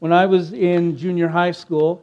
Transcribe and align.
When 0.00 0.14
I 0.14 0.24
was 0.24 0.54
in 0.54 0.96
junior 0.96 1.28
high 1.28 1.50
school, 1.50 2.02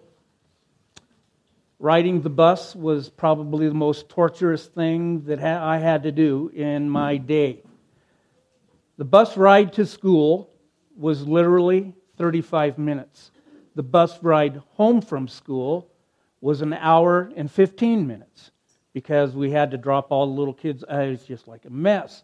riding 1.79 2.21
the 2.21 2.29
bus 2.29 2.75
was 2.75 3.09
probably 3.09 3.67
the 3.67 3.73
most 3.73 4.07
torturous 4.07 4.67
thing 4.67 5.23
that 5.23 5.43
I 5.43 5.79
had 5.79 6.03
to 6.03 6.11
do 6.11 6.51
in 6.53 6.91
my 6.91 7.17
day. 7.17 7.63
The 8.99 9.05
bus 9.05 9.35
ride 9.35 9.73
to 9.73 9.85
school 9.87 10.51
was 10.95 11.27
literally 11.27 11.95
35 12.19 12.77
minutes. 12.77 13.31
The 13.73 13.81
bus 13.81 14.21
ride 14.21 14.61
home 14.75 15.01
from 15.01 15.27
school 15.27 15.89
was 16.39 16.61
an 16.61 16.73
hour 16.73 17.31
and 17.35 17.49
15 17.49 18.05
minutes 18.05 18.51
because 18.93 19.33
we 19.33 19.49
had 19.49 19.71
to 19.71 19.77
drop 19.77 20.11
all 20.11 20.27
the 20.27 20.39
little 20.39 20.53
kids. 20.53 20.83
It 20.87 21.09
was 21.09 21.23
just 21.23 21.47
like 21.47 21.65
a 21.65 21.71
mess. 21.71 22.23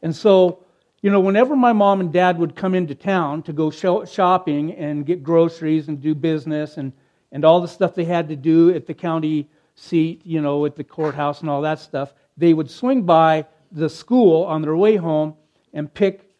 And 0.00 0.14
so, 0.14 0.62
you 1.02 1.10
know, 1.10 1.20
whenever 1.20 1.54
my 1.54 1.72
mom 1.72 2.00
and 2.00 2.12
dad 2.12 2.38
would 2.38 2.56
come 2.56 2.74
into 2.74 2.94
town 2.94 3.42
to 3.44 3.52
go 3.52 3.70
shopping 3.70 4.72
and 4.74 5.06
get 5.06 5.22
groceries 5.22 5.88
and 5.88 6.00
do 6.00 6.14
business 6.14 6.76
and 6.76 6.92
and 7.32 7.44
all 7.44 7.60
the 7.60 7.68
stuff 7.68 7.94
they 7.94 8.04
had 8.04 8.28
to 8.28 8.36
do 8.36 8.74
at 8.74 8.86
the 8.86 8.94
county 8.94 9.48
seat, 9.74 10.22
you 10.24 10.40
know, 10.40 10.64
at 10.66 10.76
the 10.76 10.84
courthouse 10.84 11.40
and 11.40 11.50
all 11.50 11.62
that 11.62 11.78
stuff, 11.78 12.14
they 12.36 12.54
would 12.54 12.70
swing 12.70 13.02
by 13.02 13.46
the 13.72 13.88
school 13.88 14.44
on 14.44 14.62
their 14.62 14.76
way 14.76 14.96
home 14.96 15.34
and 15.72 15.92
pick 15.92 16.30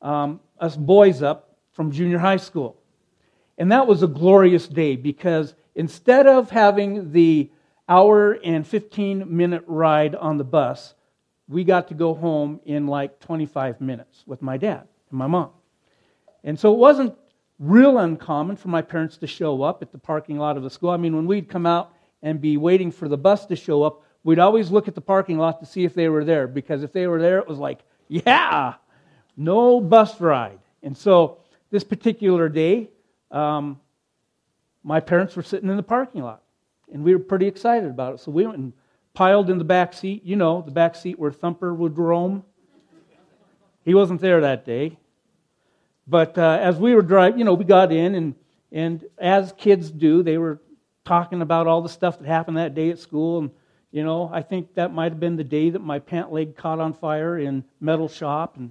um, 0.00 0.40
us 0.58 0.76
boys 0.76 1.22
up 1.22 1.56
from 1.72 1.90
junior 1.92 2.18
high 2.18 2.36
school. 2.36 2.76
And 3.58 3.70
that 3.72 3.86
was 3.86 4.02
a 4.02 4.06
glorious 4.06 4.66
day 4.68 4.96
because 4.96 5.54
instead 5.74 6.26
of 6.26 6.50
having 6.50 7.12
the 7.12 7.50
hour 7.88 8.32
and 8.32 8.66
15 8.66 9.24
minute 9.28 9.64
ride 9.66 10.14
on 10.14 10.38
the 10.38 10.44
bus, 10.44 10.94
we 11.48 11.64
got 11.64 11.88
to 11.88 11.94
go 11.94 12.14
home 12.14 12.60
in 12.64 12.86
like 12.86 13.20
25 13.20 13.80
minutes 13.80 14.22
with 14.26 14.42
my 14.42 14.56
dad 14.56 14.86
and 15.10 15.18
my 15.18 15.26
mom. 15.26 15.50
And 16.44 16.58
so 16.58 16.72
it 16.72 16.78
wasn't 16.78 17.14
real 17.58 17.98
uncommon 17.98 18.56
for 18.56 18.68
my 18.68 18.82
parents 18.82 19.16
to 19.18 19.26
show 19.26 19.62
up 19.62 19.82
at 19.82 19.90
the 19.90 19.98
parking 19.98 20.38
lot 20.38 20.56
of 20.56 20.62
the 20.62 20.70
school. 20.70 20.90
I 20.90 20.96
mean, 20.96 21.16
when 21.16 21.26
we'd 21.26 21.48
come 21.48 21.66
out 21.66 21.92
and 22.22 22.40
be 22.40 22.56
waiting 22.56 22.90
for 22.90 23.08
the 23.08 23.16
bus 23.16 23.46
to 23.46 23.56
show 23.56 23.82
up, 23.82 24.02
we'd 24.24 24.38
always 24.38 24.70
look 24.70 24.88
at 24.88 24.94
the 24.94 25.00
parking 25.00 25.38
lot 25.38 25.60
to 25.60 25.66
see 25.66 25.84
if 25.84 25.94
they 25.94 26.08
were 26.08 26.24
there 26.24 26.46
because 26.46 26.82
if 26.82 26.92
they 26.92 27.06
were 27.06 27.20
there, 27.20 27.38
it 27.38 27.48
was 27.48 27.58
like, 27.58 27.80
yeah, 28.08 28.74
no 29.36 29.80
bus 29.80 30.20
ride. 30.20 30.58
And 30.82 30.96
so 30.96 31.38
this 31.70 31.84
particular 31.84 32.48
day, 32.48 32.90
um, 33.30 33.80
my 34.82 35.00
parents 35.00 35.34
were 35.34 35.42
sitting 35.42 35.68
in 35.68 35.76
the 35.76 35.82
parking 35.82 36.22
lot 36.22 36.42
and 36.92 37.02
we 37.02 37.14
were 37.14 37.22
pretty 37.22 37.46
excited 37.46 37.90
about 37.90 38.14
it. 38.14 38.20
So 38.20 38.30
we 38.30 38.46
went 38.46 38.58
and 38.58 38.72
piled 39.18 39.50
in 39.50 39.58
the 39.58 39.64
back 39.64 39.92
seat, 39.92 40.24
you 40.24 40.36
know, 40.36 40.62
the 40.62 40.70
back 40.70 40.94
seat 40.94 41.18
where 41.18 41.32
Thumper 41.32 41.74
would 41.74 41.98
roam. 41.98 42.44
He 43.84 43.92
wasn't 43.92 44.20
there 44.20 44.42
that 44.42 44.64
day. 44.64 44.96
But 46.06 46.38
uh, 46.38 46.60
as 46.62 46.76
we 46.76 46.94
were 46.94 47.02
driving, 47.02 47.40
you 47.40 47.44
know, 47.44 47.54
we 47.54 47.64
got 47.64 47.90
in, 47.90 48.14
and, 48.14 48.36
and 48.70 49.04
as 49.18 49.52
kids 49.58 49.90
do, 49.90 50.22
they 50.22 50.38
were 50.38 50.60
talking 51.04 51.42
about 51.42 51.66
all 51.66 51.82
the 51.82 51.88
stuff 51.88 52.20
that 52.20 52.28
happened 52.28 52.58
that 52.58 52.76
day 52.76 52.90
at 52.90 53.00
school. 53.00 53.40
And, 53.40 53.50
you 53.90 54.04
know, 54.04 54.30
I 54.32 54.40
think 54.40 54.74
that 54.74 54.94
might 54.94 55.10
have 55.10 55.18
been 55.18 55.34
the 55.34 55.42
day 55.42 55.70
that 55.70 55.80
my 55.80 55.98
pant 55.98 56.32
leg 56.32 56.56
caught 56.56 56.78
on 56.78 56.92
fire 56.92 57.40
in 57.40 57.64
metal 57.80 58.06
shop. 58.08 58.56
And, 58.56 58.70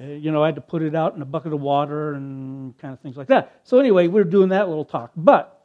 uh, 0.00 0.14
you 0.14 0.30
know, 0.32 0.42
I 0.42 0.46
had 0.46 0.54
to 0.54 0.62
put 0.62 0.80
it 0.80 0.94
out 0.94 1.14
in 1.14 1.20
a 1.20 1.26
bucket 1.26 1.52
of 1.52 1.60
water 1.60 2.14
and 2.14 2.78
kind 2.78 2.94
of 2.94 3.00
things 3.00 3.18
like 3.18 3.28
that. 3.28 3.60
So, 3.64 3.78
anyway, 3.78 4.06
we 4.06 4.14
were 4.14 4.24
doing 4.24 4.48
that 4.48 4.68
little 4.68 4.86
talk. 4.86 5.12
But 5.14 5.61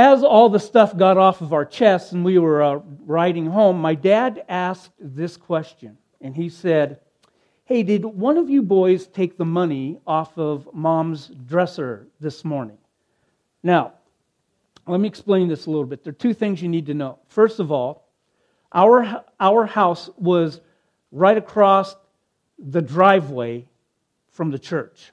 as 0.00 0.24
all 0.24 0.48
the 0.48 0.58
stuff 0.58 0.96
got 0.96 1.18
off 1.18 1.42
of 1.42 1.52
our 1.52 1.66
chests 1.66 2.12
and 2.12 2.24
we 2.24 2.38
were 2.38 2.62
uh, 2.62 2.80
riding 3.04 3.44
home, 3.44 3.78
my 3.78 3.94
dad 3.94 4.42
asked 4.48 4.92
this 4.98 5.36
question. 5.36 5.98
And 6.22 6.34
he 6.34 6.48
said, 6.48 7.00
Hey, 7.66 7.82
did 7.82 8.06
one 8.06 8.38
of 8.38 8.48
you 8.48 8.62
boys 8.62 9.06
take 9.06 9.36
the 9.36 9.44
money 9.44 9.98
off 10.06 10.38
of 10.38 10.66
mom's 10.72 11.26
dresser 11.26 12.06
this 12.18 12.46
morning? 12.46 12.78
Now, 13.62 13.92
let 14.86 15.00
me 15.00 15.06
explain 15.06 15.48
this 15.48 15.66
a 15.66 15.70
little 15.70 15.84
bit. 15.84 16.02
There 16.02 16.12
are 16.12 16.14
two 16.14 16.32
things 16.32 16.62
you 16.62 16.70
need 16.70 16.86
to 16.86 16.94
know. 16.94 17.18
First 17.28 17.60
of 17.60 17.70
all, 17.70 18.08
our, 18.72 19.22
our 19.38 19.66
house 19.66 20.08
was 20.16 20.62
right 21.12 21.36
across 21.36 21.94
the 22.58 22.80
driveway 22.80 23.66
from 24.30 24.50
the 24.50 24.58
church. 24.58 25.12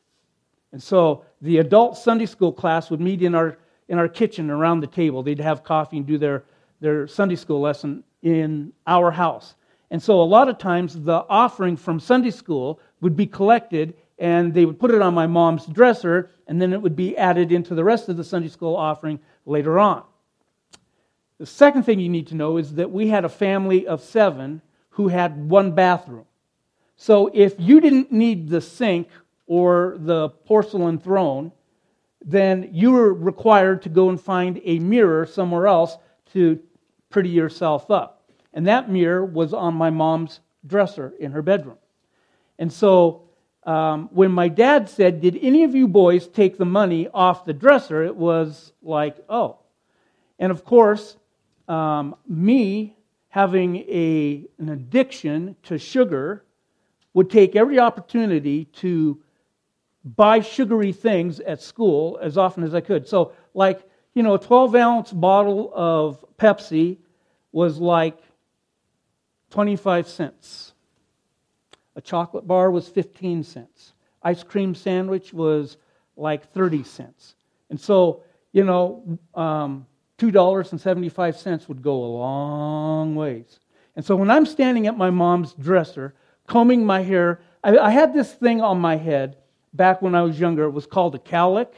And 0.71 0.81
so 0.81 1.25
the 1.41 1.57
adult 1.57 1.97
Sunday 1.97 2.25
school 2.25 2.53
class 2.53 2.89
would 2.89 3.01
meet 3.01 3.21
in 3.21 3.35
our, 3.35 3.57
in 3.89 3.97
our 3.97 4.07
kitchen 4.07 4.49
around 4.49 4.81
the 4.81 4.87
table. 4.87 5.23
They'd 5.23 5.39
have 5.39 5.63
coffee 5.63 5.97
and 5.97 6.05
do 6.05 6.17
their, 6.17 6.43
their 6.79 7.07
Sunday 7.07 7.35
school 7.35 7.61
lesson 7.61 8.03
in 8.21 8.73
our 8.85 9.11
house. 9.11 9.55
And 9.89 10.01
so 10.01 10.21
a 10.21 10.23
lot 10.23 10.49
of 10.49 10.57
times 10.57 11.01
the 11.01 11.25
offering 11.29 11.77
from 11.77 11.99
Sunday 11.99 12.31
school 12.31 12.79
would 13.01 13.15
be 13.15 13.25
collected 13.25 13.95
and 14.19 14.53
they 14.53 14.65
would 14.65 14.79
put 14.79 14.91
it 14.91 15.01
on 15.01 15.13
my 15.13 15.27
mom's 15.27 15.65
dresser 15.65 16.31
and 16.47 16.61
then 16.61 16.73
it 16.73 16.81
would 16.81 16.95
be 16.95 17.17
added 17.17 17.51
into 17.51 17.75
the 17.75 17.83
rest 17.83 18.09
of 18.09 18.17
the 18.17 18.23
Sunday 18.23 18.49
school 18.49 18.75
offering 18.75 19.19
later 19.45 19.79
on. 19.79 20.03
The 21.37 21.45
second 21.45 21.83
thing 21.83 21.99
you 21.99 22.09
need 22.09 22.27
to 22.27 22.35
know 22.35 22.57
is 22.57 22.75
that 22.75 22.91
we 22.91 23.09
had 23.09 23.23
a 23.23 23.29
family 23.29 23.85
of 23.85 24.01
seven 24.01 24.61
who 24.91 25.07
had 25.07 25.49
one 25.49 25.73
bathroom. 25.73 26.25
So 26.95 27.29
if 27.33 27.53
you 27.59 27.79
didn't 27.79 28.11
need 28.11 28.49
the 28.49 28.59
sink 28.59 29.07
or 29.45 29.95
the 29.99 30.29
porcelain 30.29 30.97
throne, 30.97 31.51
then 32.25 32.69
you 32.71 32.91
were 32.91 33.13
required 33.13 33.81
to 33.83 33.89
go 33.89 34.09
and 34.09 34.19
find 34.19 34.59
a 34.63 34.79
mirror 34.79 35.25
somewhere 35.25 35.67
else 35.67 35.97
to 36.33 36.59
pretty 37.09 37.29
yourself 37.29 37.89
up. 37.89 38.29
And 38.53 38.67
that 38.67 38.89
mirror 38.89 39.23
was 39.23 39.53
on 39.53 39.75
my 39.75 39.89
mom's 39.89 40.39
dresser 40.65 41.13
in 41.19 41.31
her 41.31 41.41
bedroom. 41.41 41.77
And 42.59 42.71
so 42.71 43.23
um, 43.63 44.09
when 44.11 44.31
my 44.31 44.47
dad 44.47 44.89
said, 44.89 45.21
Did 45.21 45.37
any 45.41 45.63
of 45.63 45.75
you 45.75 45.87
boys 45.87 46.27
take 46.27 46.57
the 46.57 46.65
money 46.65 47.07
off 47.13 47.45
the 47.45 47.53
dresser? 47.53 48.03
it 48.03 48.15
was 48.15 48.71
like, 48.81 49.17
Oh. 49.29 49.59
And 50.39 50.51
of 50.51 50.63
course, 50.63 51.17
um, 51.67 52.15
me 52.27 52.95
having 53.29 53.77
a, 53.77 54.45
an 54.57 54.69
addiction 54.69 55.55
to 55.63 55.77
sugar 55.77 56.43
would 57.13 57.29
take 57.29 57.55
every 57.55 57.79
opportunity 57.79 58.65
to 58.65 59.21
buy 60.15 60.39
sugary 60.39 60.93
things 60.93 61.39
at 61.41 61.61
school 61.61 62.19
as 62.21 62.37
often 62.37 62.63
as 62.63 62.73
I 62.73 62.81
could. 62.81 63.07
So, 63.07 63.33
like, 63.53 63.81
you 64.13 64.23
know, 64.23 64.35
a 64.35 64.39
12 64.39 64.75
ounce 64.75 65.11
bottle 65.11 65.71
of 65.73 66.23
Pepsi 66.37 66.97
was 67.51 67.77
like 67.77 68.17
25 69.51 70.07
cents. 70.07 70.73
A 71.95 72.01
chocolate 72.01 72.47
bar 72.47 72.69
was 72.71 72.87
15 72.87 73.43
cents. 73.43 73.93
Ice 74.23 74.43
cream 74.43 74.75
sandwich 74.75 75.33
was 75.33 75.77
like 76.15 76.51
30 76.51 76.83
cents. 76.83 77.35
And 77.69 77.79
so, 77.79 78.23
you 78.53 78.63
know, 78.63 79.19
um, 79.35 79.85
$2.75 80.19 81.67
would 81.67 81.81
go 81.81 81.93
a 81.93 82.11
long 82.17 83.15
ways. 83.15 83.59
And 83.95 84.05
so 84.05 84.15
when 84.15 84.29
I'm 84.29 84.45
standing 84.45 84.87
at 84.87 84.97
my 84.97 85.09
mom's 85.09 85.53
dresser, 85.53 86.13
combing 86.47 86.85
my 86.85 87.01
hair, 87.01 87.39
I, 87.63 87.77
I 87.77 87.89
had 87.89 88.13
this 88.13 88.31
thing 88.31 88.61
on 88.61 88.79
my 88.79 88.95
head 88.95 89.37
back 89.77 90.01
when 90.01 90.15
I 90.15 90.23
was 90.23 90.39
younger. 90.39 90.63
It 90.65 90.71
was 90.71 90.87
called 90.87 91.15
a 91.15 91.19
cowlick. 91.19 91.71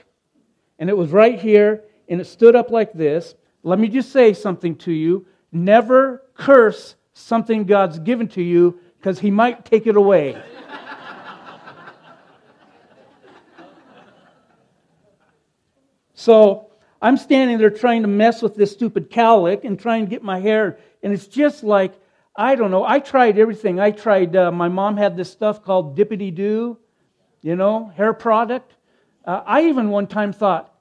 And 0.80 0.90
it 0.90 0.98
was 0.98 1.12
right 1.12 1.38
here, 1.38 1.84
and 2.08 2.22
it 2.22 2.26
stood 2.26 2.56
up 2.56 2.72
like 2.72 2.94
this. 2.94 3.36
Let 3.62 3.78
me 3.78 3.90
just 3.90 4.12
say 4.12 4.34
something 4.34 4.78
to 4.78 4.92
you. 4.92 5.28
Never 5.52 6.24
curse 6.34 6.96
something 7.14 7.66
God's 7.66 8.00
given 8.00 8.30
to 8.30 8.42
you 8.42 8.80
because 8.98 9.20
He 9.20 9.30
might 9.30 9.66
take 9.66 9.86
it 9.88 9.98
away. 9.98 10.42
so 16.14 16.72
I'm 17.02 17.18
standing 17.18 17.58
there 17.58 17.70
trying 17.70 18.04
to 18.04 18.08
mess 18.08 18.42
with 18.42 18.56
this 18.56 18.72
stupid 18.72 19.10
cowlick 19.10 19.66
and 19.66 19.78
trying 19.78 20.06
to 20.06 20.10
get 20.10 20.24
my 20.24 20.40
hair, 20.40 20.80
and 21.04 21.12
it's 21.14 21.28
just 21.28 21.64
like, 21.64 21.94
I 22.36 22.56
don't 22.56 22.72
know. 22.72 22.86
I 22.86 23.00
tried 23.00 23.38
everything. 23.38 23.82
I 23.82 23.92
tried, 23.92 24.34
uh, 24.34 24.50
my 24.52 24.70
mom 24.70 24.96
had 24.96 25.18
this 25.18 25.30
stuff 25.30 25.62
called 25.62 25.98
Dippity 25.98 26.34
Doo, 26.34 26.78
you 27.42 27.56
know, 27.56 27.92
hair 27.96 28.14
product. 28.14 28.74
Uh, 29.26 29.42
I 29.46 29.64
even 29.66 29.90
one 29.90 30.08
time 30.08 30.34
thought, 30.34 30.74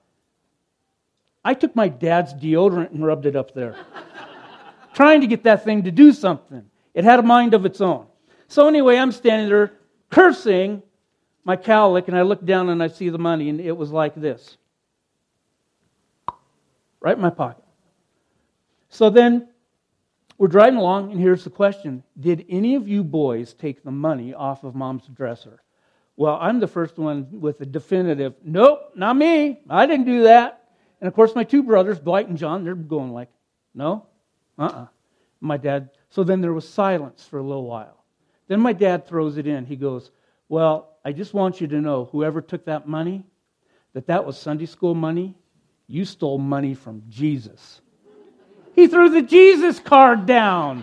I 1.45 1.55
took 1.55 1.75
my 1.75 1.89
dad's 1.89 2.35
deodorant 2.35 2.91
and 2.91 3.05
rubbed 3.05 3.27
it 3.27 3.37
up 3.37 3.55
there 3.55 3.77
trying 4.95 5.21
to 5.21 5.27
get 5.27 5.45
that 5.45 5.65
thing 5.65 5.85
to 5.85 5.91
do 5.91 6.13
something. 6.13 6.65
It 6.95 7.05
had 7.05 7.19
a 7.19 7.23
mind 7.23 7.55
of 7.55 7.65
its 7.65 7.81
own. 7.81 8.07
So, 8.49 8.67
anyway, 8.67 8.97
I'm 8.97 9.13
standing 9.13 9.49
there 9.49 9.73
cursing 10.11 10.83
my 11.45 11.57
cowlick, 11.57 12.09
and 12.09 12.17
I 12.17 12.23
look 12.23 12.45
down 12.45 12.69
and 12.69 12.83
I 12.83 12.89
see 12.89 13.09
the 13.09 13.19
money, 13.19 13.49
and 13.49 13.61
it 13.61 13.77
was 13.77 13.91
like 13.91 14.15
this 14.15 14.57
right 17.01 17.17
in 17.17 17.23
my 17.23 17.31
pocket. 17.31 17.65
So 18.89 19.11
then 19.11 19.49
we're 20.37 20.49
driving 20.49 20.79
along, 20.79 21.13
and 21.13 21.21
here's 21.21 21.45
the 21.45 21.51
question 21.51 22.03
Did 22.19 22.45
any 22.49 22.75
of 22.75 22.89
you 22.89 23.05
boys 23.05 23.55
take 23.55 23.83
the 23.83 23.91
money 23.91 24.35
off 24.35 24.65
of 24.65 24.75
mom's 24.75 25.07
dresser? 25.07 25.63
Well, 26.19 26.37
I'm 26.41 26.59
the 26.59 26.67
first 26.67 26.99
one 26.99 27.29
with 27.31 27.61
a 27.61 27.65
definitive, 27.65 28.35
nope, 28.43 28.91
not 28.97 29.17
me. 29.17 29.61
I 29.71 29.87
didn't 29.87 30.07
do 30.07 30.25
that. 30.25 30.65
And 31.01 31.07
of 31.07 31.15
course, 31.15 31.33
my 31.37 31.45
two 31.45 31.63
brothers, 31.63 32.01
Dwight 32.01 32.27
and 32.27 32.37
John, 32.37 32.65
they're 32.65 32.75
going 32.75 33.13
like, 33.13 33.29
no, 33.73 34.05
uh 34.59 34.63
uh-uh. 34.63 34.83
uh 34.83 34.87
My 35.41 35.59
dad, 35.59 35.91
so 36.11 36.25
then 36.25 36.41
there 36.41 36.53
was 36.53 36.69
silence 36.69 37.25
for 37.25 37.39
a 37.39 37.43
little 37.43 37.67
while. 37.67 38.05
Then 38.49 38.59
my 38.61 38.73
dad 38.73 39.07
throws 39.07 39.37
it 39.37 39.47
in. 39.47 39.65
He 39.65 39.77
goes, 39.77 40.11
Well, 40.49 40.97
I 41.05 41.13
just 41.13 41.35
want 41.35 41.61
you 41.61 41.69
to 41.69 41.81
know 41.81 42.07
whoever 42.07 42.43
took 42.43 42.65
that 42.65 42.89
money, 42.89 43.25
that 43.93 44.09
that 44.09 44.27
was 44.27 44.37
Sunday 44.37 44.67
school 44.67 44.97
money, 44.97 45.37
you 45.87 46.05
stole 46.05 46.39
money 46.39 46.75
from 46.75 47.05
Jesus. 47.09 47.81
He 48.75 48.89
threw 48.89 49.09
the 49.09 49.23
Jesus 49.23 49.79
card 49.79 50.27
down. 50.27 50.83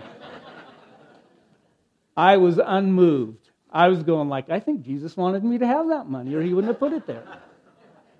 I 2.16 2.38
was 2.38 2.58
unmoved. 2.58 3.45
I 3.76 3.88
was 3.88 4.02
going 4.02 4.30
like, 4.30 4.48
I 4.48 4.58
think 4.58 4.80
Jesus 4.80 5.18
wanted 5.18 5.44
me 5.44 5.58
to 5.58 5.66
have 5.66 5.88
that 5.88 6.08
money, 6.08 6.34
or 6.34 6.40
he 6.40 6.54
wouldn't 6.54 6.72
have 6.72 6.78
put 6.78 6.94
it 6.94 7.06
there. 7.06 7.24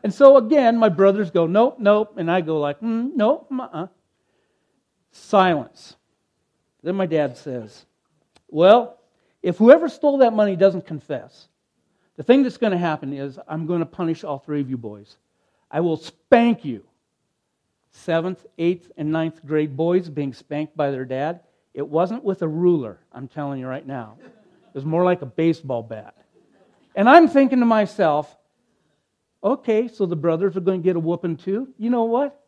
And 0.04 0.12
so 0.12 0.36
again, 0.36 0.76
my 0.76 0.90
brothers 0.90 1.30
go, 1.30 1.46
nope, 1.46 1.76
nope, 1.78 2.18
and 2.18 2.30
I 2.30 2.42
go 2.42 2.60
like, 2.60 2.78
mm, 2.80 3.12
nope, 3.16 3.48
uh-uh. 3.50 3.86
Silence. 5.12 5.96
Then 6.82 6.94
my 6.94 7.06
dad 7.06 7.38
says, 7.38 7.86
well, 8.48 8.98
if 9.42 9.56
whoever 9.56 9.88
stole 9.88 10.18
that 10.18 10.34
money 10.34 10.56
doesn't 10.56 10.86
confess, 10.86 11.48
the 12.16 12.22
thing 12.22 12.42
that's 12.42 12.58
going 12.58 12.72
to 12.72 12.78
happen 12.78 13.14
is 13.14 13.38
I'm 13.48 13.66
going 13.66 13.80
to 13.80 13.86
punish 13.86 14.24
all 14.24 14.38
three 14.38 14.60
of 14.60 14.68
you 14.68 14.76
boys. 14.76 15.16
I 15.70 15.80
will 15.80 15.96
spank 15.96 16.66
you. 16.66 16.84
Seventh, 17.92 18.44
eighth, 18.58 18.92
and 18.98 19.10
ninth 19.10 19.40
grade 19.46 19.74
boys 19.74 20.10
being 20.10 20.34
spanked 20.34 20.76
by 20.76 20.90
their 20.90 21.06
dad. 21.06 21.40
It 21.72 21.88
wasn't 21.88 22.24
with 22.24 22.42
a 22.42 22.48
ruler, 22.48 23.00
I'm 23.10 23.26
telling 23.26 23.58
you 23.58 23.66
right 23.66 23.86
now. 23.86 24.18
Was 24.76 24.84
more 24.84 25.04
like 25.04 25.22
a 25.22 25.26
baseball 25.26 25.82
bat. 25.82 26.14
And 26.94 27.08
I'm 27.08 27.28
thinking 27.28 27.60
to 27.60 27.64
myself, 27.64 28.36
okay, 29.42 29.88
so 29.88 30.04
the 30.04 30.16
brothers 30.16 30.54
are 30.54 30.60
going 30.60 30.82
to 30.82 30.84
get 30.84 30.96
a 30.96 31.00
whooping 31.00 31.38
too. 31.38 31.72
You 31.78 31.88
know 31.88 32.04
what? 32.04 32.38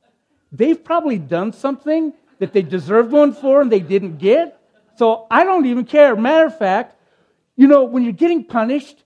They've 0.52 0.84
probably 0.84 1.16
done 1.16 1.54
something 1.54 2.12
that 2.38 2.52
they 2.52 2.60
deserved 2.60 3.12
one 3.12 3.32
for 3.32 3.62
and 3.62 3.72
they 3.72 3.80
didn't 3.80 4.18
get. 4.18 4.60
So 4.96 5.26
I 5.30 5.44
don't 5.44 5.64
even 5.64 5.86
care. 5.86 6.14
Matter 6.16 6.44
of 6.44 6.58
fact, 6.58 6.96
you 7.56 7.66
know, 7.66 7.84
when 7.84 8.04
you're 8.04 8.12
getting 8.12 8.44
punished, 8.44 9.02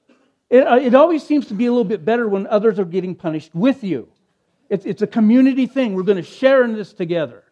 it, 0.51 0.67
uh, 0.67 0.81
it 0.81 0.97
always 0.97 1.25
seems 1.25 1.47
to 1.47 1.55
be 1.55 1.67
a 1.67 1.71
little 1.71 1.85
bit 1.85 2.05
better 2.05 2.29
when 2.29 2.49
others 2.49 2.81
are 2.81 2.85
getting 2.85 3.15
punished 3.15 3.55
with 3.55 3.85
you. 3.85 4.09
It's, 4.69 4.85
it's 4.85 5.03
a 5.03 5.07
community 5.07 5.67
thing. 5.67 5.95
We're 5.95 6.03
going 6.03 6.17
to 6.17 6.29
share 6.29 6.65
in 6.65 6.75
this 6.75 6.93
together. 6.93 7.45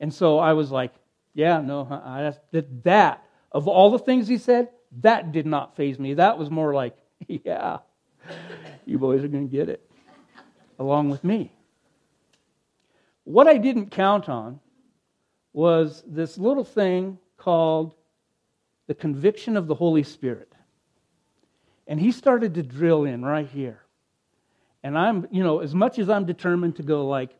And 0.00 0.12
so 0.12 0.40
I 0.40 0.54
was 0.54 0.72
like, 0.72 0.92
yeah, 1.32 1.60
no, 1.60 1.86
I, 1.88 2.34
that, 2.50 2.82
that, 2.82 3.24
of 3.52 3.68
all 3.68 3.90
the 3.90 3.98
things 3.98 4.28
he 4.28 4.38
said, 4.38 4.68
that 5.00 5.32
did 5.32 5.46
not 5.46 5.76
faze 5.76 5.98
me. 5.98 6.14
That 6.14 6.38
was 6.38 6.50
more 6.50 6.74
like, 6.74 6.96
yeah, 7.28 7.78
you 8.84 8.98
boys 8.98 9.22
are 9.22 9.28
going 9.28 9.48
to 9.48 9.56
get 9.56 9.68
it 9.68 9.88
along 10.78 11.10
with 11.10 11.22
me. 11.24 11.52
What 13.24 13.46
I 13.46 13.58
didn't 13.58 13.90
count 13.90 14.28
on 14.28 14.60
was 15.52 16.02
this 16.06 16.38
little 16.38 16.64
thing 16.64 17.18
called 17.36 17.94
the 18.86 18.94
conviction 18.94 19.56
of 19.56 19.66
the 19.66 19.74
Holy 19.74 20.02
Spirit. 20.02 20.52
And 21.86 22.00
he 22.00 22.12
started 22.12 22.54
to 22.54 22.62
drill 22.62 23.04
in 23.04 23.24
right 23.24 23.48
here. 23.48 23.82
And 24.82 24.96
I'm, 24.96 25.26
you 25.30 25.42
know, 25.42 25.60
as 25.60 25.74
much 25.74 25.98
as 25.98 26.08
I'm 26.08 26.24
determined 26.24 26.76
to 26.76 26.82
go 26.82 27.06
like, 27.06 27.30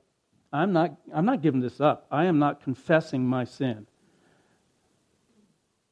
I'm 0.53 0.73
not, 0.73 0.97
I'm 1.15 1.25
not 1.25 1.43
giving 1.43 1.61
this 1.61 1.81
up. 1.81 2.07
I 2.11 2.27
am 2.27 2.39
not 2.39 2.63
confessing 2.63 3.25
my 3.25 3.45
sin. 3.45 3.87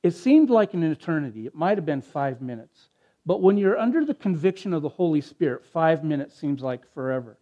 It 0.03 0.12
seemed 0.12 0.50
like 0.50 0.75
an 0.75 0.83
eternity. 0.83 1.47
It 1.47 1.55
might 1.55 1.79
have 1.79 1.87
been 1.87 2.03
five 2.03 2.41
minutes. 2.41 2.89
But 3.27 3.43
when 3.43 3.59
you're 3.59 3.79
under 3.79 4.05
the 4.05 4.15
conviction 4.15 4.73
of 4.73 4.83
the 4.83 4.89
Holy 4.89 5.21
Spirit, 5.21 5.67
five 5.67 6.05
minutes 6.05 6.35
seems 6.39 6.62
like 6.62 6.91
forever. 6.95 7.37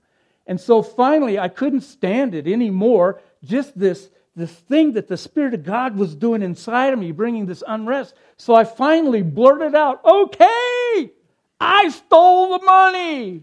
And 0.47 0.61
so 0.61 0.83
finally, 0.83 1.39
I 1.39 1.49
couldn't 1.49 1.83
stand 1.83 2.35
it 2.35 2.47
anymore. 2.47 3.21
Just 3.45 3.79
this, 3.79 4.11
this 4.35 4.53
thing 4.53 4.93
that 4.93 5.09
the 5.09 5.17
Spirit 5.17 5.55
of 5.55 5.65
God 5.65 5.97
was 5.97 6.15
doing 6.15 6.43
inside 6.43 6.93
of 6.93 6.99
me, 6.99 7.13
bringing 7.13 7.47
this 7.47 7.63
unrest. 7.67 8.15
So 8.37 8.55
I 8.55 8.65
finally 8.65 9.23
blurted 9.23 9.75
out, 9.75 10.05
okay, 10.05 11.11
I 11.61 11.89
stole 11.91 12.59
the 12.59 12.65
money. 12.65 13.43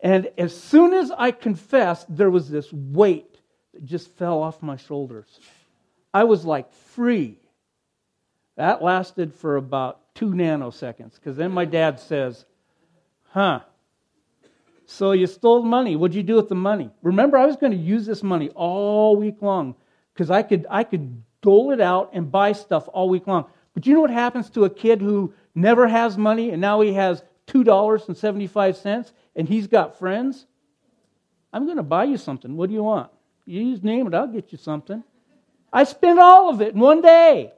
And 0.00 0.30
as 0.36 0.58
soon 0.58 0.94
as 0.94 1.10
I 1.10 1.30
confessed, 1.30 2.06
there 2.14 2.30
was 2.30 2.50
this 2.50 2.72
weight 2.72 3.38
that 3.72 3.84
just 3.84 4.08
fell 4.16 4.42
off 4.42 4.62
my 4.62 4.76
shoulders. 4.76 5.38
I 6.12 6.24
was 6.24 6.44
like 6.44 6.72
free. 6.72 7.38
That 8.56 8.82
lasted 8.82 9.34
for 9.34 9.56
about 9.56 10.14
two 10.14 10.30
nanoseconds 10.30 11.14
because 11.14 11.36
then 11.36 11.52
my 11.52 11.64
dad 11.64 11.98
says, 11.98 12.44
Huh, 13.30 13.60
so 14.92 15.12
you 15.12 15.26
stole 15.26 15.62
money. 15.62 15.96
What'd 15.96 16.14
you 16.14 16.22
do 16.22 16.36
with 16.36 16.50
the 16.50 16.54
money? 16.54 16.90
Remember, 17.02 17.38
I 17.38 17.46
was 17.46 17.56
going 17.56 17.72
to 17.72 17.78
use 17.78 18.04
this 18.04 18.22
money 18.22 18.50
all 18.50 19.16
week 19.16 19.40
long 19.40 19.74
because 20.12 20.30
I 20.30 20.42
could, 20.42 20.66
I 20.68 20.84
could 20.84 21.22
dole 21.40 21.72
it 21.72 21.80
out 21.80 22.10
and 22.12 22.30
buy 22.30 22.52
stuff 22.52 22.88
all 22.92 23.08
week 23.08 23.26
long. 23.26 23.46
But 23.72 23.86
you 23.86 23.94
know 23.94 24.02
what 24.02 24.10
happens 24.10 24.50
to 24.50 24.64
a 24.64 24.70
kid 24.70 25.00
who 25.00 25.32
never 25.54 25.88
has 25.88 26.18
money 26.18 26.50
and 26.50 26.60
now 26.60 26.82
he 26.82 26.92
has 26.92 27.22
$2.75 27.46 29.12
and 29.34 29.48
he's 29.48 29.66
got 29.66 29.98
friends? 29.98 30.46
I'm 31.54 31.64
going 31.64 31.78
to 31.78 31.82
buy 31.82 32.04
you 32.04 32.18
something. 32.18 32.56
What 32.56 32.68
do 32.68 32.74
you 32.74 32.82
want? 32.82 33.10
You 33.46 33.72
just 33.72 33.82
name 33.82 34.06
it, 34.06 34.14
I'll 34.14 34.26
get 34.26 34.52
you 34.52 34.58
something. 34.58 35.02
I 35.72 35.84
spent 35.84 36.18
all 36.18 36.50
of 36.50 36.60
it 36.60 36.74
in 36.74 36.80
one 36.80 37.00
day 37.00 37.52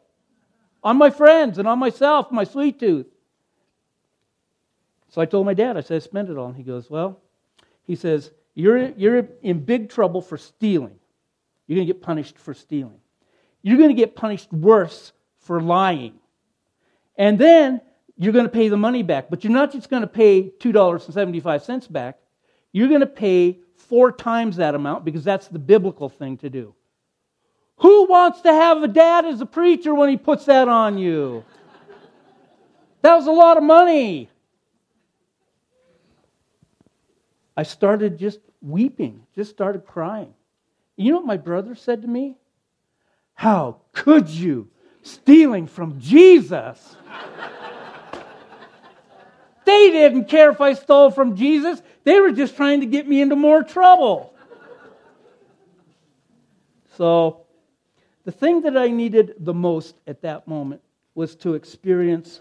on 0.82 0.96
my 0.98 1.10
friends 1.10 1.58
and 1.58 1.66
on 1.66 1.78
myself, 1.78 2.30
my 2.30 2.44
sweet 2.44 2.78
tooth. 2.78 3.06
So 5.10 5.20
I 5.20 5.26
told 5.26 5.46
my 5.46 5.54
dad, 5.54 5.76
I 5.76 5.80
said, 5.80 5.96
I 5.96 5.98
spent 6.00 6.28
it 6.28 6.36
all. 6.36 6.48
And 6.48 6.56
he 6.56 6.62
goes, 6.62 6.90
Well, 6.90 7.20
he 7.86 7.96
says, 7.96 8.30
You're, 8.54 8.90
you're 8.90 9.28
in 9.42 9.64
big 9.64 9.88
trouble 9.88 10.20
for 10.20 10.36
stealing. 10.36 10.98
You're 11.66 11.76
going 11.76 11.86
to 11.86 11.92
get 11.92 12.02
punished 12.02 12.38
for 12.38 12.52
stealing. 12.52 13.00
You're 13.62 13.78
going 13.78 13.88
to 13.88 13.94
get 13.94 14.14
punished 14.14 14.52
worse 14.52 15.12
for 15.38 15.60
lying. 15.60 16.14
And 17.16 17.38
then 17.38 17.80
you're 18.18 18.32
going 18.32 18.44
to 18.44 18.50
pay 18.50 18.68
the 18.68 18.76
money 18.76 19.02
back. 19.02 19.30
But 19.30 19.44
you're 19.44 19.52
not 19.52 19.72
just 19.72 19.88
going 19.88 20.02
to 20.02 20.06
pay 20.06 20.50
$2.75 20.60 21.90
back, 21.90 22.18
you're 22.72 22.88
going 22.88 23.00
to 23.00 23.06
pay 23.06 23.60
four 23.76 24.12
times 24.12 24.56
that 24.56 24.74
amount 24.74 25.04
because 25.04 25.24
that's 25.24 25.48
the 25.48 25.58
biblical 25.58 26.08
thing 26.08 26.36
to 26.38 26.50
do. 26.50 26.74
Who 27.78 28.06
wants 28.06 28.40
to 28.42 28.52
have 28.52 28.82
a 28.82 28.88
dad 28.88 29.24
as 29.24 29.40
a 29.40 29.46
preacher 29.46 29.94
when 29.94 30.08
he 30.08 30.16
puts 30.16 30.44
that 30.46 30.68
on 30.68 30.98
you? 30.98 31.44
That 33.02 33.16
was 33.16 33.26
a 33.26 33.32
lot 33.32 33.56
of 33.56 33.62
money. 33.62 34.30
I 37.56 37.62
started 37.62 38.18
just 38.18 38.40
weeping, 38.62 39.26
just 39.34 39.50
started 39.50 39.86
crying. 39.86 40.32
You 40.96 41.12
know 41.12 41.18
what 41.18 41.26
my 41.26 41.36
brother 41.36 41.74
said 41.74 42.02
to 42.02 42.08
me? 42.08 42.36
How 43.34 43.80
could 43.92 44.28
you? 44.28 44.68
Stealing 45.02 45.66
from 45.66 46.00
Jesus. 46.00 46.96
they 49.64 49.90
didn't 49.90 50.26
care 50.26 50.50
if 50.50 50.60
I 50.60 50.72
stole 50.72 51.10
from 51.10 51.36
Jesus, 51.36 51.82
they 52.04 52.20
were 52.20 52.32
just 52.32 52.56
trying 52.56 52.80
to 52.80 52.86
get 52.86 53.06
me 53.06 53.20
into 53.20 53.36
more 53.36 53.62
trouble. 53.62 54.32
So, 56.96 57.43
the 58.24 58.32
thing 58.32 58.62
that 58.62 58.76
I 58.76 58.88
needed 58.88 59.34
the 59.38 59.54
most 59.54 59.96
at 60.06 60.22
that 60.22 60.48
moment 60.48 60.80
was 61.14 61.34
to 61.36 61.54
experience 61.54 62.40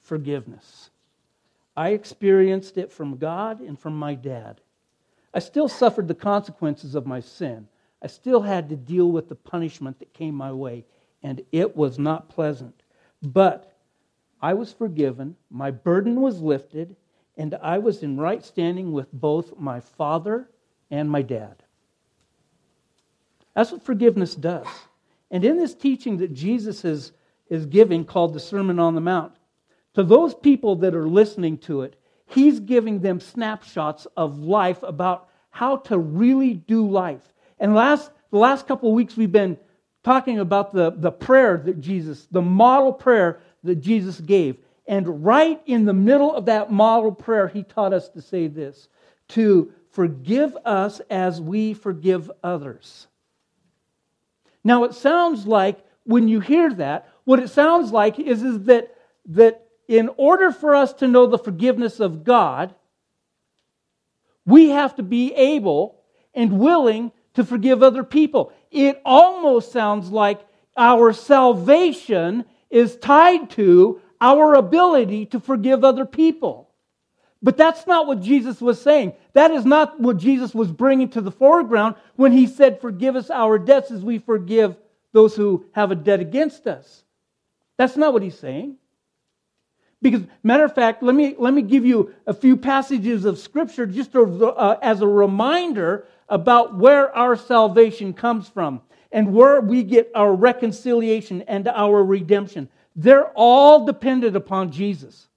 forgiveness. 0.00 0.90
I 1.76 1.90
experienced 1.90 2.78
it 2.78 2.92
from 2.92 3.16
God 3.16 3.60
and 3.60 3.78
from 3.78 3.98
my 3.98 4.14
dad. 4.14 4.60
I 5.32 5.40
still 5.40 5.68
suffered 5.68 6.06
the 6.06 6.14
consequences 6.14 6.94
of 6.94 7.06
my 7.06 7.20
sin. 7.20 7.66
I 8.02 8.06
still 8.06 8.42
had 8.42 8.68
to 8.68 8.76
deal 8.76 9.10
with 9.10 9.28
the 9.28 9.34
punishment 9.34 9.98
that 9.98 10.12
came 10.12 10.34
my 10.34 10.52
way, 10.52 10.84
and 11.22 11.40
it 11.50 11.74
was 11.74 11.98
not 11.98 12.28
pleasant. 12.28 12.82
But 13.22 13.74
I 14.40 14.52
was 14.54 14.72
forgiven, 14.72 15.36
my 15.50 15.70
burden 15.70 16.20
was 16.20 16.40
lifted, 16.40 16.96
and 17.36 17.54
I 17.62 17.78
was 17.78 18.02
in 18.02 18.18
right 18.18 18.44
standing 18.44 18.92
with 18.92 19.10
both 19.12 19.58
my 19.58 19.80
father 19.80 20.50
and 20.90 21.10
my 21.10 21.22
dad. 21.22 21.62
That's 23.54 23.72
what 23.72 23.82
forgiveness 23.82 24.34
does. 24.34 24.66
And 25.34 25.44
in 25.44 25.56
this 25.56 25.74
teaching 25.74 26.18
that 26.18 26.32
Jesus 26.32 26.84
is, 26.84 27.10
is 27.48 27.66
giving, 27.66 28.04
called 28.04 28.34
the 28.34 28.38
Sermon 28.38 28.78
on 28.78 28.94
the 28.94 29.00
Mount, 29.00 29.32
to 29.94 30.04
those 30.04 30.32
people 30.32 30.76
that 30.76 30.94
are 30.94 31.08
listening 31.08 31.58
to 31.58 31.82
it, 31.82 31.96
he's 32.26 32.60
giving 32.60 33.00
them 33.00 33.18
snapshots 33.18 34.06
of 34.16 34.38
life 34.38 34.80
about 34.84 35.28
how 35.50 35.78
to 35.78 35.98
really 35.98 36.54
do 36.54 36.88
life. 36.88 37.34
And 37.58 37.74
last, 37.74 38.12
the 38.30 38.38
last 38.38 38.68
couple 38.68 38.90
of 38.90 38.94
weeks, 38.94 39.16
we've 39.16 39.32
been 39.32 39.58
talking 40.04 40.38
about 40.38 40.72
the, 40.72 40.92
the 40.92 41.10
prayer 41.10 41.60
that 41.64 41.80
Jesus, 41.80 42.28
the 42.30 42.40
model 42.40 42.92
prayer 42.92 43.40
that 43.64 43.80
Jesus 43.80 44.20
gave. 44.20 44.58
And 44.86 45.24
right 45.24 45.60
in 45.66 45.84
the 45.84 45.92
middle 45.92 46.32
of 46.32 46.44
that 46.44 46.70
model 46.70 47.10
prayer, 47.10 47.48
he 47.48 47.64
taught 47.64 47.92
us 47.92 48.08
to 48.10 48.22
say 48.22 48.46
this 48.46 48.86
to 49.30 49.72
forgive 49.90 50.56
us 50.64 51.00
as 51.10 51.40
we 51.40 51.74
forgive 51.74 52.30
others. 52.44 53.08
Now, 54.64 54.84
it 54.84 54.94
sounds 54.94 55.46
like 55.46 55.78
when 56.04 56.26
you 56.26 56.40
hear 56.40 56.72
that, 56.74 57.08
what 57.24 57.38
it 57.38 57.50
sounds 57.50 57.92
like 57.92 58.18
is, 58.18 58.42
is 58.42 58.64
that, 58.64 58.94
that 59.26 59.66
in 59.86 60.10
order 60.16 60.50
for 60.50 60.74
us 60.74 60.92
to 60.94 61.08
know 61.08 61.26
the 61.26 61.38
forgiveness 61.38 62.00
of 62.00 62.24
God, 62.24 62.74
we 64.46 64.70
have 64.70 64.96
to 64.96 65.02
be 65.02 65.34
able 65.34 66.00
and 66.34 66.58
willing 66.58 67.12
to 67.34 67.44
forgive 67.44 67.82
other 67.82 68.04
people. 68.04 68.52
It 68.70 69.00
almost 69.04 69.72
sounds 69.72 70.10
like 70.10 70.40
our 70.76 71.12
salvation 71.12 72.44
is 72.70 72.96
tied 72.96 73.50
to 73.50 74.00
our 74.20 74.54
ability 74.54 75.26
to 75.26 75.40
forgive 75.40 75.84
other 75.84 76.04
people. 76.04 76.70
But 77.44 77.58
that's 77.58 77.86
not 77.86 78.06
what 78.06 78.22
Jesus 78.22 78.62
was 78.62 78.80
saying. 78.80 79.12
That 79.34 79.50
is 79.50 79.66
not 79.66 80.00
what 80.00 80.16
Jesus 80.16 80.54
was 80.54 80.72
bringing 80.72 81.10
to 81.10 81.20
the 81.20 81.30
foreground 81.30 81.96
when 82.16 82.32
he 82.32 82.46
said, 82.46 82.80
Forgive 82.80 83.16
us 83.16 83.28
our 83.28 83.58
debts 83.58 83.90
as 83.90 84.00
we 84.00 84.18
forgive 84.18 84.76
those 85.12 85.36
who 85.36 85.66
have 85.72 85.90
a 85.90 85.94
debt 85.94 86.20
against 86.20 86.66
us. 86.66 87.04
That's 87.76 87.98
not 87.98 88.14
what 88.14 88.22
he's 88.22 88.38
saying. 88.38 88.76
Because, 90.00 90.22
matter 90.42 90.64
of 90.64 90.74
fact, 90.74 91.02
let 91.02 91.14
me, 91.14 91.34
let 91.38 91.52
me 91.52 91.60
give 91.60 91.84
you 91.84 92.14
a 92.26 92.32
few 92.32 92.56
passages 92.56 93.26
of 93.26 93.38
Scripture 93.38 93.84
just 93.84 94.12
to, 94.12 94.46
uh, 94.46 94.78
as 94.80 95.02
a 95.02 95.06
reminder 95.06 96.06
about 96.30 96.74
where 96.78 97.14
our 97.14 97.36
salvation 97.36 98.14
comes 98.14 98.48
from 98.48 98.80
and 99.12 99.34
where 99.34 99.60
we 99.60 99.82
get 99.82 100.10
our 100.14 100.34
reconciliation 100.34 101.42
and 101.42 101.68
our 101.68 102.02
redemption. 102.02 102.70
They're 102.96 103.28
all 103.34 103.84
dependent 103.84 104.34
upon 104.34 104.72
Jesus. 104.72 105.28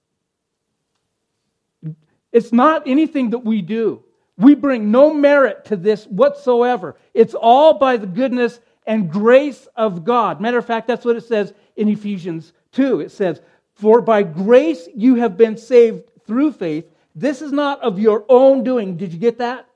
It's 2.32 2.52
not 2.52 2.86
anything 2.86 3.30
that 3.30 3.40
we 3.40 3.62
do. 3.62 4.02
We 4.36 4.54
bring 4.54 4.90
no 4.90 5.12
merit 5.12 5.64
to 5.66 5.76
this 5.76 6.06
whatsoever. 6.06 6.96
It's 7.12 7.34
all 7.34 7.78
by 7.78 7.96
the 7.96 8.06
goodness 8.06 8.60
and 8.86 9.10
grace 9.10 9.66
of 9.76 10.04
God. 10.04 10.40
Matter 10.40 10.58
of 10.58 10.66
fact, 10.66 10.86
that's 10.86 11.04
what 11.04 11.16
it 11.16 11.24
says 11.24 11.52
in 11.76 11.88
Ephesians 11.88 12.52
2. 12.72 13.00
It 13.00 13.10
says, 13.10 13.40
For 13.74 14.00
by 14.00 14.22
grace 14.22 14.88
you 14.94 15.16
have 15.16 15.36
been 15.36 15.56
saved 15.56 16.10
through 16.26 16.52
faith. 16.52 16.86
This 17.14 17.42
is 17.42 17.52
not 17.52 17.80
of 17.80 17.98
your 17.98 18.24
own 18.28 18.62
doing. 18.62 18.96
Did 18.96 19.12
you 19.12 19.18
get 19.18 19.38
that? 19.38 19.68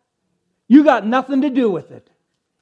You 0.68 0.84
got 0.84 1.06
nothing 1.06 1.42
to 1.42 1.50
do 1.50 1.70
with 1.70 1.90
it. 1.90 2.08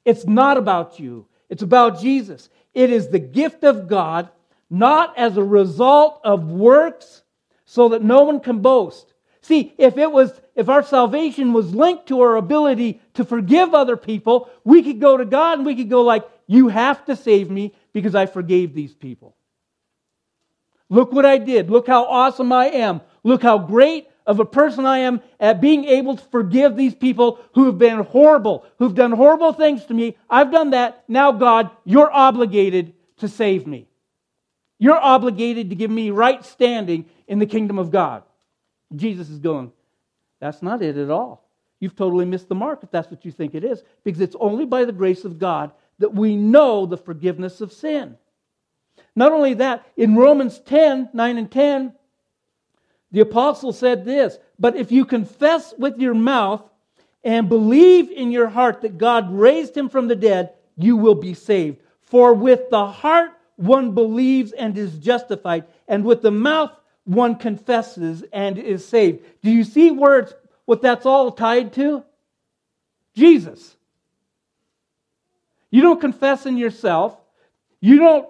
It's 0.03 0.25
not 0.25 0.57
about 0.57 0.99
you, 0.99 1.27
it's 1.49 1.61
about 1.61 2.01
Jesus. 2.01 2.49
It 2.73 2.89
is 2.89 3.09
the 3.09 3.19
gift 3.19 3.63
of 3.63 3.87
God, 3.87 4.29
not 4.69 5.17
as 5.17 5.37
a 5.37 5.43
result 5.43 6.21
of 6.23 6.45
works, 6.45 7.21
so 7.65 7.89
that 7.89 8.01
no 8.01 8.23
one 8.23 8.39
can 8.39 8.59
boast. 8.59 9.10
See, 9.43 9.73
if 9.77 9.97
it 9.97 10.11
was, 10.11 10.39
if 10.55 10.69
our 10.69 10.83
salvation 10.83 11.51
was 11.53 11.73
linked 11.73 12.07
to 12.07 12.21
our 12.21 12.35
ability 12.35 13.01
to 13.15 13.25
forgive 13.25 13.73
other 13.73 13.97
people, 13.97 14.49
we 14.63 14.83
could 14.83 15.01
go 15.01 15.17
to 15.17 15.25
God 15.25 15.57
and 15.57 15.65
we 15.65 15.75
could 15.75 15.89
go 15.89 16.01
like, 16.01 16.23
you 16.45 16.67
have 16.67 17.05
to 17.05 17.15
save 17.15 17.49
me 17.49 17.73
because 17.91 18.13
I 18.13 18.27
forgave 18.27 18.73
these 18.73 18.93
people. 18.93 19.35
Look 20.89 21.11
what 21.11 21.25
I 21.25 21.37
did. 21.37 21.69
Look 21.69 21.87
how 21.87 22.05
awesome 22.05 22.51
I 22.51 22.67
am. 22.67 23.01
Look 23.23 23.41
how 23.41 23.57
great 23.57 24.07
of 24.27 24.39
a 24.39 24.45
person 24.45 24.85
I 24.85 24.99
am 24.99 25.21
at 25.39 25.61
being 25.61 25.85
able 25.85 26.17
to 26.17 26.23
forgive 26.25 26.75
these 26.75 26.93
people 26.93 27.39
who 27.55 27.65
have 27.65 27.79
been 27.79 27.99
horrible, 27.99 28.65
who've 28.77 28.93
done 28.93 29.11
horrible 29.11 29.53
things 29.53 29.85
to 29.85 29.93
me. 29.93 30.15
I've 30.29 30.51
done 30.51 30.71
that. 30.71 31.03
Now, 31.07 31.31
God, 31.31 31.71
you're 31.85 32.11
obligated 32.11 32.93
to 33.17 33.27
save 33.27 33.65
me. 33.65 33.87
You're 34.77 34.99
obligated 34.99 35.69
to 35.69 35.75
give 35.75 35.89
me 35.89 36.11
right 36.11 36.43
standing 36.45 37.05
in 37.27 37.39
the 37.39 37.45
kingdom 37.45 37.79
of 37.79 37.89
God. 37.89 38.23
Jesus 38.95 39.29
is 39.29 39.39
going, 39.39 39.71
that's 40.39 40.61
not 40.61 40.81
it 40.81 40.97
at 40.97 41.09
all. 41.09 41.47
You've 41.79 41.95
totally 41.95 42.25
missed 42.25 42.47
the 42.47 42.55
mark 42.55 42.83
if 42.83 42.91
that's 42.91 43.09
what 43.09 43.25
you 43.25 43.31
think 43.31 43.55
it 43.55 43.63
is, 43.63 43.83
because 44.03 44.21
it's 44.21 44.35
only 44.39 44.65
by 44.65 44.85
the 44.85 44.91
grace 44.91 45.25
of 45.25 45.39
God 45.39 45.71
that 45.99 46.13
we 46.13 46.35
know 46.35 46.85
the 46.85 46.97
forgiveness 46.97 47.61
of 47.61 47.73
sin. 47.73 48.17
Not 49.15 49.31
only 49.31 49.55
that, 49.55 49.85
in 49.97 50.15
Romans 50.15 50.59
10 50.59 51.09
9 51.13 51.37
and 51.37 51.51
10, 51.51 51.93
the 53.11 53.21
apostle 53.21 53.73
said 53.73 54.05
this 54.05 54.37
But 54.59 54.75
if 54.75 54.91
you 54.91 55.05
confess 55.05 55.73
with 55.77 55.97
your 55.99 56.13
mouth 56.13 56.63
and 57.23 57.49
believe 57.49 58.09
in 58.09 58.31
your 58.31 58.47
heart 58.47 58.81
that 58.81 58.97
God 58.97 59.31
raised 59.31 59.75
him 59.75 59.89
from 59.89 60.07
the 60.07 60.15
dead, 60.15 60.53
you 60.77 60.97
will 60.97 61.15
be 61.15 61.33
saved. 61.33 61.77
For 62.01 62.33
with 62.33 62.69
the 62.69 62.85
heart 62.85 63.31
one 63.55 63.93
believes 63.93 64.51
and 64.53 64.77
is 64.77 64.97
justified, 64.97 65.65
and 65.87 66.03
with 66.03 66.21
the 66.21 66.31
mouth 66.31 66.71
one 67.05 67.35
confesses 67.35 68.23
and 68.31 68.57
is 68.57 68.87
saved. 68.87 69.25
Do 69.41 69.51
you 69.51 69.63
see 69.63 69.91
where 69.91 70.19
it's, 70.19 70.33
what 70.65 70.81
that's 70.81 71.05
all 71.05 71.31
tied 71.31 71.73
to? 71.73 72.03
Jesus. 73.15 73.75
You 75.69 75.81
don't 75.81 76.01
confess 76.01 76.45
in 76.45 76.57
yourself. 76.57 77.17
You 77.79 77.97
don't, 77.97 78.29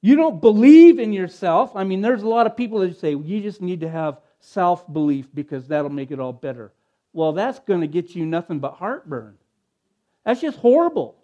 you 0.00 0.16
don't 0.16 0.40
believe 0.40 0.98
in 0.98 1.12
yourself. 1.12 1.76
I 1.76 1.84
mean, 1.84 2.00
there's 2.00 2.22
a 2.22 2.28
lot 2.28 2.46
of 2.46 2.56
people 2.56 2.80
that 2.80 2.98
say 2.98 3.10
you 3.10 3.40
just 3.40 3.60
need 3.60 3.80
to 3.80 3.90
have 3.90 4.18
self 4.40 4.90
belief 4.90 5.28
because 5.34 5.68
that'll 5.68 5.90
make 5.90 6.10
it 6.10 6.20
all 6.20 6.32
better. 6.32 6.72
Well, 7.12 7.32
that's 7.32 7.58
going 7.60 7.80
to 7.80 7.86
get 7.86 8.14
you 8.14 8.24
nothing 8.24 8.60
but 8.60 8.74
heartburn. 8.74 9.36
That's 10.24 10.40
just 10.40 10.58
horrible. 10.58 11.16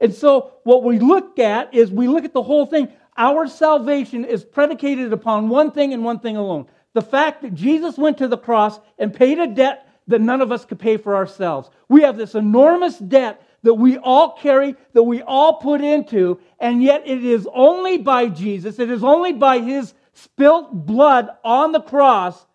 And 0.00 0.12
so, 0.12 0.54
what 0.64 0.82
we 0.82 0.98
look 0.98 1.38
at 1.38 1.74
is 1.74 1.90
we 1.90 2.08
look 2.08 2.24
at 2.24 2.32
the 2.32 2.42
whole 2.42 2.66
thing. 2.66 2.88
Our 3.16 3.46
salvation 3.46 4.24
is 4.24 4.44
predicated 4.44 5.12
upon 5.12 5.48
one 5.48 5.70
thing 5.70 5.92
and 5.92 6.04
one 6.04 6.20
thing 6.20 6.36
alone 6.36 6.66
the 6.94 7.02
fact 7.02 7.42
that 7.42 7.54
Jesus 7.54 7.98
went 7.98 8.18
to 8.18 8.28
the 8.28 8.38
cross 8.38 8.78
and 8.98 9.12
paid 9.12 9.38
a 9.38 9.48
debt 9.48 9.88
that 10.06 10.20
none 10.20 10.40
of 10.40 10.52
us 10.52 10.64
could 10.64 10.78
pay 10.78 10.96
for 10.96 11.16
ourselves. 11.16 11.68
We 11.88 12.02
have 12.02 12.16
this 12.16 12.34
enormous 12.34 12.98
debt 12.98 13.42
that 13.64 13.74
we 13.74 13.98
all 13.98 14.36
carry, 14.36 14.76
that 14.92 15.02
we 15.02 15.20
all 15.22 15.54
put 15.54 15.80
into, 15.80 16.38
and 16.58 16.82
yet 16.82 17.02
it 17.06 17.24
is 17.24 17.48
only 17.52 17.98
by 17.98 18.28
Jesus, 18.28 18.78
it 18.78 18.90
is 18.90 19.02
only 19.02 19.32
by 19.32 19.58
his 19.58 19.92
spilt 20.12 20.86
blood 20.86 21.30
on 21.42 21.72
the 21.72 21.80
cross 21.80 22.46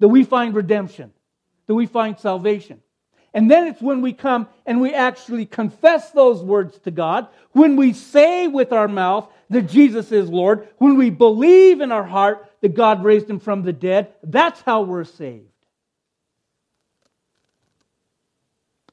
that 0.00 0.08
we 0.08 0.24
find 0.24 0.54
redemption, 0.54 1.12
that 1.66 1.74
we 1.74 1.86
find 1.86 2.18
salvation. 2.18 2.82
And 3.32 3.50
then 3.50 3.68
it's 3.68 3.80
when 3.80 4.02
we 4.02 4.12
come 4.12 4.48
and 4.66 4.80
we 4.80 4.92
actually 4.92 5.46
confess 5.46 6.10
those 6.10 6.42
words 6.42 6.78
to 6.80 6.90
God, 6.90 7.28
when 7.52 7.76
we 7.76 7.92
say 7.92 8.48
with 8.48 8.72
our 8.72 8.88
mouth 8.88 9.32
that 9.50 9.62
Jesus 9.62 10.12
is 10.12 10.28
Lord, 10.28 10.68
when 10.78 10.96
we 10.96 11.10
believe 11.10 11.80
in 11.80 11.92
our 11.92 12.04
heart 12.04 12.50
that 12.60 12.74
God 12.74 13.04
raised 13.04 13.28
him 13.28 13.40
from 13.40 13.62
the 13.62 13.72
dead, 13.72 14.12
that's 14.22 14.60
how 14.62 14.82
we're 14.82 15.04
saved. 15.04 15.44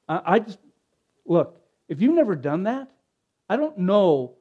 I 0.07 0.39
just, 0.39 0.59
look, 1.25 1.59
if 1.89 1.99
you've 2.01 2.13
never 2.13 2.35
done 2.35 2.63
that, 2.63 2.89
I 3.49 3.57
don't 3.57 3.77
know 3.79 4.35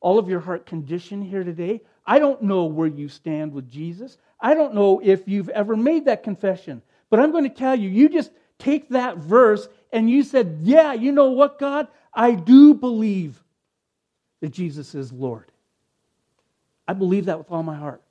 all 0.00 0.18
of 0.18 0.28
your 0.28 0.40
heart 0.40 0.66
condition 0.66 1.20
here 1.20 1.44
today. 1.44 1.82
I 2.06 2.18
don't 2.18 2.42
know 2.42 2.64
where 2.64 2.86
you 2.86 3.08
stand 3.08 3.52
with 3.52 3.70
Jesus. 3.70 4.16
I 4.40 4.54
don't 4.54 4.74
know 4.74 5.00
if 5.02 5.28
you've 5.28 5.50
ever 5.50 5.76
made 5.76 6.06
that 6.06 6.22
confession. 6.22 6.82
But 7.10 7.20
I'm 7.20 7.32
going 7.32 7.44
to 7.44 7.50
tell 7.50 7.74
you, 7.76 7.88
you 7.88 8.08
just 8.08 8.30
take 8.58 8.88
that 8.90 9.18
verse 9.18 9.68
and 9.92 10.08
you 10.08 10.22
said, 10.22 10.60
Yeah, 10.62 10.92
you 10.94 11.12
know 11.12 11.30
what, 11.30 11.58
God? 11.58 11.88
I 12.14 12.32
do 12.32 12.74
believe 12.74 13.42
that 14.40 14.50
Jesus 14.50 14.94
is 14.94 15.12
Lord. 15.12 15.52
I 16.90 16.92
believe 16.92 17.26
that 17.26 17.38
with 17.38 17.52
all 17.52 17.62
my 17.62 17.76
heart. 17.76 18.02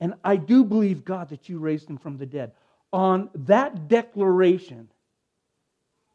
And 0.00 0.12
I 0.22 0.36
do 0.36 0.64
believe, 0.64 1.02
God, 1.02 1.30
that 1.30 1.48
you 1.48 1.58
raised 1.58 1.88
him 1.88 1.96
from 1.96 2.18
the 2.18 2.26
dead. 2.26 2.52
On 2.92 3.30
that 3.46 3.88
declaration, 3.88 4.90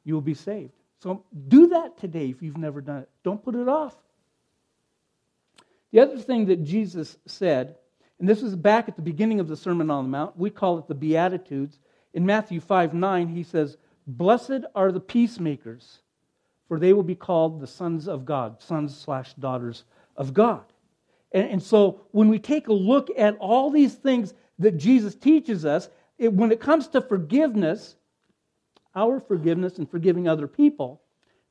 you 0.03 0.13
will 0.13 0.21
be 0.21 0.35
saved. 0.35 0.73
So 0.99 1.23
do 1.47 1.65
that 1.69 1.97
today 1.97 2.29
if 2.29 2.43
you've 2.43 2.59
never 2.59 2.81
done 2.81 2.99
it. 2.99 3.09
Don't 3.23 3.43
put 3.43 3.55
it 3.55 3.67
off. 3.67 3.95
The 5.91 6.01
other 6.01 6.19
thing 6.19 6.45
that 6.45 6.63
Jesus 6.63 7.17
said, 7.25 7.77
and 8.19 8.29
this 8.29 8.43
is 8.43 8.55
back 8.55 8.87
at 8.87 8.95
the 8.95 9.01
beginning 9.01 9.39
of 9.39 9.47
the 9.47 9.57
Sermon 9.57 9.89
on 9.89 10.03
the 10.03 10.09
Mount, 10.11 10.37
we 10.37 10.51
call 10.51 10.77
it 10.77 10.87
the 10.87 10.93
Beatitudes. 10.93 11.79
In 12.13 12.27
Matthew 12.27 12.59
5 12.59 12.93
9, 12.93 13.27
he 13.27 13.41
says, 13.41 13.77
Blessed 14.05 14.65
are 14.75 14.91
the 14.91 14.99
peacemakers, 14.99 15.97
for 16.67 16.77
they 16.77 16.93
will 16.93 17.01
be 17.01 17.15
called 17.15 17.59
the 17.59 17.65
sons 17.65 18.07
of 18.07 18.23
God, 18.23 18.61
sons 18.61 18.95
slash 18.95 19.33
daughters 19.33 19.83
of 20.15 20.31
God. 20.31 20.65
And, 21.31 21.49
and 21.49 21.63
so 21.63 22.01
when 22.11 22.29
we 22.29 22.39
take 22.39 22.67
a 22.67 22.73
look 22.73 23.09
at 23.17 23.37
all 23.37 23.69
these 23.69 23.95
things 23.95 24.33
that 24.59 24.77
Jesus 24.77 25.15
teaches 25.15 25.65
us, 25.65 25.89
it, 26.17 26.31
when 26.31 26.51
it 26.51 26.59
comes 26.59 26.87
to 26.89 27.01
forgiveness, 27.01 27.95
our 28.95 29.19
forgiveness 29.19 29.77
and 29.77 29.89
forgiving 29.89 30.27
other 30.27 30.47
people, 30.47 31.01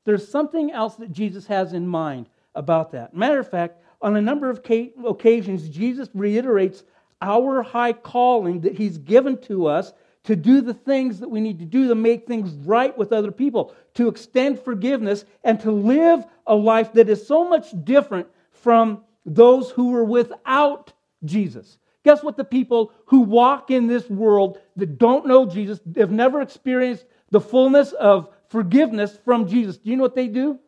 there's 0.04 0.26
something 0.26 0.70
else 0.70 0.96
that 0.96 1.12
Jesus 1.12 1.46
has 1.46 1.72
in 1.72 1.86
mind 1.86 2.28
about 2.54 2.92
that. 2.92 3.14
Matter 3.14 3.38
of 3.38 3.50
fact, 3.50 3.82
on 4.00 4.16
a 4.16 4.22
number 4.22 4.50
of 4.50 4.60
occasions, 5.06 5.68
Jesus 5.68 6.08
reiterates 6.14 6.84
our 7.22 7.62
high 7.62 7.92
calling 7.92 8.60
that 8.60 8.76
he's 8.76 8.98
given 8.98 9.38
to 9.42 9.66
us 9.66 9.92
to 10.24 10.36
do 10.36 10.60
the 10.60 10.74
things 10.74 11.20
that 11.20 11.28
we 11.28 11.40
need 11.40 11.58
to 11.58 11.64
do 11.64 11.88
to 11.88 11.94
make 11.94 12.26
things 12.26 12.52
right 12.66 12.96
with 12.96 13.12
other 13.12 13.30
people, 13.30 13.74
to 13.94 14.08
extend 14.08 14.58
forgiveness, 14.58 15.24
and 15.42 15.60
to 15.60 15.70
live 15.70 16.24
a 16.46 16.54
life 16.54 16.92
that 16.94 17.08
is 17.08 17.26
so 17.26 17.48
much 17.48 17.66
different 17.84 18.26
from 18.50 19.02
those 19.24 19.70
who 19.70 19.90
were 19.90 20.04
without 20.04 20.92
Jesus. 21.24 21.78
Guess 22.04 22.22
what? 22.22 22.36
The 22.36 22.44
people 22.44 22.92
who 23.06 23.20
walk 23.20 23.70
in 23.70 23.86
this 23.86 24.08
world 24.10 24.58
that 24.76 24.98
don't 24.98 25.26
know 25.26 25.46
Jesus, 25.46 25.80
have 25.96 26.10
never 26.10 26.42
experienced 26.42 27.06
the 27.30 27.40
fullness 27.40 27.92
of 27.92 28.28
forgiveness 28.48 29.18
from 29.24 29.48
Jesus. 29.48 29.78
Do 29.78 29.90
you 29.90 29.96
know 29.96 30.02
what 30.02 30.14
they 30.14 30.28
do? 30.28 30.58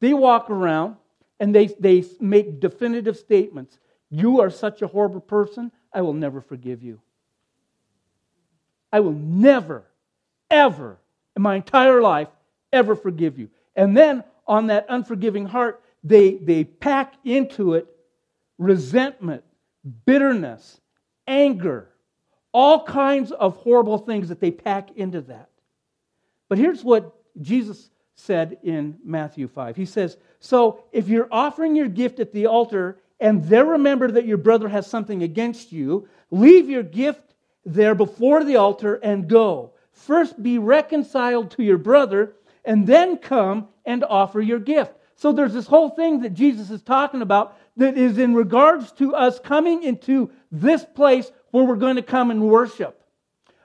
They 0.00 0.14
walk 0.14 0.50
around 0.50 0.96
and 1.38 1.54
they, 1.54 1.66
they 1.66 2.04
make 2.18 2.60
definitive 2.60 3.16
statements. 3.16 3.78
You 4.10 4.40
are 4.40 4.50
such 4.50 4.82
a 4.82 4.86
horrible 4.86 5.20
person, 5.20 5.70
I 5.92 6.00
will 6.02 6.12
never 6.12 6.40
forgive 6.40 6.82
you. 6.82 7.00
I 8.92 9.00
will 9.00 9.12
never, 9.12 9.84
ever, 10.50 10.98
in 11.36 11.42
my 11.42 11.56
entire 11.56 12.02
life, 12.02 12.28
ever 12.72 12.94
forgive 12.94 13.38
you. 13.38 13.48
And 13.74 13.96
then 13.96 14.24
on 14.46 14.68
that 14.68 14.86
unforgiving 14.88 15.46
heart, 15.46 15.81
they, 16.04 16.34
they 16.34 16.64
pack 16.64 17.14
into 17.24 17.74
it 17.74 17.86
resentment, 18.58 19.42
bitterness, 20.04 20.80
anger, 21.26 21.88
all 22.52 22.84
kinds 22.84 23.32
of 23.32 23.56
horrible 23.56 23.98
things 23.98 24.28
that 24.28 24.40
they 24.40 24.50
pack 24.50 24.90
into 24.96 25.20
that. 25.22 25.48
But 26.48 26.58
here's 26.58 26.84
what 26.84 27.14
Jesus 27.40 27.90
said 28.14 28.58
in 28.62 28.98
Matthew 29.04 29.48
5. 29.48 29.74
He 29.74 29.86
says, 29.86 30.16
So 30.38 30.84
if 30.92 31.08
you're 31.08 31.28
offering 31.30 31.74
your 31.74 31.88
gift 31.88 32.20
at 32.20 32.32
the 32.32 32.46
altar 32.46 32.98
and 33.20 33.44
there 33.44 33.64
remember 33.64 34.10
that 34.10 34.26
your 34.26 34.36
brother 34.36 34.68
has 34.68 34.86
something 34.86 35.22
against 35.22 35.72
you, 35.72 36.08
leave 36.30 36.68
your 36.68 36.82
gift 36.82 37.34
there 37.64 37.94
before 37.94 38.44
the 38.44 38.56
altar 38.56 38.96
and 38.96 39.28
go. 39.28 39.72
First 39.92 40.42
be 40.42 40.58
reconciled 40.58 41.52
to 41.52 41.62
your 41.62 41.78
brother 41.78 42.34
and 42.64 42.86
then 42.86 43.18
come 43.18 43.68
and 43.84 44.04
offer 44.04 44.40
your 44.40 44.58
gift. 44.58 44.92
So 45.22 45.30
there's 45.30 45.52
this 45.52 45.68
whole 45.68 45.88
thing 45.88 46.22
that 46.22 46.34
Jesus 46.34 46.68
is 46.72 46.82
talking 46.82 47.22
about 47.22 47.56
that 47.76 47.96
is 47.96 48.18
in 48.18 48.34
regards 48.34 48.90
to 48.94 49.14
us 49.14 49.38
coming 49.38 49.84
into 49.84 50.32
this 50.50 50.84
place 50.84 51.30
where 51.52 51.62
we're 51.62 51.76
going 51.76 51.94
to 51.94 52.02
come 52.02 52.32
and 52.32 52.48
worship. 52.48 53.00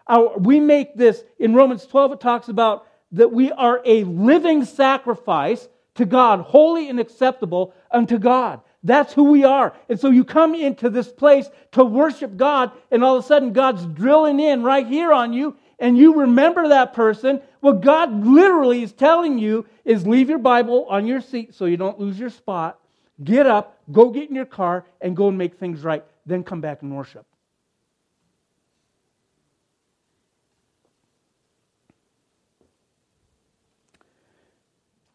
Our, 0.08 0.38
we 0.38 0.60
make 0.60 0.96
this, 0.96 1.24
in 1.40 1.56
Romans 1.56 1.88
12, 1.88 2.12
it 2.12 2.20
talks 2.20 2.48
about 2.50 2.86
that 3.14 3.32
we 3.32 3.52
are 3.52 3.82
a 3.86 4.04
living 4.04 4.66
sacrifice 4.66 5.68
to 5.96 6.06
God, 6.06 6.42
holy 6.42 6.90
and 6.90 7.00
acceptable 7.00 7.74
unto 7.90 8.20
God. 8.20 8.62
That's 8.84 9.12
who 9.12 9.24
we 9.24 9.44
are. 9.44 9.74
And 9.90 10.00
so 10.00 10.12
you 10.12 10.26
come 10.26 10.54
into 10.54 10.92
this 10.92 11.12
place 11.12 11.50
to 11.72 11.84
worship 11.84 12.38
God, 12.38 12.72
and 12.92 13.04
all 13.04 13.18
of 13.18 13.24
a 13.26 13.28
sudden 13.28 13.52
God's 13.52 13.84
drilling 13.88 14.40
in 14.40 14.62
right 14.62 14.86
here 14.86 15.12
on 15.12 15.34
you, 15.34 15.58
and 15.79 15.98
you 15.98 16.22
remember 16.22 16.69
that 16.69 16.93
person. 16.93 17.41
What 17.60 17.81
God 17.81 18.25
literally 18.25 18.84
is 18.84 18.93
telling 18.93 19.38
you 19.38 19.65
is 19.86 20.07
leave 20.07 20.29
your 20.29 20.39
Bible 20.39 20.86
on 20.89 21.05
your 21.05 21.22
seat 21.22 21.53
so 21.53 21.65
you 21.65 21.77
don't 21.77 22.00
lose 22.00 22.19
your 22.19 22.29
spot. 22.29 22.79
Get 23.24 23.48
up, 23.48 23.79
go 23.91 24.10
get 24.10 24.29
in 24.29 24.36
your 24.36 24.46
car, 24.46 24.86
and 25.01 25.15
go 25.15 25.27
and 25.27 25.38
make 25.38 25.57
things 25.57 25.84
right. 25.84 26.03
Then 26.25 26.43
come 26.43 26.62
back 26.62 26.81
and 26.81 26.96
worship. 26.96 27.25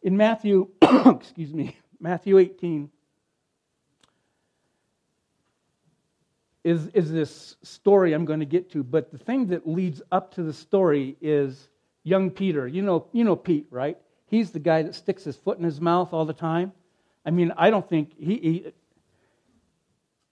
In 0.02 0.16
Matthew, 0.16 0.68
excuse 0.82 1.54
me, 1.54 1.76
Matthew 2.00 2.38
18, 2.38 2.90
is, 6.64 6.88
is 6.88 7.10
this 7.10 7.56
story 7.62 8.12
I'm 8.12 8.24
going 8.24 8.40
to 8.40 8.46
get 8.46 8.70
to. 8.72 8.82
But 8.82 9.10
the 9.10 9.18
thing 9.18 9.48
that 9.48 9.66
leads 9.66 10.02
up 10.12 10.34
to 10.34 10.42
the 10.42 10.52
story 10.52 11.16
is 11.20 11.68
young 12.04 12.30
Peter. 12.30 12.66
You 12.66 12.82
know, 12.82 13.06
you 13.12 13.24
know 13.24 13.36
Pete, 13.36 13.66
right? 13.70 13.98
He's 14.26 14.50
the 14.50 14.60
guy 14.60 14.82
that 14.82 14.94
sticks 14.94 15.24
his 15.24 15.36
foot 15.36 15.58
in 15.58 15.64
his 15.64 15.80
mouth 15.80 16.12
all 16.12 16.24
the 16.24 16.32
time. 16.32 16.72
I 17.24 17.30
mean, 17.30 17.52
I 17.56 17.70
don't 17.70 17.88
think 17.88 18.12
he, 18.16 18.36
he 18.36 18.72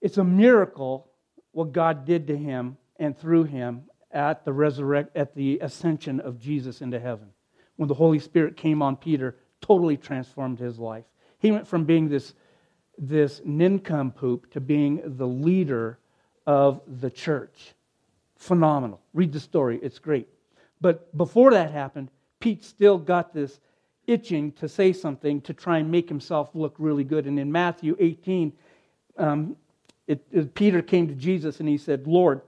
it's 0.01 0.17
a 0.17 0.23
miracle 0.23 1.09
what 1.51 1.71
God 1.71 2.05
did 2.05 2.27
to 2.27 2.37
him 2.37 2.77
and 2.97 3.17
through 3.17 3.43
him 3.43 3.83
at 4.09 4.43
the 4.43 4.51
resurrect 4.51 5.15
at 5.15 5.35
the 5.35 5.59
ascension 5.59 6.19
of 6.19 6.39
Jesus 6.39 6.81
into 6.81 6.99
heaven. 6.99 7.29
When 7.75 7.87
the 7.87 7.93
Holy 7.93 8.19
Spirit 8.19 8.57
came 8.57 8.81
on 8.81 8.95
Peter, 8.95 9.37
totally 9.61 9.97
transformed 9.97 10.59
his 10.59 10.79
life. 10.79 11.05
He 11.39 11.51
went 11.51 11.67
from 11.67 11.85
being 11.85 12.09
this 12.09 12.33
this 12.97 13.41
nincompoop 13.45 14.51
to 14.51 14.59
being 14.59 15.01
the 15.03 15.27
leader 15.27 15.99
of 16.45 16.81
the 16.99 17.09
church. 17.09 17.73
Phenomenal. 18.37 18.99
Read 19.13 19.31
the 19.31 19.39
story, 19.39 19.79
it's 19.81 19.99
great. 19.99 20.27
But 20.79 21.15
before 21.15 21.51
that 21.51 21.71
happened, 21.71 22.09
Pete 22.39 22.63
still 22.63 22.97
got 22.97 23.33
this 23.33 23.59
itching 24.07 24.51
to 24.53 24.67
say 24.67 24.93
something 24.93 25.41
to 25.41 25.53
try 25.53 25.77
and 25.77 25.91
make 25.91 26.09
himself 26.09 26.49
look 26.53 26.75
really 26.79 27.03
good. 27.03 27.25
And 27.27 27.39
in 27.39 27.51
Matthew 27.51 27.95
18, 27.99 28.51
um, 29.17 29.55
it, 30.07 30.25
it, 30.31 30.53
Peter 30.55 30.81
came 30.81 31.07
to 31.07 31.13
Jesus 31.13 31.59
and 31.59 31.69
he 31.69 31.77
said, 31.77 32.07
Lord, 32.07 32.41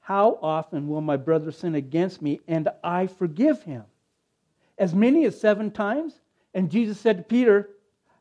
how 0.00 0.38
often 0.42 0.88
will 0.88 1.00
my 1.00 1.16
brother 1.16 1.52
sin 1.52 1.76
against 1.76 2.20
me 2.20 2.40
and 2.48 2.68
I 2.82 3.06
forgive 3.06 3.62
him? 3.62 3.84
As 4.76 4.94
many 4.94 5.24
as 5.24 5.40
seven 5.40 5.70
times? 5.70 6.20
And 6.54 6.70
Jesus 6.70 6.98
said 6.98 7.18
to 7.18 7.22
Peter, 7.22 7.70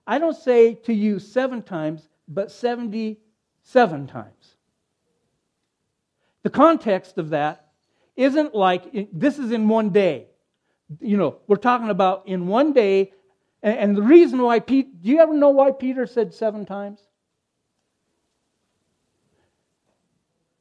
I 0.06 0.20
don't 0.20 0.38
say 0.38 0.76
to 0.76 0.94
you 0.94 1.20
seven 1.20 1.64
times, 1.64 2.08
but 2.28 2.52
77 2.52 4.08
times. 4.08 4.51
The 6.44 6.50
context 6.50 7.18
of 7.18 7.30
that 7.30 7.68
isn't 8.16 8.56
like 8.56 9.10
this 9.14 9.38
is 9.40 9.52
in 9.52 9.68
one 9.68 9.90
day. 9.90 10.28
You 11.00 11.18
know, 11.18 11.38
we're 11.48 11.56
talking 11.58 11.90
about 11.90 12.28
in 12.28 12.48
one 12.48 12.74
day. 12.74 13.14
And, 13.64 13.96
the 13.96 14.02
reason 14.02 14.42
why 14.42 14.60
Pete, 14.60 15.04
do 15.04 15.10
you 15.10 15.20
ever 15.20 15.36
know 15.36 15.50
why 15.50 15.72
Peter 15.72 16.08
said 16.08 16.34
seven 16.34 16.66
times? 16.66 17.00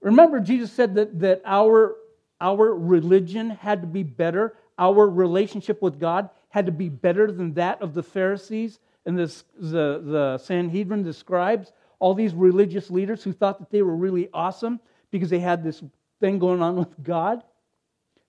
Remember, 0.03 0.39
Jesus 0.39 0.71
said 0.71 0.95
that, 0.97 1.19
that 1.21 1.43
our, 1.47 1.97
our 2.41 2.75
religion 2.75 3.51
had 3.51 3.81
to 3.81 3.87
be 3.87 4.03
better, 4.03 4.57
our 4.79 5.09
relationship 5.09 5.81
with 5.81 5.99
God 5.99 6.29
had 6.51 6.67
to 6.67 6.73
be 6.73 6.89
better 6.89 7.31
than 7.31 7.55
that 7.55 7.81
of 7.81 7.95
the 7.95 8.03
Pharisees 8.03 8.81
and 9.07 9.19
the, 9.19 9.27
the, 9.59 10.03
the 10.05 10.39
Sanhedrin, 10.39 11.03
the 11.03 11.13
scribes, 11.13 11.73
all 11.99 12.15
these 12.15 12.35
religious 12.35 12.91
leaders 12.91 13.23
who 13.23 13.33
thought 13.33 13.59
that 13.59 13.71
they 13.71 13.83
were 13.83 13.97
really 13.97 14.29
awesome 14.33 14.81
because 15.11 15.31
they 15.31 15.41
had 15.41 15.65
this 15.65 15.83
thing 16.21 16.39
going 16.39 16.63
on 16.63 16.77
with 16.77 17.03
God, 17.03 17.43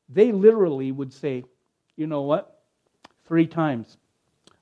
they 0.10 0.32
literally 0.32 0.92
would 0.92 1.14
say, 1.14 1.44
you 1.96 2.08
know 2.08 2.22
what? 2.22 2.62
Three 3.28 3.48
times. 3.48 3.98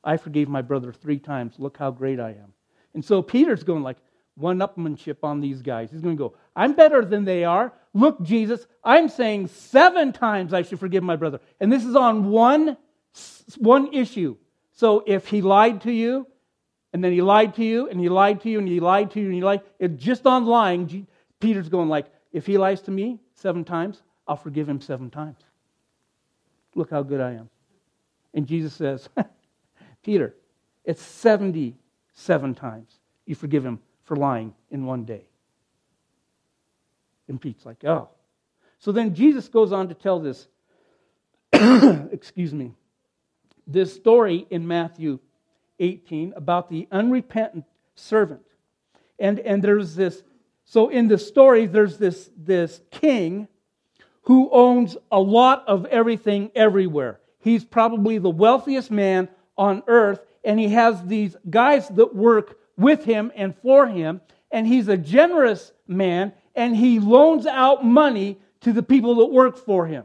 I 0.04 0.18
forgave 0.18 0.48
my 0.50 0.62
brother 0.62 0.94
three 0.94 1.20
times. 1.20 1.56
Look 1.58 1.78
how 1.78 1.92
great 1.92 2.20
I 2.20 2.30
am. 2.30 2.54
And 2.94 3.04
so 3.04 3.22
Peter's 3.22 3.64
going 3.64 3.84
like 3.84 3.98
one 4.36 4.60
upmanship 4.60 5.18
on 5.24 5.42
these 5.42 5.62
guys. 5.62 5.92
He's 5.92 6.02
going 6.02 6.16
to 6.16 6.20
go, 6.20 6.36
I'm 6.56 6.74
better 6.74 7.04
than 7.04 7.26
they 7.26 7.44
are. 7.44 7.74
Look, 7.94 8.22
Jesus, 8.22 8.66
I'm 8.84 9.10
saying 9.10 9.48
seven 9.48 10.14
times 10.14 10.54
I 10.54 10.62
should 10.62 10.80
forgive 10.80 11.04
my 11.04 11.16
brother. 11.16 11.40
And 11.60 11.72
this 11.72 11.84
is 11.84 11.96
on 11.96 12.30
one, 12.30 12.78
one 13.58 13.94
issue. 13.94 14.38
So 14.72 15.04
if 15.06 15.28
he 15.28 15.42
lied 15.42 15.82
to 15.82 15.92
you, 15.92 16.26
and 16.94 17.04
then 17.04 17.12
he 17.12 17.22
lied 17.22 17.56
to 17.56 17.64
you, 17.64 17.90
and 17.90 18.00
he 18.00 18.10
lied 18.10 18.42
to 18.42 18.50
you, 18.50 18.60
and 18.60 18.68
he 18.68 18.80
lied 18.80 19.12
to 19.12 19.20
you, 19.20 19.26
and 19.26 19.36
he 19.36 19.42
lied, 19.42 19.62
it 19.78 19.98
just 19.98 20.26
on 20.26 20.46
lying, 20.46 21.08
Peter's 21.40 21.70
going 21.70 21.90
like, 21.90 22.08
if 22.32 22.46
he 22.46 22.58
lies 22.58 22.82
to 22.84 22.92
me 22.92 23.20
seven 23.34 23.64
times, 23.64 24.02
I'll 24.28 24.36
forgive 24.36 24.68
him 24.68 24.82
seven 24.82 25.10
times. 25.10 25.40
Look 26.76 26.92
how 26.92 27.02
good 27.02 27.22
I 27.22 27.32
am. 27.32 27.50
And 28.34 28.46
Jesus 28.46 28.74
says, 28.74 29.10
Peter, 30.04 30.36
it's 30.86 31.02
77 31.02 32.56
times 32.56 33.00
you 33.26 33.36
forgive 33.36 33.66
him 33.66 33.80
for 34.04 34.16
lying 34.16 34.54
in 34.72 34.86
one 34.86 35.06
day. 35.06 35.26
And 37.28 37.40
Pete's 37.40 37.66
like, 37.66 37.84
oh. 37.86 38.10
So 38.80 38.92
then 38.92 39.14
Jesus 39.14 39.48
goes 39.48 39.72
on 39.72 39.90
to 39.90 39.94
tell 39.94 40.20
this, 40.20 40.48
excuse 42.12 42.54
me, 42.54 42.74
this 43.68 43.94
story 43.94 44.48
in 44.50 44.68
Matthew 44.68 45.20
18 45.80 46.34
about 46.36 46.70
the 46.70 46.88
unrepentant 46.92 47.66
servant. 47.96 48.42
And, 49.20 49.40
and 49.40 49.64
there's 49.64 49.96
this 49.96 50.24
so 50.70 50.90
in 50.90 51.08
the 51.08 51.18
story, 51.18 51.66
there's 51.66 51.98
this, 51.98 52.30
this 52.38 52.80
king 52.92 53.48
who 54.22 54.52
owns 54.52 54.98
a 55.12 55.20
lot 55.20 55.64
of 55.68 55.88
everything 55.88 56.52
everywhere. 56.54 57.20
He's 57.40 57.66
probably 57.66 58.20
the 58.20 58.30
wealthiest 58.30 58.92
man 58.92 59.30
on 59.58 59.82
earth, 59.88 60.24
and 60.44 60.60
he 60.60 60.68
has 60.68 61.04
these 61.04 61.36
guys 61.50 61.88
that 61.90 62.16
work 62.16 62.60
with 62.78 63.04
him 63.04 63.32
and 63.36 63.56
for 63.64 63.88
him, 63.88 64.22
and 64.52 64.68
he's 64.68 64.88
a 64.88 64.96
generous 64.96 65.72
man, 65.88 66.34
and 66.54 66.76
he 66.76 67.00
loans 67.00 67.48
out 67.48 67.84
money 67.84 68.38
to 68.62 68.72
the 68.72 68.84
people 68.84 69.16
that 69.16 69.34
work 69.34 69.58
for 69.58 69.88
him. 69.88 70.04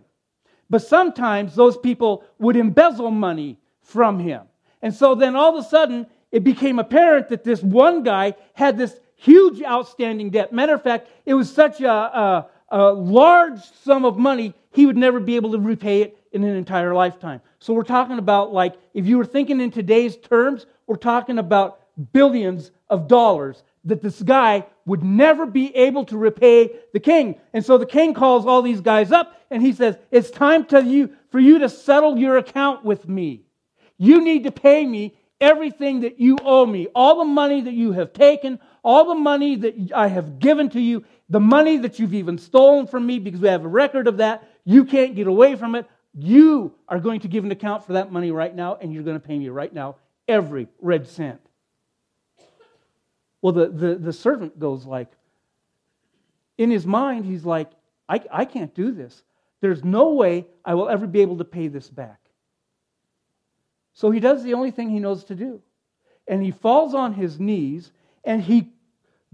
But 0.71 0.81
sometimes 0.81 1.55
those 1.55 1.77
people 1.77 2.25
would 2.39 2.57
embezzle 2.57 3.11
money 3.11 3.59
from 3.83 4.19
him. 4.19 4.45
And 4.81 4.95
so 4.95 5.15
then 5.15 5.37
all 5.37 5.59
of 5.59 5.63
a 5.63 5.69
sudden, 5.69 6.07
it 6.33 6.43
became 6.43 6.79
apparent 6.79 7.29
that 7.29 7.45
this 7.45 7.63
one 7.63 8.03
guy 8.03 8.35
had 8.55 8.79
this 8.79 8.99
huge 9.25 9.63
outstanding 9.63 10.31
debt. 10.31 10.53
Matter 10.53 10.75
of 10.75 10.83
fact, 10.83 11.09
it 11.25 11.35
was 11.35 11.53
such 11.53 11.81
a, 11.81 11.91
a, 11.91 12.49
a 12.69 12.93
large 12.93 13.61
sum 13.83 14.05
of 14.05 14.19
money, 14.19 14.55
he 14.73 14.87
would 14.87 14.97
never 14.97 15.19
be 15.19 15.37
able 15.37 15.53
to 15.53 15.59
repay 15.59 16.03
it 16.03 16.19
in 16.33 16.45
an 16.45 16.57
entire 16.57 16.95
lifetime. 16.95 17.41
So 17.59 17.73
we're 17.73 17.85
talking 17.85 18.19
about, 18.19 18.53
like, 18.53 18.75
if 18.93 19.07
you 19.07 19.17
were 19.17 19.25
thinking 19.25 19.61
in 19.61 19.71
today's 19.71 20.17
terms, 20.17 20.67
we're 20.87 20.97
talking 20.97 21.39
about 21.39 21.81
billions 22.13 22.71
of 22.91 23.09
dollars 23.09 23.63
that 23.85 24.03
this 24.03 24.21
guy 24.23 24.67
would 24.85 25.03
never 25.03 25.47
be 25.47 25.75
able 25.75 26.05
to 26.07 26.19
repay 26.19 26.71
the 26.93 27.01
king. 27.01 27.41
And 27.53 27.65
so 27.65 27.79
the 27.79 27.87
king 27.87 28.13
calls 28.13 28.47
all 28.47 28.63
these 28.63 28.81
guys 28.81 29.13
up 29.13 29.41
and 29.51 29.63
he 29.63 29.73
says, 29.73 29.97
It's 30.11 30.31
time 30.31 30.67
to 30.67 30.85
you, 30.85 31.11
for 31.31 31.41
you 31.41 31.61
to 31.61 31.69
settle 31.69 32.19
your 32.19 32.37
account 32.37 32.85
with 32.85 33.09
me. 33.09 33.43
You 33.97 34.23
need 34.23 34.45
to 34.45 34.53
pay 34.53 34.85
me 34.85 35.17
everything 35.41 36.01
that 36.01 36.19
you 36.19 36.39
owe 36.43 36.67
me, 36.67 36.89
all 36.95 37.19
the 37.19 37.25
money 37.25 37.61
that 37.61 37.75
you 37.75 37.93
have 37.93 38.13
taken, 38.13 38.59
all 38.85 39.07
the 39.07 39.15
money 39.15 39.57
that 39.57 39.93
I 39.95 40.09
have 40.09 40.39
given 40.39 40.69
to 40.71 40.81
you, 40.81 41.05
the 41.31 41.41
money 41.41 41.79
that 41.79 41.99
you've 41.99 42.15
even 42.15 42.37
stolen 42.39 42.87
from 42.87 43.07
me 43.07 43.19
because 43.19 43.41
we 43.41 43.49
have 43.49 43.65
a 43.65 43.69
record 43.69 44.07
of 44.07 44.19
that. 44.19 44.49
You 44.65 44.85
can't 44.85 45.17
get 45.17 45.27
away 45.27 45.57
from 45.57 45.75
it. 45.75 45.87
You 46.13 46.75
are 46.89 47.01
going 47.01 47.21
to 47.21 47.29
give 47.29 47.45
an 47.45 47.51
account 47.51 47.85
for 47.87 47.95
that 47.95 48.13
money 48.13 48.31
right 48.31 48.55
now, 48.55 48.77
and 48.81 48.93
you're 48.93 49.03
going 49.03 49.19
to 49.19 49.27
pay 49.27 49.39
me 49.39 49.49
right 49.49 49.73
now 49.73 49.97
every 50.29 50.69
red 50.81 51.09
cent. 51.09 51.41
Well, 53.43 53.53
the, 53.53 53.69
the, 53.69 53.95
the 53.97 54.13
servant 54.13 54.59
goes 54.59 54.87
like, 54.87 55.11
in 56.57 56.71
his 56.71 56.87
mind, 56.87 57.25
he's 57.25 57.45
like, 57.45 57.71
I, 58.09 58.21
I 58.31 58.45
can't 58.45 58.75
do 58.75 58.93
this. 58.93 59.23
There's 59.61 59.83
no 59.83 60.13
way 60.13 60.47
I 60.65 60.75
will 60.75 60.89
ever 60.89 61.07
be 61.07 61.23
able 61.23 61.39
to 61.39 61.45
pay 61.45 61.69
this 61.69 61.89
back. 61.89 62.21
So 63.95 64.11
he 64.11 64.21
does 64.21 64.43
the 64.43 64.55
only 64.55 64.71
thing 64.71 64.91
he 64.91 65.01
knows 65.01 65.25
to 65.25 65.35
do. 65.35 65.63
And 66.29 66.43
he 66.43 66.51
falls 66.51 66.95
on 66.95 67.15
his 67.15 67.41
knees 67.41 67.91
and 68.25 68.43
he 68.43 68.73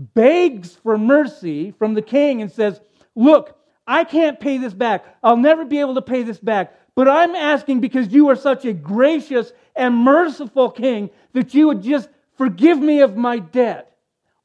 begs 0.00 0.74
for 0.74 0.98
mercy 0.98 1.72
from 1.72 1.94
the 1.94 2.02
king 2.02 2.42
and 2.42 2.50
says, 2.50 2.80
Look, 3.14 3.56
I 3.86 4.04
can't 4.04 4.40
pay 4.40 4.58
this 4.58 4.72
back. 4.72 5.04
I'll 5.22 5.36
never 5.36 5.64
be 5.64 5.80
able 5.80 5.94
to 5.96 6.02
pay 6.02 6.22
this 6.22 6.38
back. 6.38 6.74
But 6.94 7.08
I'm 7.08 7.34
asking 7.34 7.80
because 7.80 8.08
you 8.08 8.28
are 8.30 8.36
such 8.36 8.64
a 8.64 8.72
gracious 8.72 9.52
and 9.76 9.94
merciful 9.94 10.70
king 10.70 11.10
that 11.32 11.54
you 11.54 11.68
would 11.68 11.82
just 11.82 12.08
forgive 12.36 12.78
me 12.78 13.00
of 13.00 13.16
my 13.16 13.38
debt. 13.38 13.96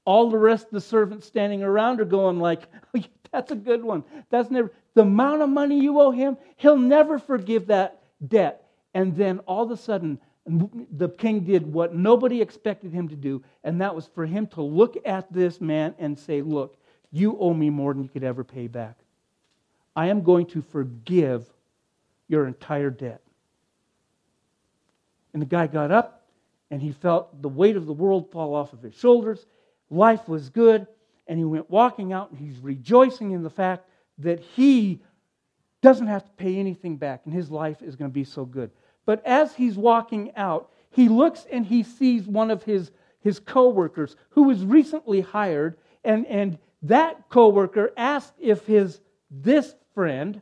All 0.03 0.29
the 0.29 0.37
rest 0.37 0.65
of 0.65 0.71
the 0.71 0.81
servants 0.81 1.25
standing 1.25 1.63
around 1.63 2.01
are 2.01 2.05
going 2.05 2.39
like, 2.39 2.63
that's 3.31 3.51
a 3.51 3.55
good 3.55 3.83
one. 3.83 4.03
That's 4.29 4.51
never 4.51 4.71
the 4.93 5.01
amount 5.01 5.41
of 5.41 5.49
money 5.49 5.79
you 5.79 5.99
owe 5.99 6.11
him, 6.11 6.37
he'll 6.55 6.77
never 6.77 7.19
forgive 7.19 7.67
that 7.67 8.01
debt. 8.25 8.65
And 8.93 9.15
then 9.15 9.39
all 9.39 9.63
of 9.63 9.71
a 9.71 9.77
sudden, 9.77 10.19
the 10.45 11.09
king 11.09 11.41
did 11.41 11.65
what 11.71 11.95
nobody 11.95 12.41
expected 12.41 12.91
him 12.93 13.07
to 13.09 13.15
do, 13.15 13.43
and 13.63 13.81
that 13.81 13.95
was 13.95 14.07
for 14.07 14.25
him 14.25 14.45
to 14.47 14.61
look 14.61 14.95
at 15.05 15.31
this 15.33 15.59
man 15.59 15.95
and 15.97 16.17
say, 16.17 16.41
Look, 16.41 16.77
you 17.11 17.37
owe 17.39 17.53
me 17.53 17.69
more 17.69 17.93
than 17.93 18.03
you 18.03 18.09
could 18.09 18.23
ever 18.23 18.43
pay 18.43 18.67
back. 18.67 18.97
I 19.95 20.07
am 20.07 20.21
going 20.21 20.45
to 20.47 20.61
forgive 20.61 21.45
your 22.27 22.45
entire 22.45 22.89
debt. 22.89 23.21
And 25.33 25.41
the 25.41 25.47
guy 25.47 25.67
got 25.67 25.91
up 25.91 26.27
and 26.71 26.81
he 26.81 26.91
felt 26.91 27.41
the 27.41 27.49
weight 27.49 27.75
of 27.75 27.85
the 27.85 27.93
world 27.93 28.31
fall 28.31 28.55
off 28.55 28.73
of 28.73 28.81
his 28.81 28.95
shoulders. 28.95 29.45
Life 29.89 30.27
was 30.27 30.49
good. 30.49 30.87
And 31.27 31.39
he 31.39 31.45
went 31.45 31.69
walking 31.69 32.13
out 32.13 32.31
and 32.31 32.39
he's 32.39 32.59
rejoicing 32.59 33.31
in 33.31 33.41
the 33.41 33.49
fact 33.49 33.87
that 34.19 34.39
he 34.39 35.01
doesn't 35.81 36.07
have 36.07 36.23
to 36.23 36.31
pay 36.31 36.57
anything 36.57 36.97
back 36.97 37.21
and 37.25 37.33
his 37.33 37.49
life 37.49 37.81
is 37.81 37.95
going 37.95 38.09
to 38.09 38.13
be 38.13 38.23
so 38.23 38.45
good. 38.45 38.71
But 39.05 39.25
as 39.25 39.55
he's 39.55 39.77
walking 39.77 40.35
out, 40.35 40.71
he 40.89 41.09
looks 41.09 41.45
and 41.51 41.65
he 41.65 41.83
sees 41.83 42.27
one 42.27 42.49
of 42.51 42.63
his, 42.63 42.91
his 43.19 43.39
co-workers 43.39 44.15
who 44.29 44.43
was 44.43 44.63
recently 44.63 45.21
hired. 45.21 45.77
And, 46.03 46.25
and 46.27 46.57
that 46.83 47.29
co-worker 47.29 47.91
asked 47.97 48.33
if 48.39 48.65
his 48.65 49.01
this 49.29 49.75
friend 49.93 50.41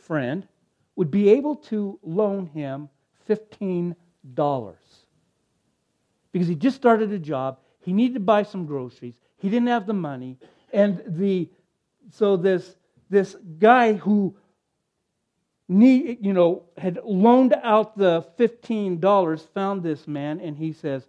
friend 0.00 0.46
would 0.94 1.10
be 1.10 1.30
able 1.30 1.56
to 1.56 1.98
loan 2.02 2.46
him 2.46 2.88
$15 3.28 3.94
because 6.32 6.48
he 6.48 6.54
just 6.54 6.76
started 6.76 7.12
a 7.12 7.18
job. 7.18 7.58
He 7.80 7.92
needed 7.92 8.14
to 8.14 8.20
buy 8.20 8.42
some 8.42 8.66
groceries. 8.66 9.14
He 9.38 9.48
didn't 9.48 9.68
have 9.68 9.86
the 9.86 9.94
money. 9.94 10.38
And 10.72 11.02
the 11.06 11.50
so 12.10 12.36
this 12.36 12.76
this 13.08 13.36
guy 13.58 13.94
who 13.94 14.36
need, 15.68 16.18
you 16.20 16.32
know 16.32 16.64
had 16.78 17.00
loaned 17.04 17.54
out 17.62 17.96
the 17.96 18.26
$15 18.38 19.48
found 19.54 19.82
this 19.82 20.06
man 20.06 20.40
and 20.40 20.56
he 20.56 20.72
says 20.72 21.06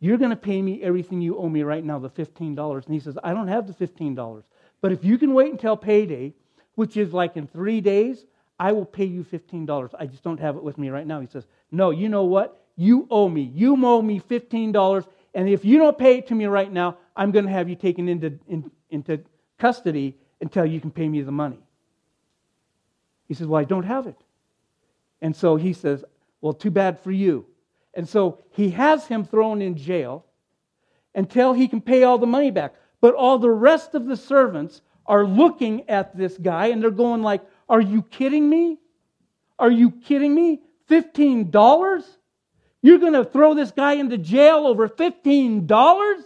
you're 0.00 0.18
going 0.18 0.30
to 0.30 0.36
pay 0.36 0.60
me 0.60 0.82
everything 0.82 1.20
you 1.20 1.38
owe 1.38 1.48
me 1.48 1.62
right 1.62 1.84
now 1.84 1.98
the 1.98 2.10
$15 2.10 2.84
and 2.86 2.94
he 2.94 3.00
says 3.00 3.16
i 3.22 3.32
don't 3.32 3.48
have 3.48 3.66
the 3.66 3.86
$15 3.86 4.42
but 4.80 4.92
if 4.92 5.04
you 5.04 5.18
can 5.18 5.34
wait 5.34 5.52
until 5.52 5.76
payday 5.76 6.34
which 6.76 6.96
is 6.96 7.12
like 7.12 7.36
in 7.36 7.48
three 7.48 7.80
days, 7.80 8.24
I 8.60 8.72
will 8.72 8.84
pay 8.84 9.04
you 9.04 9.24
$15. 9.24 9.94
I 9.98 10.06
just 10.06 10.22
don't 10.22 10.38
have 10.38 10.56
it 10.56 10.62
with 10.62 10.78
me 10.78 10.88
right 10.90 11.06
now. 11.06 11.20
He 11.20 11.26
says, 11.26 11.46
No, 11.72 11.90
you 11.90 12.08
know 12.08 12.24
what? 12.24 12.62
You 12.76 13.08
owe 13.10 13.28
me. 13.28 13.42
You 13.42 13.84
owe 13.84 14.00
me 14.00 14.20
$15. 14.20 15.06
And 15.34 15.48
if 15.48 15.64
you 15.64 15.78
don't 15.78 15.98
pay 15.98 16.18
it 16.18 16.28
to 16.28 16.34
me 16.34 16.46
right 16.46 16.70
now, 16.70 16.96
I'm 17.16 17.32
going 17.32 17.46
to 17.46 17.50
have 17.50 17.68
you 17.68 17.74
taken 17.74 18.08
into, 18.08 18.38
in, 18.48 18.70
into 18.90 19.20
custody 19.58 20.16
until 20.40 20.64
you 20.64 20.80
can 20.80 20.90
pay 20.90 21.08
me 21.08 21.20
the 21.22 21.32
money. 21.32 21.58
He 23.28 23.34
says, 23.34 23.46
Well, 23.46 23.60
I 23.60 23.64
don't 23.64 23.84
have 23.84 24.06
it. 24.06 24.16
And 25.20 25.34
so 25.34 25.56
he 25.56 25.72
says, 25.72 26.04
Well, 26.40 26.52
too 26.52 26.70
bad 26.70 27.00
for 27.00 27.10
you. 27.10 27.46
And 27.94 28.08
so 28.08 28.44
he 28.50 28.70
has 28.70 29.06
him 29.06 29.24
thrown 29.24 29.62
in 29.62 29.76
jail 29.76 30.24
until 31.14 31.54
he 31.54 31.66
can 31.66 31.80
pay 31.80 32.02
all 32.02 32.18
the 32.18 32.26
money 32.26 32.50
back. 32.50 32.74
But 33.00 33.14
all 33.14 33.38
the 33.38 33.50
rest 33.50 33.94
of 33.94 34.06
the 34.06 34.16
servants 34.16 34.82
are 35.06 35.24
looking 35.24 35.88
at 35.88 36.16
this 36.16 36.36
guy 36.36 36.66
and 36.66 36.82
they're 36.82 36.90
going 36.90 37.22
like, 37.22 37.42
"Are 37.68 37.80
you 37.80 38.02
kidding 38.02 38.48
me? 38.48 38.78
Are 39.58 39.70
you 39.70 39.90
kidding 39.90 40.34
me? 40.34 40.62
$15? 40.90 42.04
You're 42.82 42.98
going 42.98 43.14
to 43.14 43.24
throw 43.24 43.54
this 43.54 43.70
guy 43.70 43.94
into 43.94 44.18
jail 44.18 44.66
over 44.66 44.88
$15 44.88 46.22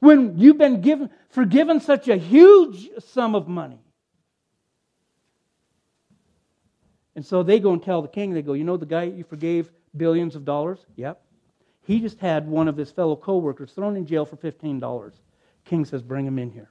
when 0.00 0.38
you've 0.38 0.58
been 0.58 0.80
given 0.80 1.10
forgiven 1.30 1.80
such 1.80 2.08
a 2.08 2.16
huge 2.16 2.90
sum 2.98 3.34
of 3.34 3.48
money?" 3.48 3.83
And 7.16 7.24
so 7.24 7.42
they 7.42 7.60
go 7.60 7.72
and 7.72 7.82
tell 7.82 8.02
the 8.02 8.08
king, 8.08 8.32
they 8.32 8.42
go, 8.42 8.54
You 8.54 8.64
know 8.64 8.76
the 8.76 8.86
guy 8.86 9.04
you 9.04 9.24
forgave 9.24 9.70
billions 9.96 10.34
of 10.34 10.44
dollars? 10.44 10.86
Yep. 10.96 11.20
He 11.86 12.00
just 12.00 12.18
had 12.18 12.48
one 12.48 12.68
of 12.68 12.76
his 12.76 12.90
fellow 12.90 13.16
co 13.16 13.38
workers 13.38 13.72
thrown 13.72 13.96
in 13.96 14.06
jail 14.06 14.24
for 14.24 14.36
$15. 14.36 15.12
King 15.64 15.84
says, 15.84 16.02
Bring 16.02 16.26
him 16.26 16.38
in 16.38 16.50
here. 16.50 16.70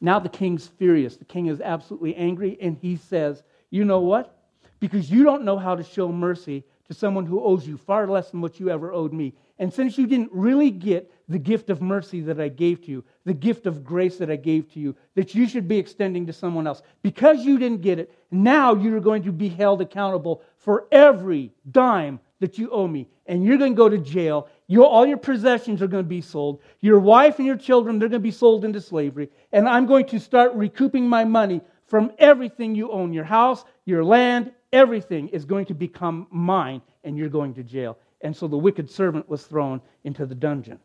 Now 0.00 0.18
the 0.18 0.28
king's 0.28 0.66
furious. 0.66 1.16
The 1.16 1.24
king 1.24 1.46
is 1.46 1.60
absolutely 1.60 2.14
angry, 2.16 2.58
and 2.60 2.76
he 2.80 2.96
says, 2.96 3.42
You 3.70 3.84
know 3.84 4.00
what? 4.00 4.36
Because 4.80 5.10
you 5.10 5.24
don't 5.24 5.44
know 5.44 5.58
how 5.58 5.74
to 5.74 5.82
show 5.82 6.10
mercy 6.10 6.64
to 6.88 6.94
someone 6.94 7.26
who 7.26 7.42
owes 7.42 7.66
you 7.66 7.76
far 7.76 8.06
less 8.06 8.30
than 8.30 8.40
what 8.40 8.60
you 8.60 8.70
ever 8.70 8.92
owed 8.92 9.12
me. 9.12 9.34
And 9.58 9.72
since 9.72 9.96
you 9.98 10.06
didn't 10.06 10.30
really 10.32 10.70
get 10.70 11.10
the 11.28 11.38
gift 11.38 11.70
of 11.70 11.82
mercy 11.82 12.20
that 12.20 12.40
I 12.40 12.48
gave 12.48 12.82
to 12.82 12.90
you, 12.90 13.04
the 13.24 13.34
gift 13.34 13.66
of 13.66 13.84
grace 13.84 14.16
that 14.18 14.30
I 14.30 14.36
gave 14.36 14.72
to 14.72 14.80
you, 14.80 14.94
that 15.14 15.34
you 15.34 15.48
should 15.48 15.66
be 15.66 15.78
extending 15.78 16.26
to 16.26 16.32
someone 16.32 16.66
else, 16.66 16.82
because 17.02 17.44
you 17.44 17.58
didn't 17.58 17.82
get 17.82 17.98
it, 17.98 18.12
now 18.30 18.74
you're 18.74 19.00
going 19.00 19.24
to 19.24 19.32
be 19.32 19.48
held 19.48 19.80
accountable 19.80 20.42
for 20.56 20.86
every 20.92 21.52
dime 21.70 22.20
that 22.38 22.58
you 22.58 22.70
owe 22.70 22.86
me. 22.86 23.08
And 23.26 23.44
you're 23.44 23.58
going 23.58 23.72
to 23.72 23.76
go 23.76 23.88
to 23.88 23.98
jail. 23.98 24.48
All 24.78 25.04
your 25.04 25.16
possessions 25.16 25.82
are 25.82 25.88
going 25.88 26.04
to 26.04 26.08
be 26.08 26.20
sold. 26.20 26.60
Your 26.80 27.00
wife 27.00 27.38
and 27.38 27.46
your 27.46 27.56
children, 27.56 27.98
they're 27.98 28.08
going 28.08 28.22
to 28.22 28.28
be 28.28 28.30
sold 28.30 28.64
into 28.64 28.80
slavery. 28.80 29.30
And 29.52 29.68
I'm 29.68 29.86
going 29.86 30.06
to 30.06 30.20
start 30.20 30.54
recouping 30.54 31.08
my 31.08 31.24
money 31.24 31.60
from 31.86 32.12
everything 32.18 32.76
you 32.76 32.92
own. 32.92 33.12
Your 33.12 33.24
house, 33.24 33.64
your 33.84 34.04
land, 34.04 34.52
everything 34.72 35.28
is 35.28 35.44
going 35.44 35.66
to 35.66 35.74
become 35.74 36.28
mine, 36.30 36.82
and 37.02 37.16
you're 37.16 37.28
going 37.28 37.54
to 37.54 37.64
jail. 37.64 37.98
And 38.20 38.36
so 38.36 38.46
the 38.46 38.56
wicked 38.56 38.90
servant 38.90 39.28
was 39.28 39.44
thrown 39.44 39.80
into 40.04 40.24
the 40.24 40.34
dungeon. 40.34 40.78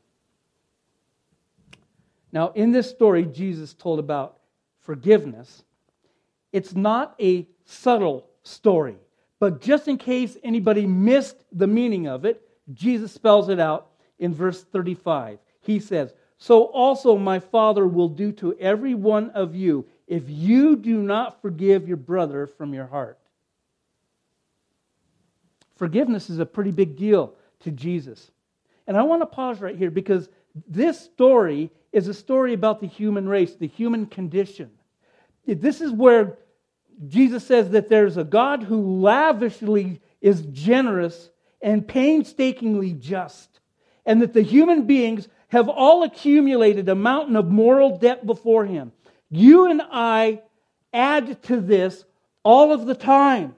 Now, 2.32 2.52
in 2.56 2.72
this 2.72 2.90
story, 2.90 3.26
Jesus 3.26 3.74
told 3.74 4.00
about 4.00 4.38
forgiveness. 4.80 5.64
It's 6.52 6.76
not 6.76 7.16
a 7.20 7.48
subtle 7.66 8.28
story. 8.44 8.98
But 9.40 9.62
just 9.62 9.88
in 9.88 9.98
case 9.98 10.38
anybody 10.44 10.86
missed 10.86 11.38
the 11.52 11.68
meaning 11.68 12.08
of 12.08 12.26
it, 12.26 12.42
Jesus 12.74 13.12
spells 13.12 13.50
it 13.50 13.60
out 13.60 13.88
in 14.20 14.34
verse 14.34 14.64
35. 14.64 15.40
He 15.62 15.80
says, 15.80 16.14
So 16.38 16.66
also 16.66 17.18
my 17.18 17.40
Father 17.40 17.88
will 17.88 18.10
do 18.10 18.32
to 18.34 18.58
every 18.60 18.94
one 18.94 19.32
of 19.32 19.56
you 19.56 19.86
if 20.08 20.24
you 20.28 20.76
do 20.76 21.02
not 21.02 21.42
forgive 21.42 21.88
your 21.88 21.98
brother 21.98 22.46
from 22.46 22.74
your 22.74 22.86
heart. 22.86 23.18
Forgiveness 25.76 26.30
is 26.30 26.38
a 26.38 26.46
pretty 26.46 26.72
big 26.72 26.96
deal 26.96 27.34
to 27.62 27.72
Jesus. 27.72 28.30
And 28.86 28.96
I 28.96 29.02
want 29.02 29.24
to 29.24 29.26
pause 29.26 29.60
right 29.60 29.76
here 29.76 29.90
because 29.90 30.30
this 30.68 31.00
story 31.00 31.72
is 31.92 32.08
a 32.08 32.14
story 32.14 32.54
about 32.54 32.80
the 32.80 32.88
human 32.88 33.28
race, 33.28 33.56
the 33.56 33.68
human 33.68 34.06
condition. 34.06 34.72
This 35.46 35.82
is 35.82 35.92
where 35.92 36.38
Jesus 37.08 37.46
says 37.46 37.72
that 37.72 37.90
there's 37.90 38.18
a 38.18 38.24
God 38.24 38.64
who 38.64 39.02
lavishly 39.02 40.02
is 40.22 40.42
generous 40.42 41.30
and 41.62 41.88
painstakingly 41.88 42.94
just, 42.94 43.60
and 44.06 44.22
that 44.22 44.34
the 44.34 44.42
human 44.42 44.86
beings 44.86 45.28
have 45.50 45.68
all 45.68 46.04
accumulated 46.04 46.88
a 46.88 46.96
mountain 46.96 47.36
of 47.36 47.48
moral 47.48 47.98
debt 47.98 48.26
before 48.26 48.66
him. 48.66 48.92
You 49.30 49.70
and 49.70 49.82
I 49.92 50.42
add 50.94 51.42
to 51.44 51.60
this 51.60 52.06
all 52.44 52.72
of 52.72 52.86
the 52.86 52.96
time. 52.96 53.56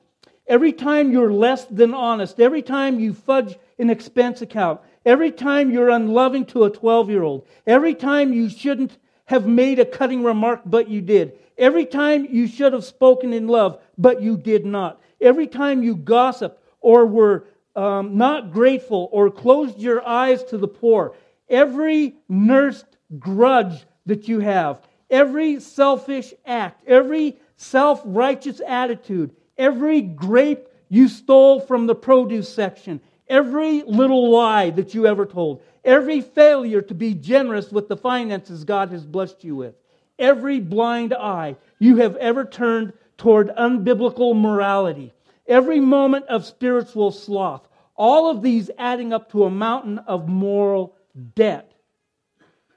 Every 0.47 0.73
time 0.73 1.11
you're 1.11 1.31
less 1.31 1.65
than 1.65 1.93
honest, 1.93 2.39
every 2.39 2.61
time 2.61 2.99
you 2.99 3.13
fudge 3.13 3.57
an 3.79 3.89
expense 3.89 4.41
account, 4.41 4.81
every 5.05 5.31
time 5.31 5.71
you're 5.71 5.89
unloving 5.89 6.45
to 6.47 6.63
a 6.63 6.69
12 6.69 7.09
year 7.09 7.23
old, 7.23 7.47
every 7.67 7.95
time 7.95 8.33
you 8.33 8.49
shouldn't 8.49 8.97
have 9.25 9.47
made 9.47 9.79
a 9.79 9.85
cutting 9.85 10.23
remark, 10.23 10.61
but 10.65 10.89
you 10.89 11.01
did, 11.01 11.33
Every 11.57 11.85
time 11.85 12.27
you 12.29 12.47
should 12.47 12.73
have 12.73 12.83
spoken 12.83 13.33
in 13.33 13.47
love, 13.47 13.79
but 13.97 14.21
you 14.21 14.37
did 14.37 14.65
not. 14.65 15.01
Every 15.21 15.47
time 15.47 15.83
you 15.83 15.95
gossiped 15.95 16.59
or 16.81 17.05
were 17.05 17.45
um, 17.75 18.17
not 18.17 18.51
grateful 18.51 19.09
or 19.11 19.29
closed 19.29 19.79
your 19.79 20.05
eyes 20.07 20.43
to 20.45 20.57
the 20.57 20.67
poor. 20.67 21.15
Every 21.49 22.15
nursed 22.27 22.85
grudge 23.19 23.85
that 24.05 24.27
you 24.27 24.39
have, 24.39 24.81
every 25.09 25.59
selfish 25.59 26.33
act, 26.45 26.83
every 26.87 27.37
self 27.55 28.01
righteous 28.03 28.61
attitude, 28.65 29.35
every 29.57 30.01
grape 30.01 30.67
you 30.89 31.07
stole 31.07 31.59
from 31.59 31.87
the 31.87 31.95
produce 31.95 32.53
section, 32.53 32.99
every 33.27 33.83
little 33.83 34.31
lie 34.31 34.69
that 34.71 34.93
you 34.93 35.07
ever 35.07 35.25
told, 35.25 35.61
every 35.83 36.21
failure 36.21 36.81
to 36.81 36.93
be 36.93 37.13
generous 37.13 37.71
with 37.71 37.87
the 37.87 37.97
finances 37.97 38.63
God 38.63 38.91
has 38.91 39.05
blessed 39.05 39.43
you 39.43 39.55
with, 39.55 39.75
every 40.19 40.59
blind 40.59 41.13
eye 41.13 41.55
you 41.79 41.97
have 41.97 42.15
ever 42.17 42.45
turned 42.45 42.93
toward 43.17 43.49
unbiblical 43.49 44.35
morality, 44.39 45.13
every 45.47 45.79
moment 45.79 46.25
of 46.25 46.45
spiritual 46.45 47.11
sloth, 47.11 47.67
all 47.95 48.29
of 48.29 48.41
these 48.41 48.69
adding 48.77 49.13
up 49.13 49.31
to 49.31 49.43
a 49.43 49.49
mountain 49.49 49.99
of 49.99 50.27
moral 50.27 50.95
debt. 51.35 51.71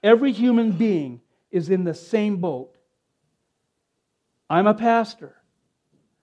Every 0.03 0.33
human 0.33 0.73
being 0.73 1.21
is 1.51 1.71
in 1.71 1.85
the 1.85 1.95
same 1.95 2.37
boat. 2.37 2.77
I'm 4.49 4.67
a 4.67 4.75
pastor. 4.75 5.35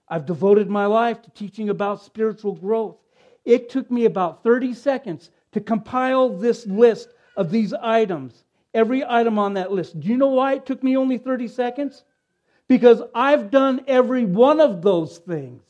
I've 0.08 0.26
devoted 0.26 0.70
my 0.70 0.86
life 0.86 1.22
to 1.22 1.30
teaching 1.30 1.68
about 1.68 2.02
spiritual 2.02 2.54
growth. 2.54 2.96
It 3.44 3.68
took 3.68 3.90
me 3.90 4.04
about 4.04 4.42
30 4.42 4.74
seconds 4.74 5.30
to 5.52 5.60
compile 5.60 6.30
this 6.30 6.66
list 6.66 7.08
of 7.36 7.50
these 7.50 7.72
items, 7.72 8.44
every 8.72 9.04
item 9.04 9.38
on 9.38 9.54
that 9.54 9.72
list. 9.72 9.98
Do 10.00 10.08
you 10.08 10.16
know 10.16 10.28
why 10.28 10.54
it 10.54 10.66
took 10.66 10.82
me 10.82 10.96
only 10.96 11.18
30 11.18 11.48
seconds? 11.48 12.04
Because 12.68 13.02
I've 13.14 13.50
done 13.50 13.84
every 13.86 14.24
one 14.24 14.60
of 14.60 14.82
those 14.82 15.18
things. 15.18 15.62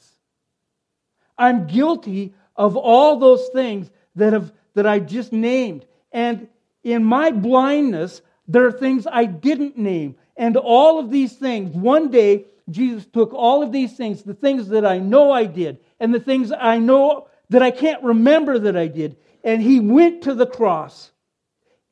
I'm 1.36 1.66
guilty 1.66 2.34
of 2.56 2.76
all 2.76 3.18
those 3.18 3.48
things 3.48 3.90
that, 4.14 4.32
have, 4.32 4.52
that 4.74 4.86
I 4.86 5.00
just 5.00 5.32
named. 5.32 5.84
And 6.12 6.48
in 6.84 7.04
my 7.04 7.32
blindness, 7.32 8.22
there 8.46 8.66
are 8.66 8.72
things 8.72 9.06
I 9.10 9.24
didn't 9.24 9.76
name. 9.76 10.16
And 10.36 10.56
all 10.56 10.98
of 10.98 11.10
these 11.10 11.32
things, 11.32 11.74
one 11.74 12.10
day, 12.10 12.46
Jesus 12.70 13.06
took 13.06 13.34
all 13.34 13.62
of 13.62 13.72
these 13.72 13.96
things, 13.96 14.22
the 14.22 14.34
things 14.34 14.68
that 14.68 14.86
I 14.86 14.98
know 14.98 15.30
I 15.30 15.44
did, 15.44 15.78
and 16.00 16.14
the 16.14 16.20
things 16.20 16.52
I 16.52 16.78
know 16.78 17.28
that 17.50 17.62
I 17.62 17.70
can't 17.70 18.02
remember 18.02 18.58
that 18.58 18.76
I 18.76 18.86
did, 18.86 19.16
and 19.42 19.62
he 19.62 19.80
went 19.80 20.22
to 20.22 20.34
the 20.34 20.46
cross 20.46 21.12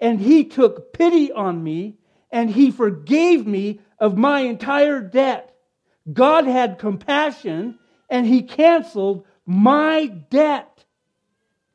and 0.03 0.21
he 0.21 0.45
took 0.45 0.93
pity 0.93 1.31
on 1.31 1.62
me 1.62 1.97
and 2.33 2.51
he 2.51 2.73
forgave 2.73 3.47
me 3.47 3.81
of 4.01 4.19
my 4.19 4.41
entire 4.41 5.01
debt. 5.01 5.55
God 6.12 6.47
had 6.47 6.81
compassion 6.81 7.79
and 8.11 8.27
he 8.27 8.43
canceled 8.43 9.27
my 9.47 10.07
debt. 10.07 10.85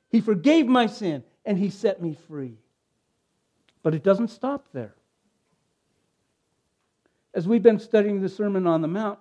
He 0.09 0.19
forgave 0.19 0.67
my 0.67 0.87
sin 0.87 1.23
and 1.45 1.57
he 1.57 1.69
set 1.69 2.01
me 2.01 2.17
free. 2.27 2.57
But 3.81 3.95
it 3.95 4.03
doesn't 4.03 4.27
stop 4.27 4.67
there. 4.73 4.95
As 7.33 7.47
we've 7.47 7.63
been 7.63 7.79
studying 7.79 8.19
the 8.21 8.27
Sermon 8.27 8.67
on 8.67 8.81
the 8.81 8.87
Mount, 8.89 9.19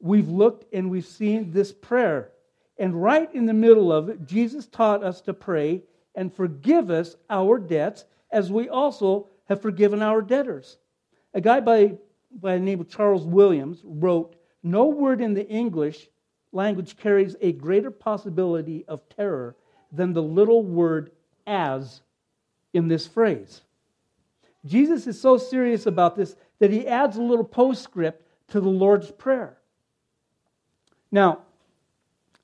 we've 0.00 0.28
looked 0.28 0.64
and 0.74 0.90
we've 0.90 1.06
seen 1.06 1.52
this 1.52 1.70
prayer. 1.70 2.32
And 2.78 3.00
right 3.00 3.32
in 3.34 3.46
the 3.46 3.52
middle 3.52 3.92
of 3.92 4.08
it, 4.08 4.26
Jesus 4.26 4.66
taught 4.66 5.04
us 5.04 5.20
to 5.22 5.34
pray 5.34 5.82
and 6.14 6.32
forgive 6.32 6.90
us 6.90 7.16
our 7.30 7.58
debts 7.58 8.04
as 8.30 8.50
we 8.50 8.68
also 8.68 9.28
have 9.48 9.60
forgiven 9.60 10.02
our 10.02 10.22
debtors. 10.22 10.78
A 11.34 11.40
guy 11.40 11.60
by, 11.60 11.96
by 12.32 12.54
the 12.54 12.64
name 12.64 12.80
of 12.80 12.88
Charles 12.88 13.26
Williams 13.26 13.80
wrote, 13.84 14.36
No 14.62 14.86
word 14.86 15.20
in 15.20 15.34
the 15.34 15.46
English 15.48 16.08
language 16.52 16.96
carries 16.96 17.36
a 17.40 17.52
greater 17.52 17.90
possibility 17.90 18.84
of 18.86 19.08
terror 19.08 19.56
than 19.90 20.12
the 20.12 20.22
little 20.22 20.62
word 20.62 21.12
as 21.46 22.02
in 22.72 22.88
this 22.88 23.06
phrase. 23.06 23.62
Jesus 24.64 25.06
is 25.06 25.20
so 25.20 25.36
serious 25.38 25.86
about 25.86 26.16
this 26.16 26.36
that 26.58 26.70
he 26.70 26.86
adds 26.86 27.16
a 27.16 27.22
little 27.22 27.44
postscript 27.44 28.26
to 28.48 28.60
the 28.60 28.68
Lord's 28.68 29.10
Prayer. 29.10 29.58
Now, 31.10 31.42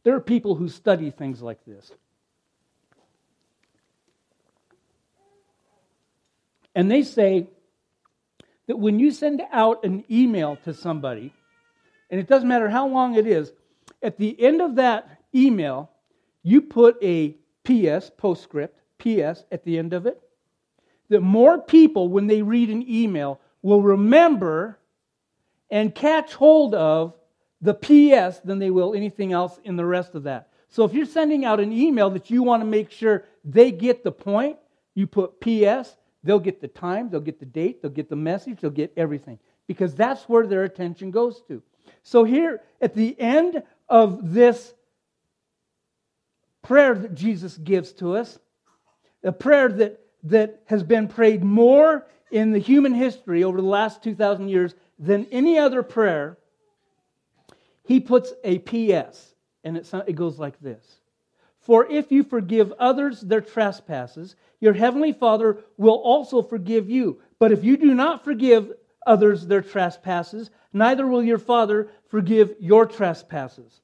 there 0.05 0.15
are 0.15 0.21
people 0.21 0.55
who 0.55 0.69
study 0.69 1.11
things 1.11 1.43
like 1.43 1.65
this. 1.67 1.93
And 6.75 6.91
they 6.91 7.03
say 7.03 7.49
that 8.69 8.79
when 8.79 9.01
you 9.01 9.11
send 9.11 9.43
out 9.53 9.85
an 9.85 10.05
email 10.11 10.57
to 10.65 10.73
somebody, 10.73 11.33
and 12.11 12.21
it 12.21 12.29
doesn't 12.29 12.49
matter 12.49 12.69
how 12.69 12.87
long 12.87 13.17
it 13.17 13.27
is, 13.27 13.53
at 14.03 14.17
the 14.17 14.41
end 14.41 14.63
of 14.63 14.77
that 14.77 15.21
email, 15.35 15.91
you 16.43 16.61
put 16.61 16.97
a 17.03 17.37
PS, 17.65 18.11
postscript, 18.17 18.79
PS 18.99 19.45
at 19.51 19.65
the 19.65 19.79
end 19.79 19.93
of 19.93 20.07
it, 20.07 20.23
that 21.09 21.21
more 21.21 21.59
people, 21.59 22.09
when 22.09 22.27
they 22.27 22.43
read 22.43 22.71
an 22.71 22.89
email, 22.89 23.41
will 23.63 23.83
remember 23.83 24.79
and 25.71 25.95
catch 25.95 26.35
hold 26.35 26.75
of 26.75 27.15
the 27.61 27.75
PS 27.75 28.39
than 28.41 28.59
they 28.59 28.71
will 28.71 28.95
anything 28.95 29.33
else 29.33 29.59
in 29.65 29.77
the 29.77 29.85
rest 29.85 30.15
of 30.15 30.25
that. 30.25 30.51
So 30.69 30.85
if 30.85 30.93
you're 30.93 31.07
sending 31.07 31.45
out 31.45 31.61
an 31.61 31.73
email 31.73 32.11
that 32.11 32.31
you 32.31 32.43
want 32.43 32.61
to 32.61 32.67
make 32.67 32.91
sure 32.91 33.25
they 33.45 33.71
get 33.71 34.05
the 34.05 34.13
point, 34.13 34.59
you 34.95 35.07
put 35.07 35.41
PS, 35.41 35.97
they'll 36.23 36.39
get 36.39 36.61
the 36.61 36.69
time, 36.69 37.09
they'll 37.09 37.21
get 37.21 37.41
the 37.41 37.47
date, 37.47 37.81
they'll 37.81 37.91
get 37.91 38.09
the 38.09 38.17
message, 38.17 38.61
they'll 38.61 38.71
get 38.71 38.93
everything 38.97 39.39
because 39.67 39.95
that's 39.95 40.25
where 40.25 40.47
their 40.47 40.65
attention 40.65 41.11
goes 41.11 41.43
to. 41.49 41.63
So 42.03 42.25
here 42.25 42.61
at 42.81 42.95
the 42.95 43.19
end 43.19 43.63
of 43.89 44.33
this 44.33 44.75
prayer 46.63 46.95
that 46.95 47.15
Jesus 47.15 47.57
gives 47.57 47.93
to 47.95 48.17
us, 48.17 48.39
a 49.23 49.33
prayer 49.33 49.69
that, 49.69 50.01
that 50.25 50.63
has 50.67 50.83
been 50.83 51.09
prayed 51.09 51.43
more 51.43 52.07
in 52.31 52.53
the 52.53 52.59
human 52.59 52.95
history 52.95 53.43
over 53.43 53.61
the 53.61 53.67
last 53.67 54.03
2,000 54.03 54.49
years 54.49 54.75
than 54.99 55.27
any 55.31 55.59
other 55.59 55.83
prayer, 55.83 56.37
he 57.89 58.01
puts 58.01 58.35
a 58.45 58.59
PS, 58.59 59.35
and 59.65 59.75
it, 59.79 59.91
it 60.07 60.13
goes 60.13 60.39
like 60.39 60.61
this 60.61 61.01
For 61.59 61.91
if 61.91 62.13
you 62.13 62.23
forgive 62.23 62.71
others 62.73 63.23
their 63.23 63.41
trespasses, 63.41 64.37
your 64.61 64.75
heavenly 64.75 65.15
Father 65.15 65.57
will 65.79 65.97
also 65.97 66.43
forgive 66.43 66.91
you. 66.91 67.23
But 67.39 67.51
if 67.51 67.65
you 67.65 67.79
do 67.79 67.95
not 67.95 68.25
forgive 68.25 68.73
others 69.07 69.47
their 69.47 69.63
trespasses, 69.63 70.51
neither 70.71 71.07
will 71.07 71.23
your 71.23 71.39
Father 71.39 71.89
forgive 72.09 72.55
your 72.61 72.85
trespasses. 72.85 73.81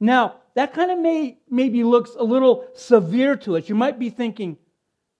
Now, 0.00 0.34
that 0.54 0.74
kind 0.74 0.90
of 0.90 0.98
may, 0.98 1.38
maybe 1.48 1.84
looks 1.84 2.10
a 2.18 2.24
little 2.24 2.66
severe 2.74 3.36
to 3.36 3.56
us. 3.56 3.68
You 3.68 3.76
might 3.76 4.00
be 4.00 4.10
thinking, 4.10 4.58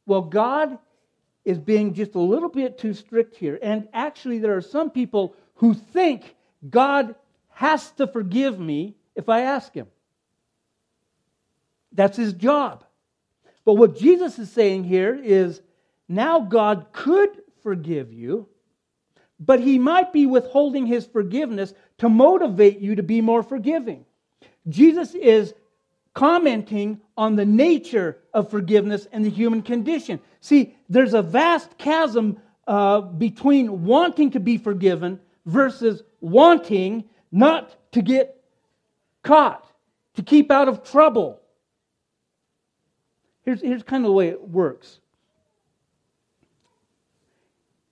well, 0.06 0.22
God 0.22 0.76
is 1.44 1.60
being 1.60 1.94
just 1.94 2.16
a 2.16 2.20
little 2.20 2.48
bit 2.48 2.78
too 2.78 2.94
strict 2.94 3.36
here. 3.36 3.60
And 3.62 3.86
actually, 3.92 4.40
there 4.40 4.56
are 4.56 4.60
some 4.60 4.90
people 4.90 5.36
who 5.54 5.72
think 5.72 6.34
God 6.68 7.14
has 7.54 7.90
to 7.92 8.06
forgive 8.06 8.58
me 8.58 8.96
if 9.14 9.28
I 9.28 9.42
ask 9.42 9.72
him. 9.72 9.86
That's 11.92 12.16
his 12.16 12.32
job. 12.32 12.84
But 13.64 13.74
what 13.74 13.96
Jesus 13.96 14.38
is 14.38 14.50
saying 14.50 14.84
here 14.84 15.14
is 15.14 15.62
now 16.08 16.40
God 16.40 16.86
could 16.92 17.30
forgive 17.62 18.12
you, 18.12 18.48
but 19.40 19.60
he 19.60 19.78
might 19.78 20.12
be 20.12 20.26
withholding 20.26 20.86
his 20.86 21.06
forgiveness 21.06 21.72
to 21.98 22.08
motivate 22.08 22.80
you 22.80 22.96
to 22.96 23.02
be 23.02 23.20
more 23.20 23.42
forgiving. 23.42 24.04
Jesus 24.68 25.14
is 25.14 25.54
commenting 26.12 27.00
on 27.16 27.36
the 27.36 27.44
nature 27.44 28.18
of 28.32 28.50
forgiveness 28.50 29.06
and 29.12 29.24
the 29.24 29.30
human 29.30 29.62
condition. 29.62 30.20
See, 30.40 30.76
there's 30.88 31.14
a 31.14 31.22
vast 31.22 31.78
chasm 31.78 32.38
uh, 32.66 33.00
between 33.00 33.84
wanting 33.84 34.30
to 34.32 34.40
be 34.40 34.58
forgiven 34.58 35.20
versus 35.46 36.02
wanting 36.20 37.04
not 37.34 37.74
to 37.90 38.00
get 38.00 38.40
caught, 39.24 39.66
to 40.14 40.22
keep 40.22 40.52
out 40.52 40.68
of 40.68 40.84
trouble. 40.84 41.40
Here's, 43.42 43.60
here's 43.60 43.82
kind 43.82 44.04
of 44.04 44.08
the 44.08 44.12
way 44.12 44.28
it 44.28 44.48
works. 44.48 45.00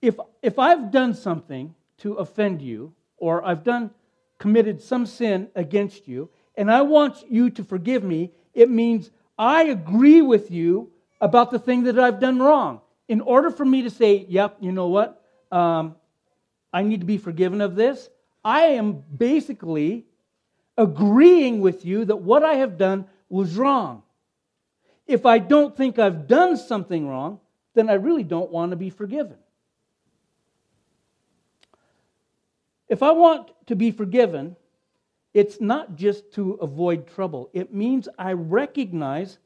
If, 0.01 0.15
if 0.41 0.57
I've 0.57 0.91
done 0.91 1.13
something 1.13 1.75
to 1.97 2.13
offend 2.13 2.61
you, 2.61 2.93
or 3.17 3.45
I've 3.45 3.65
done 3.65 3.91
committed 4.37 4.81
some 4.81 5.05
sin 5.05 5.49
against 5.55 6.07
you, 6.07 6.29
and 6.55 6.71
I 6.71 6.83
want 6.83 7.29
you 7.29 7.49
to 7.49 7.65
forgive 7.65 8.03
me, 8.03 8.31
it 8.53 8.69
means 8.69 9.11
I 9.37 9.63
agree 9.63 10.21
with 10.21 10.51
you 10.51 10.91
about 11.19 11.51
the 11.51 11.59
thing 11.59 11.83
that 11.83 11.99
I've 11.99 12.21
done 12.21 12.39
wrong. 12.39 12.79
In 13.09 13.19
order 13.19 13.51
for 13.51 13.65
me 13.65 13.81
to 13.81 13.89
say, 13.89 14.25
yep, 14.29 14.55
you 14.61 14.71
know 14.71 14.87
what? 14.87 15.21
Um, 15.51 15.95
I 16.71 16.83
need 16.83 17.01
to 17.01 17.05
be 17.05 17.17
forgiven 17.17 17.59
of 17.59 17.75
this, 17.75 18.09
I 18.43 18.61
am 18.61 19.03
basically 19.15 20.05
agreeing 20.77 21.61
with 21.61 21.85
you 21.85 22.05
that 22.05 22.17
what 22.17 22.43
I 22.43 22.55
have 22.55 22.77
done 22.77 23.05
was 23.29 23.55
wrong. 23.55 24.03
If 25.07 25.25
I 25.25 25.39
don't 25.39 25.75
think 25.75 25.99
I've 25.99 26.27
done 26.27 26.57
something 26.57 27.07
wrong, 27.07 27.39
then 27.73 27.89
I 27.89 27.93
really 27.93 28.23
don't 28.23 28.51
want 28.51 28.71
to 28.71 28.75
be 28.75 28.89
forgiven. 28.89 29.37
If 32.87 33.01
I 33.01 33.11
want 33.11 33.51
to 33.67 33.75
be 33.75 33.91
forgiven, 33.91 34.55
it's 35.33 35.59
not 35.59 35.95
just 35.95 36.31
to 36.33 36.53
avoid 36.53 37.07
trouble. 37.07 37.49
It 37.53 37.73
means 37.73 38.07
I 38.19 38.33
recognize 38.33 39.39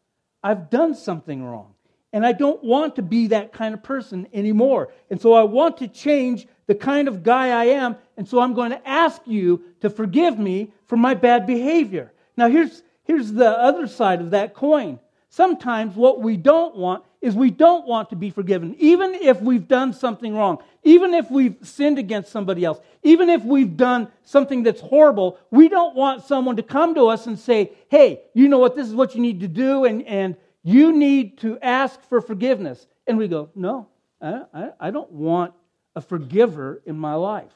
I've 0.44 0.70
done 0.70 0.96
something 0.96 1.44
wrong. 1.44 1.74
And 2.14 2.26
I 2.26 2.32
don't 2.32 2.64
want 2.64 2.96
to 2.96 3.02
be 3.02 3.28
that 3.28 3.54
kind 3.54 3.74
of 3.74 3.84
person 3.84 4.28
anymore. 4.34 4.94
And 5.10 5.22
so 5.22 5.34
I 5.34 5.44
want 5.44 5.78
to 5.78 5.88
change 5.88 6.48
the 6.68 6.76
kind 6.76 7.08
of 7.08 7.24
guy 7.24 7.50
I 7.50 7.66
am. 7.66 7.96
And 8.18 8.28
so 8.28 8.40
I'm 8.40 8.54
going 8.54 8.72
to 8.72 8.88
ask 8.88 9.22
you 9.26 9.64
to 9.82 9.90
forgive 9.90 10.38
me 10.38 10.72
for 10.86 10.98
my 10.98 11.14
bad 11.14 11.48
behavior. 11.48 12.12
Now, 12.36 12.50
here's, 12.50 12.84
here's 13.04 13.32
the 13.32 13.50
other 13.50 13.88
side 13.88 14.22
of 14.22 14.32
that 14.32 14.54
coin. 14.54 15.00
sometimes 15.30 15.96
what 15.96 16.20
we 16.22 16.36
don't 16.36 16.76
want 16.76 17.04
is 17.22 17.36
we 17.36 17.52
don't 17.52 17.88
want 17.88 18.10
to 18.10 18.16
be 18.16 18.30
forgiven, 18.30 18.76
even 18.80 19.14
if 19.16 19.42
we've 19.42 19.68
done 19.68 19.94
something 19.94 20.36
wrong, 20.36 20.58
even 20.84 21.14
if 21.14 21.30
we've 21.32 21.56
sinned 21.62 21.98
against 22.00 22.32
somebody 22.32 22.64
else, 22.64 22.80
even 23.04 23.30
if 23.30 23.44
we've 23.44 23.76
done 23.76 24.08
something 24.24 24.64
that's 24.64 24.82
horrible. 24.82 25.40
We 25.50 25.68
don't 25.68 25.96
want 25.96 26.24
someone 26.24 26.56
to 26.58 26.64
come 26.64 26.96
to 26.96 27.08
us 27.08 27.28
and 27.28 27.38
say, 27.38 27.72
hey, 27.90 28.22
you 28.34 28.48
know 28.48 28.60
what, 28.60 28.76
this 28.76 28.88
is 28.88 28.96
what 28.96 29.16
you 29.16 29.22
need 29.22 29.40
to 29.42 29.48
do, 29.48 29.86
and, 29.86 30.04
and 30.04 30.36
you 30.64 30.92
need 30.92 31.38
to 31.40 31.60
ask 31.60 32.02
for 32.10 32.22
forgiveness. 32.22 32.86
And 33.08 33.18
we 33.18 33.28
go, 33.28 33.50
no, 33.56 33.88
I, 34.22 34.42
I, 34.54 34.70
I 34.80 34.92
don't 34.92 35.12
want 35.12 35.54
a 35.98 36.02
forgiver 36.02 36.80
in 36.86 36.96
my 36.96 37.16
life. 37.16 37.52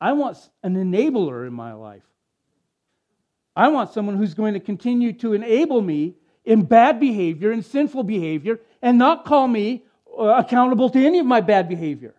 I 0.00 0.14
want 0.14 0.38
an 0.62 0.74
enabler 0.74 1.46
in 1.46 1.52
my 1.52 1.74
life. 1.74 2.06
I 3.54 3.68
want 3.68 3.92
someone 3.92 4.16
who's 4.16 4.32
going 4.32 4.54
to 4.54 4.60
continue 4.60 5.12
to 5.18 5.34
enable 5.34 5.82
me 5.82 6.14
in 6.46 6.62
bad 6.62 6.98
behavior 6.98 7.50
and 7.50 7.62
sinful 7.62 8.04
behavior 8.04 8.58
and 8.80 8.96
not 8.96 9.26
call 9.26 9.46
me 9.46 9.84
uh, 10.18 10.22
accountable 10.22 10.88
to 10.88 11.04
any 11.04 11.18
of 11.18 11.26
my 11.26 11.42
bad 11.42 11.68
behavior. 11.68 12.14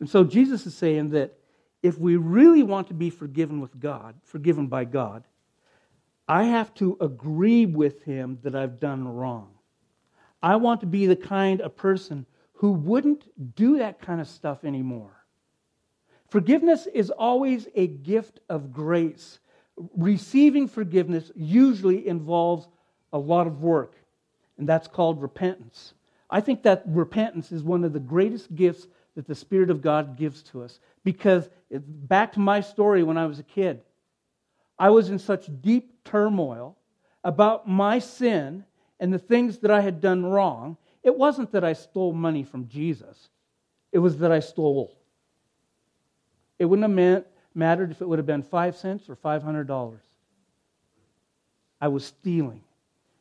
And 0.00 0.10
so 0.10 0.24
Jesus 0.24 0.66
is 0.66 0.74
saying 0.74 1.10
that 1.10 1.38
if 1.84 1.96
we 1.96 2.16
really 2.16 2.64
want 2.64 2.88
to 2.88 2.94
be 2.94 3.10
forgiven 3.10 3.60
with 3.60 3.78
God, 3.78 4.16
forgiven 4.24 4.66
by 4.66 4.86
God, 4.86 5.22
I 6.26 6.44
have 6.44 6.74
to 6.74 6.96
agree 7.00 7.64
with 7.64 8.02
him 8.02 8.40
that 8.42 8.56
I've 8.56 8.80
done 8.80 9.06
wrong. 9.06 9.50
I 10.42 10.56
want 10.56 10.80
to 10.80 10.86
be 10.86 11.06
the 11.06 11.16
kind 11.16 11.60
of 11.60 11.76
person 11.76 12.26
who 12.54 12.72
wouldn't 12.72 13.54
do 13.56 13.78
that 13.78 14.00
kind 14.00 14.20
of 14.20 14.28
stuff 14.28 14.64
anymore. 14.64 15.24
Forgiveness 16.28 16.86
is 16.86 17.10
always 17.10 17.68
a 17.74 17.86
gift 17.86 18.40
of 18.48 18.72
grace. 18.72 19.38
Receiving 19.96 20.66
forgiveness 20.66 21.30
usually 21.34 22.08
involves 22.08 22.68
a 23.12 23.18
lot 23.18 23.46
of 23.46 23.62
work, 23.62 23.96
and 24.56 24.68
that's 24.68 24.88
called 24.88 25.20
repentance. 25.20 25.94
I 26.30 26.40
think 26.40 26.62
that 26.62 26.84
repentance 26.86 27.52
is 27.52 27.62
one 27.62 27.84
of 27.84 27.92
the 27.92 28.00
greatest 28.00 28.54
gifts 28.54 28.86
that 29.14 29.26
the 29.26 29.34
Spirit 29.34 29.68
of 29.68 29.82
God 29.82 30.16
gives 30.16 30.42
to 30.44 30.62
us 30.62 30.80
because 31.04 31.50
back 31.70 32.32
to 32.32 32.40
my 32.40 32.62
story 32.62 33.02
when 33.02 33.18
I 33.18 33.26
was 33.26 33.38
a 33.38 33.44
kid, 33.44 33.82
I 34.78 34.90
was 34.90 35.10
in 35.10 35.18
such 35.18 35.50
deep 35.60 36.02
turmoil 36.04 36.78
about 37.22 37.68
my 37.68 37.98
sin 37.98 38.64
and 39.02 39.12
the 39.12 39.18
things 39.18 39.58
that 39.58 39.70
I 39.70 39.82
had 39.82 40.00
done 40.00 40.24
wrong. 40.24 40.78
It 41.02 41.14
wasn't 41.14 41.52
that 41.52 41.64
I 41.64 41.74
stole 41.74 42.14
money 42.14 42.44
from 42.44 42.68
Jesus, 42.68 43.28
it 43.92 43.98
was 43.98 44.16
that 44.18 44.32
I 44.32 44.40
stole 44.40 44.96
it 46.62 46.66
wouldn't 46.66 46.84
have 46.84 46.92
meant, 46.92 47.26
mattered 47.56 47.90
if 47.90 48.00
it 48.00 48.08
would 48.08 48.20
have 48.20 48.26
been 48.26 48.44
five 48.44 48.76
cents 48.76 49.08
or 49.08 49.16
$500. 49.16 49.98
I 51.80 51.88
was 51.88 52.04
stealing, 52.04 52.62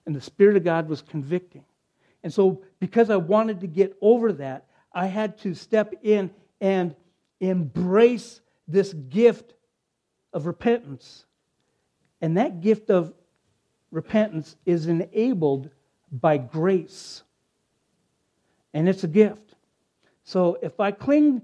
and 0.06 0.16
the 0.16 0.22
Spirit 0.22 0.58
of 0.58 0.64
God 0.64 0.88
was 0.88 1.02
convicting. 1.02 1.66
And 2.22 2.32
so, 2.32 2.62
because 2.80 3.10
I 3.10 3.16
wanted 3.16 3.62
to 3.62 3.68
get 3.68 3.98
over 4.00 4.32
that, 4.34 4.68
I 4.94 5.08
had 5.08 5.40
to 5.40 5.56
step 5.56 5.96
in 6.04 6.30
and 6.60 6.96
embrace 7.40 8.42
this 8.68 8.94
gift 8.94 9.56
of 10.34 10.46
repentance. 10.46 11.26
And 12.22 12.38
that 12.38 12.62
gift 12.62 12.92
of 12.92 13.12
repentance 13.92 14.56
is 14.66 14.88
enabled 14.88 15.70
by 16.12 16.38
grace. 16.38 17.24
And 18.74 18.88
it's 18.88 19.04
a 19.04 19.08
gift. 19.08 19.56
So 20.24 20.58
if 20.62 20.80
I 20.80 20.92
cling 20.92 21.42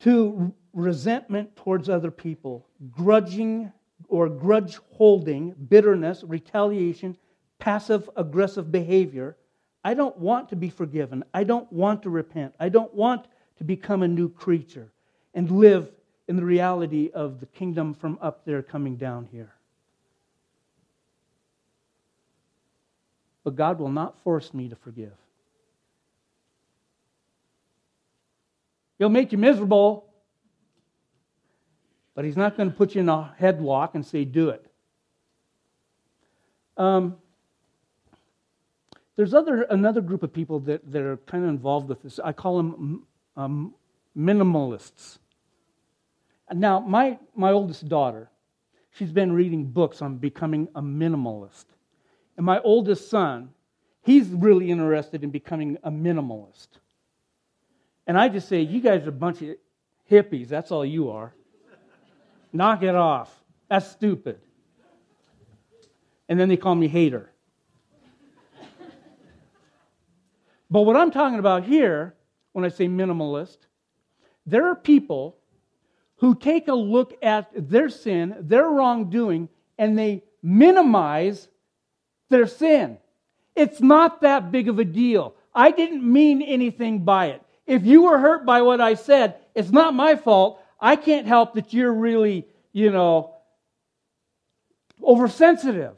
to 0.00 0.54
resentment 0.72 1.56
towards 1.56 1.88
other 1.88 2.10
people, 2.10 2.66
grudging 2.90 3.72
or 4.08 4.28
grudge 4.28 4.78
holding, 4.92 5.54
bitterness, 5.68 6.24
retaliation, 6.24 7.16
passive 7.58 8.08
aggressive 8.16 8.70
behavior. 8.70 9.36
I 9.84 9.94
don't 9.94 10.16
want 10.18 10.48
to 10.50 10.56
be 10.56 10.70
forgiven. 10.70 11.24
I 11.34 11.44
don't 11.44 11.70
want 11.72 12.02
to 12.04 12.10
repent. 12.10 12.54
I 12.58 12.68
don't 12.68 12.92
want 12.94 13.26
to 13.56 13.64
become 13.64 14.02
a 14.02 14.08
new 14.08 14.28
creature 14.28 14.92
and 15.34 15.50
live 15.50 15.90
in 16.28 16.36
the 16.36 16.44
reality 16.44 17.10
of 17.14 17.40
the 17.40 17.46
kingdom 17.46 17.94
from 17.94 18.18
up 18.20 18.44
there 18.44 18.62
coming 18.62 18.96
down 18.96 19.28
here. 19.30 19.54
But 23.48 23.56
God 23.56 23.78
will 23.78 23.88
not 23.88 24.18
force 24.24 24.52
me 24.52 24.68
to 24.68 24.76
forgive. 24.76 25.14
He'll 28.98 29.08
make 29.08 29.32
you 29.32 29.38
miserable, 29.38 30.04
but 32.14 32.26
he's 32.26 32.36
not 32.36 32.58
going 32.58 32.70
to 32.70 32.76
put 32.76 32.94
you 32.94 33.00
in 33.00 33.08
a 33.08 33.34
headlock 33.40 33.94
and 33.94 34.04
say, 34.04 34.26
do 34.26 34.50
it. 34.50 34.66
Um, 36.76 37.16
there's 39.16 39.32
other, 39.32 39.62
another 39.62 40.02
group 40.02 40.22
of 40.22 40.30
people 40.30 40.60
that, 40.60 40.92
that 40.92 41.00
are 41.00 41.16
kind 41.16 41.42
of 41.42 41.48
involved 41.48 41.88
with 41.88 42.02
this. 42.02 42.20
I 42.22 42.32
call 42.32 42.58
them 42.58 43.06
um, 43.34 43.74
minimalists. 44.14 45.16
Now, 46.52 46.80
my, 46.80 47.18
my 47.34 47.52
oldest 47.52 47.88
daughter, 47.88 48.28
she's 48.90 49.10
been 49.10 49.32
reading 49.32 49.64
books 49.64 50.02
on 50.02 50.18
becoming 50.18 50.68
a 50.74 50.82
minimalist. 50.82 51.64
And 52.38 52.46
my 52.46 52.60
oldest 52.60 53.10
son, 53.10 53.50
he's 54.02 54.28
really 54.28 54.70
interested 54.70 55.24
in 55.24 55.30
becoming 55.30 55.76
a 55.82 55.90
minimalist. 55.90 56.68
And 58.06 58.16
I 58.16 58.28
just 58.28 58.48
say, 58.48 58.62
you 58.62 58.80
guys 58.80 59.04
are 59.04 59.08
a 59.08 59.12
bunch 59.12 59.42
of 59.42 59.56
hippies. 60.08 60.46
That's 60.46 60.70
all 60.70 60.86
you 60.86 61.10
are. 61.10 61.34
Knock 62.52 62.84
it 62.84 62.94
off. 62.94 63.34
That's 63.68 63.90
stupid. 63.90 64.38
And 66.28 66.38
then 66.38 66.48
they 66.48 66.56
call 66.56 66.76
me 66.76 66.86
hater. 66.86 67.32
but 70.70 70.82
what 70.82 70.96
I'm 70.96 71.10
talking 71.10 71.40
about 71.40 71.64
here, 71.64 72.14
when 72.52 72.64
I 72.64 72.68
say 72.68 72.86
minimalist, 72.86 73.58
there 74.46 74.68
are 74.68 74.76
people 74.76 75.38
who 76.18 76.36
take 76.36 76.68
a 76.68 76.74
look 76.74 77.18
at 77.20 77.50
their 77.52 77.88
sin, 77.88 78.36
their 78.38 78.68
wrongdoing, 78.68 79.48
and 79.76 79.98
they 79.98 80.22
minimize 80.40 81.48
their 82.28 82.46
sin. 82.46 82.98
It's 83.56 83.80
not 83.80 84.20
that 84.22 84.52
big 84.52 84.68
of 84.68 84.78
a 84.78 84.84
deal. 84.84 85.34
I 85.54 85.70
didn't 85.70 86.10
mean 86.10 86.42
anything 86.42 87.00
by 87.00 87.26
it. 87.26 87.42
If 87.66 87.84
you 87.84 88.02
were 88.02 88.18
hurt 88.18 88.46
by 88.46 88.62
what 88.62 88.80
I 88.80 88.94
said, 88.94 89.36
it's 89.54 89.70
not 89.70 89.94
my 89.94 90.16
fault. 90.16 90.60
I 90.80 90.96
can't 90.96 91.26
help 91.26 91.54
that 91.54 91.74
you're 91.74 91.92
really, 91.92 92.46
you 92.72 92.90
know, 92.90 93.34
oversensitive. 95.02 95.94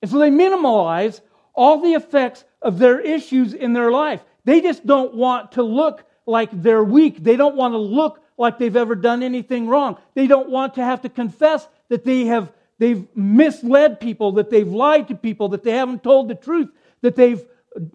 And 0.00 0.10
so 0.10 0.18
they 0.18 0.30
minimize 0.30 1.20
all 1.54 1.80
the 1.80 1.94
effects 1.94 2.44
of 2.62 2.78
their 2.78 3.00
issues 3.00 3.52
in 3.52 3.72
their 3.72 3.90
life. 3.90 4.22
They 4.44 4.60
just 4.60 4.86
don't 4.86 5.14
want 5.14 5.52
to 5.52 5.62
look 5.62 6.04
like 6.24 6.50
they're 6.52 6.84
weak. 6.84 7.22
They 7.22 7.36
don't 7.36 7.56
want 7.56 7.74
to 7.74 7.78
look 7.78 8.22
like 8.36 8.58
they've 8.58 8.76
ever 8.76 8.94
done 8.94 9.22
anything 9.22 9.66
wrong. 9.66 9.98
They 10.14 10.26
don't 10.26 10.48
want 10.48 10.74
to 10.74 10.84
have 10.84 11.02
to 11.02 11.08
confess 11.08 11.66
that 11.88 12.04
they 12.04 12.26
have 12.26 12.52
they've 12.78 13.06
misled 13.14 14.00
people, 14.00 14.32
that 14.32 14.50
they've 14.50 14.68
lied 14.68 15.08
to 15.08 15.14
people, 15.14 15.48
that 15.50 15.62
they 15.62 15.72
haven't 15.72 16.02
told 16.02 16.28
the 16.28 16.34
truth, 16.34 16.70
that 17.02 17.16
they've 17.16 17.44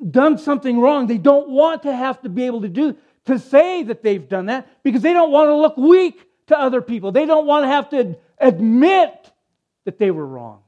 done 0.10 0.38
something 0.38 0.80
wrong. 0.80 1.08
They 1.08 1.18
don't 1.18 1.50
want 1.50 1.84
to 1.84 1.96
have 1.96 2.22
to 2.22 2.30
be 2.30 2.46
able 2.46 2.62
to 2.62 2.70
do 2.70 2.96
to 3.26 3.40
say 3.40 3.84
that 3.84 4.04
they've 4.04 4.28
done 4.28 4.48
that 4.48 4.68
because 4.84 5.02
they 5.02 5.14
don't 5.14 5.32
want 5.32 5.48
to 5.48 5.56
look 5.56 5.78
weak 5.78 6.28
to 6.48 6.60
other 6.60 6.82
people. 6.82 7.12
They 7.12 7.26
don't 7.26 7.48
want 7.48 7.64
to 7.64 7.70
have 7.70 7.90
to 7.90 8.18
admit 8.38 9.32
that 9.86 9.98
they 9.98 10.12
were 10.12 10.26
wrong. 10.26 10.62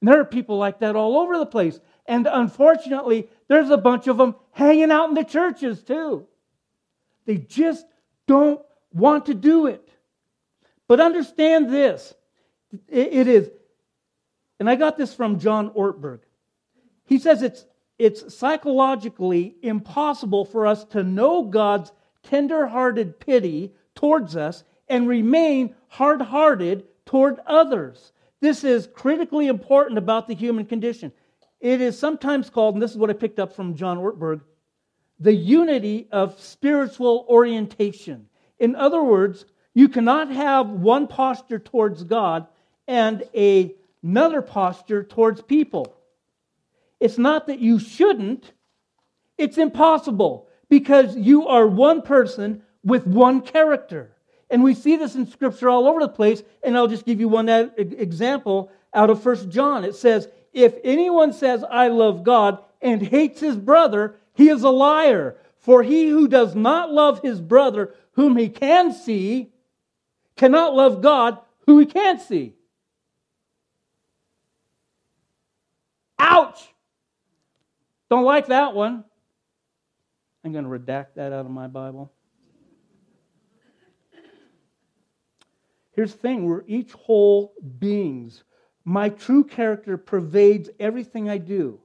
And 0.00 0.08
there 0.08 0.20
are 0.20 0.24
people 0.24 0.58
like 0.58 0.80
that 0.80 0.96
all 0.96 1.18
over 1.18 1.38
the 1.38 1.46
place. 1.46 1.78
And 2.06 2.28
unfortunately, 2.30 3.28
there's 3.48 3.70
a 3.70 3.76
bunch 3.76 4.06
of 4.06 4.16
them 4.16 4.34
hanging 4.52 4.90
out 4.90 5.08
in 5.08 5.14
the 5.14 5.24
churches 5.24 5.82
too. 5.82 6.26
They 7.26 7.36
just 7.36 7.86
don't 8.26 8.60
want 8.92 9.26
to 9.26 9.34
do 9.34 9.66
it. 9.66 9.88
But 10.88 11.00
understand 11.00 11.72
this 11.72 12.14
it 12.88 13.28
is, 13.28 13.50
and 14.58 14.68
I 14.68 14.76
got 14.76 14.96
this 14.96 15.14
from 15.14 15.38
John 15.38 15.70
Ortberg. 15.70 16.20
He 17.04 17.18
says 17.18 17.42
it's 17.42 17.66
it's 17.98 18.34
psychologically 18.34 19.54
impossible 19.62 20.44
for 20.44 20.66
us 20.66 20.84
to 20.86 21.02
know 21.02 21.44
God's 21.44 21.92
tender-hearted 22.22 23.20
pity 23.20 23.74
towards 23.94 24.36
us 24.36 24.64
and 24.88 25.08
remain 25.08 25.74
hard-hearted 25.88 26.84
toward 27.06 27.38
others. 27.46 28.12
This 28.40 28.64
is 28.64 28.88
critically 28.92 29.46
important 29.46 29.98
about 29.98 30.26
the 30.26 30.34
human 30.34 30.66
condition. 30.66 31.12
It 31.60 31.80
is 31.80 31.96
sometimes 31.98 32.50
called, 32.50 32.74
and 32.74 32.82
this 32.82 32.90
is 32.90 32.96
what 32.96 33.10
I 33.10 33.12
picked 33.12 33.38
up 33.38 33.54
from 33.54 33.76
John 33.76 33.98
Ortberg, 33.98 34.40
the 35.20 35.34
unity 35.34 36.08
of 36.10 36.40
spiritual 36.40 37.24
orientation. 37.28 38.26
In 38.58 38.74
other 38.74 39.02
words, 39.02 39.44
you 39.74 39.88
cannot 39.88 40.30
have 40.30 40.68
one 40.68 41.06
posture 41.06 41.60
towards 41.60 42.02
God 42.02 42.46
and 42.92 43.24
a, 43.34 43.74
another 44.02 44.42
posture 44.42 45.02
towards 45.02 45.40
people. 45.40 45.96
It's 47.00 47.16
not 47.16 47.46
that 47.46 47.58
you 47.58 47.78
shouldn't, 47.78 48.52
it's 49.38 49.56
impossible 49.56 50.46
because 50.68 51.16
you 51.16 51.48
are 51.48 51.66
one 51.66 52.02
person 52.02 52.62
with 52.84 53.06
one 53.06 53.40
character. 53.40 54.14
And 54.50 54.62
we 54.62 54.74
see 54.74 54.96
this 54.96 55.14
in 55.14 55.26
Scripture 55.26 55.70
all 55.70 55.88
over 55.88 56.00
the 56.00 56.08
place. 56.08 56.42
And 56.62 56.76
I'll 56.76 56.86
just 56.86 57.06
give 57.06 57.18
you 57.18 57.28
one 57.28 57.48
example 57.48 58.70
out 58.92 59.08
of 59.08 59.22
First 59.22 59.48
John. 59.48 59.84
It 59.84 59.94
says, 59.94 60.28
If 60.52 60.74
anyone 60.84 61.32
says, 61.32 61.64
I 61.64 61.88
love 61.88 62.22
God, 62.22 62.58
and 62.82 63.00
hates 63.00 63.40
his 63.40 63.56
brother, 63.56 64.16
he 64.34 64.50
is 64.50 64.64
a 64.64 64.70
liar. 64.70 65.38
For 65.60 65.82
he 65.82 66.08
who 66.08 66.28
does 66.28 66.54
not 66.54 66.92
love 66.92 67.22
his 67.22 67.40
brother, 67.40 67.94
whom 68.12 68.36
he 68.36 68.50
can 68.50 68.92
see, 68.92 69.50
cannot 70.36 70.74
love 70.74 71.00
God, 71.00 71.38
who 71.66 71.78
he 71.78 71.86
can't 71.86 72.20
see. 72.20 72.54
Ouch! 76.22 76.72
Don't 78.08 78.24
like 78.24 78.46
that 78.46 78.74
one. 78.74 79.04
I'm 80.44 80.52
going 80.52 80.64
to 80.64 80.70
redact 80.70 81.14
that 81.16 81.32
out 81.32 81.44
of 81.44 81.50
my 81.50 81.66
Bible. 81.66 82.12
Here's 85.94 86.12
the 86.12 86.18
thing 86.18 86.46
we're 86.46 86.62
each 86.68 86.92
whole 86.92 87.54
beings. 87.78 88.44
My 88.84 89.08
true 89.08 89.42
character 89.42 89.96
pervades 89.96 90.70
everything 90.78 91.28
I 91.28 91.38
do. 91.38 91.80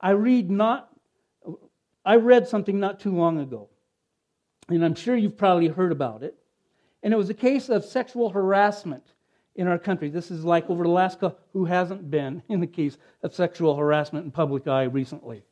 I 0.00 0.10
read 0.10 0.50
not 0.50 0.88
I 2.04 2.16
read 2.16 2.48
something 2.48 2.80
not 2.80 2.98
too 2.98 3.14
long 3.14 3.38
ago, 3.38 3.68
and 4.68 4.84
I'm 4.84 4.96
sure 4.96 5.14
you've 5.14 5.36
probably 5.36 5.68
heard 5.68 5.92
about 5.92 6.22
it. 6.24 6.34
And 7.02 7.14
it 7.14 7.16
was 7.16 7.30
a 7.30 7.34
case 7.34 7.68
of 7.68 7.84
sexual 7.84 8.30
harassment 8.30 9.11
in 9.54 9.68
our 9.68 9.78
country. 9.78 10.08
This 10.08 10.30
is 10.30 10.44
like 10.44 10.68
over 10.70 10.84
Alaska, 10.84 11.34
who 11.52 11.64
hasn't 11.64 12.10
been 12.10 12.42
in 12.48 12.60
the 12.60 12.66
case 12.66 12.96
of 13.22 13.34
sexual 13.34 13.76
harassment 13.76 14.24
in 14.24 14.30
public 14.30 14.66
eye 14.66 14.84
recently. 14.84 15.42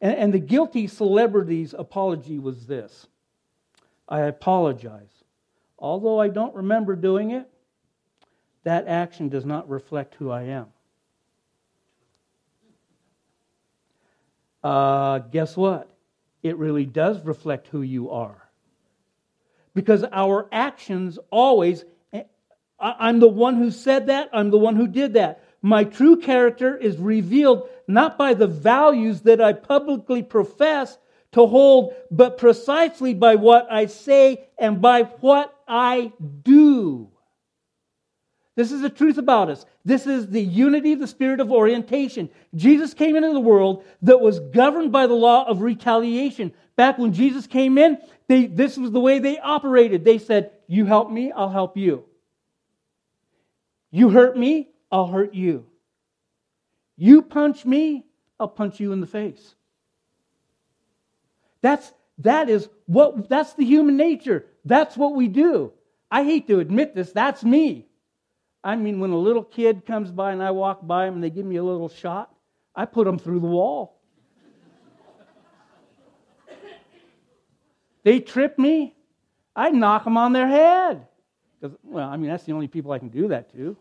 And, 0.00 0.16
and 0.16 0.34
the 0.34 0.38
guilty 0.38 0.86
celebrity's 0.86 1.74
apology 1.74 2.38
was 2.38 2.66
this 2.66 3.06
I 4.08 4.20
apologize. 4.20 5.24
Although 5.78 6.20
I 6.20 6.28
don't 6.28 6.54
remember 6.54 6.96
doing 6.96 7.30
it, 7.30 7.48
that 8.64 8.88
action 8.88 9.28
does 9.28 9.44
not 9.44 9.68
reflect 9.68 10.14
who 10.16 10.30
I 10.30 10.42
am. 10.42 10.66
Uh, 14.62 15.18
guess 15.18 15.56
what? 15.56 15.90
It 16.42 16.56
really 16.56 16.84
does 16.84 17.24
reflect 17.24 17.68
who 17.68 17.82
you 17.82 18.10
are. 18.10 18.48
Because 19.74 20.04
our 20.12 20.48
actions 20.50 21.18
always, 21.30 21.84
I'm 22.80 23.18
the 23.18 23.28
one 23.28 23.56
who 23.56 23.70
said 23.70 24.06
that, 24.06 24.30
I'm 24.32 24.50
the 24.50 24.58
one 24.58 24.76
who 24.76 24.86
did 24.86 25.14
that. 25.14 25.42
My 25.62 25.84
true 25.84 26.16
character 26.16 26.76
is 26.76 26.96
revealed 26.96 27.68
not 27.88 28.16
by 28.16 28.34
the 28.34 28.46
values 28.46 29.22
that 29.22 29.40
I 29.40 29.52
publicly 29.52 30.22
profess 30.22 30.96
to 31.32 31.46
hold, 31.46 31.94
but 32.10 32.38
precisely 32.38 33.14
by 33.14 33.34
what 33.34 33.66
I 33.70 33.86
say 33.86 34.48
and 34.58 34.80
by 34.80 35.02
what 35.02 35.54
I 35.66 36.12
do. 36.42 37.10
This 38.54 38.72
is 38.72 38.80
the 38.80 38.90
truth 38.90 39.18
about 39.18 39.50
us. 39.50 39.64
This 39.84 40.06
is 40.06 40.28
the 40.28 40.42
unity 40.42 40.92
of 40.92 41.00
the 41.00 41.06
spirit 41.06 41.40
of 41.40 41.52
orientation. 41.52 42.28
Jesus 42.54 42.92
came 42.92 43.14
into 43.14 43.32
the 43.32 43.40
world 43.40 43.84
that 44.02 44.20
was 44.20 44.40
governed 44.40 44.90
by 44.90 45.06
the 45.06 45.14
law 45.14 45.46
of 45.46 45.62
retaliation. 45.62 46.52
Back 46.76 46.98
when 46.98 47.12
Jesus 47.12 47.46
came 47.46 47.78
in, 47.78 47.98
they, 48.26 48.46
this 48.46 48.76
was 48.76 48.90
the 48.90 49.00
way 49.00 49.18
they 49.18 49.38
operated. 49.38 50.04
They 50.04 50.18
said, 50.18 50.50
You 50.66 50.86
help 50.86 51.10
me, 51.10 51.30
I'll 51.30 51.48
help 51.48 51.76
you. 51.76 52.04
You 53.90 54.10
hurt 54.10 54.36
me, 54.36 54.68
I'll 54.90 55.06
hurt 55.06 55.34
you. 55.34 55.66
You 56.96 57.22
punch 57.22 57.64
me, 57.64 58.04
I'll 58.38 58.48
punch 58.48 58.80
you 58.80 58.92
in 58.92 59.00
the 59.00 59.06
face. 59.06 59.54
That's 61.60 61.92
that 62.18 62.48
is 62.48 62.68
what 62.86 63.28
that's 63.28 63.54
the 63.54 63.64
human 63.64 63.96
nature. 63.96 64.46
That's 64.64 64.96
what 64.96 65.14
we 65.14 65.28
do. 65.28 65.72
I 66.10 66.24
hate 66.24 66.46
to 66.48 66.58
admit 66.60 66.94
this, 66.94 67.12
that's 67.12 67.44
me. 67.44 67.86
I 68.62 68.76
mean, 68.76 69.00
when 69.00 69.10
a 69.10 69.18
little 69.18 69.44
kid 69.44 69.86
comes 69.86 70.10
by 70.10 70.32
and 70.32 70.42
I 70.42 70.50
walk 70.50 70.86
by 70.86 71.06
them 71.06 71.14
and 71.14 71.24
they 71.24 71.30
give 71.30 71.46
me 71.46 71.56
a 71.56 71.64
little 71.64 71.88
shot, 71.88 72.34
I 72.74 72.84
put 72.84 73.04
them 73.04 73.18
through 73.18 73.40
the 73.40 73.46
wall. 73.46 74.00
they 78.02 78.20
trip 78.20 78.58
me, 78.58 78.94
I 79.54 79.70
knock 79.70 80.04
them 80.04 80.16
on 80.16 80.32
their 80.32 80.48
head. 80.48 81.07
Because, 81.60 81.76
well, 81.82 82.08
I 82.08 82.16
mean, 82.16 82.30
that's 82.30 82.44
the 82.44 82.52
only 82.52 82.68
people 82.68 82.92
I 82.92 82.98
can 82.98 83.08
do 83.08 83.28
that 83.28 83.52
to. 83.52 83.76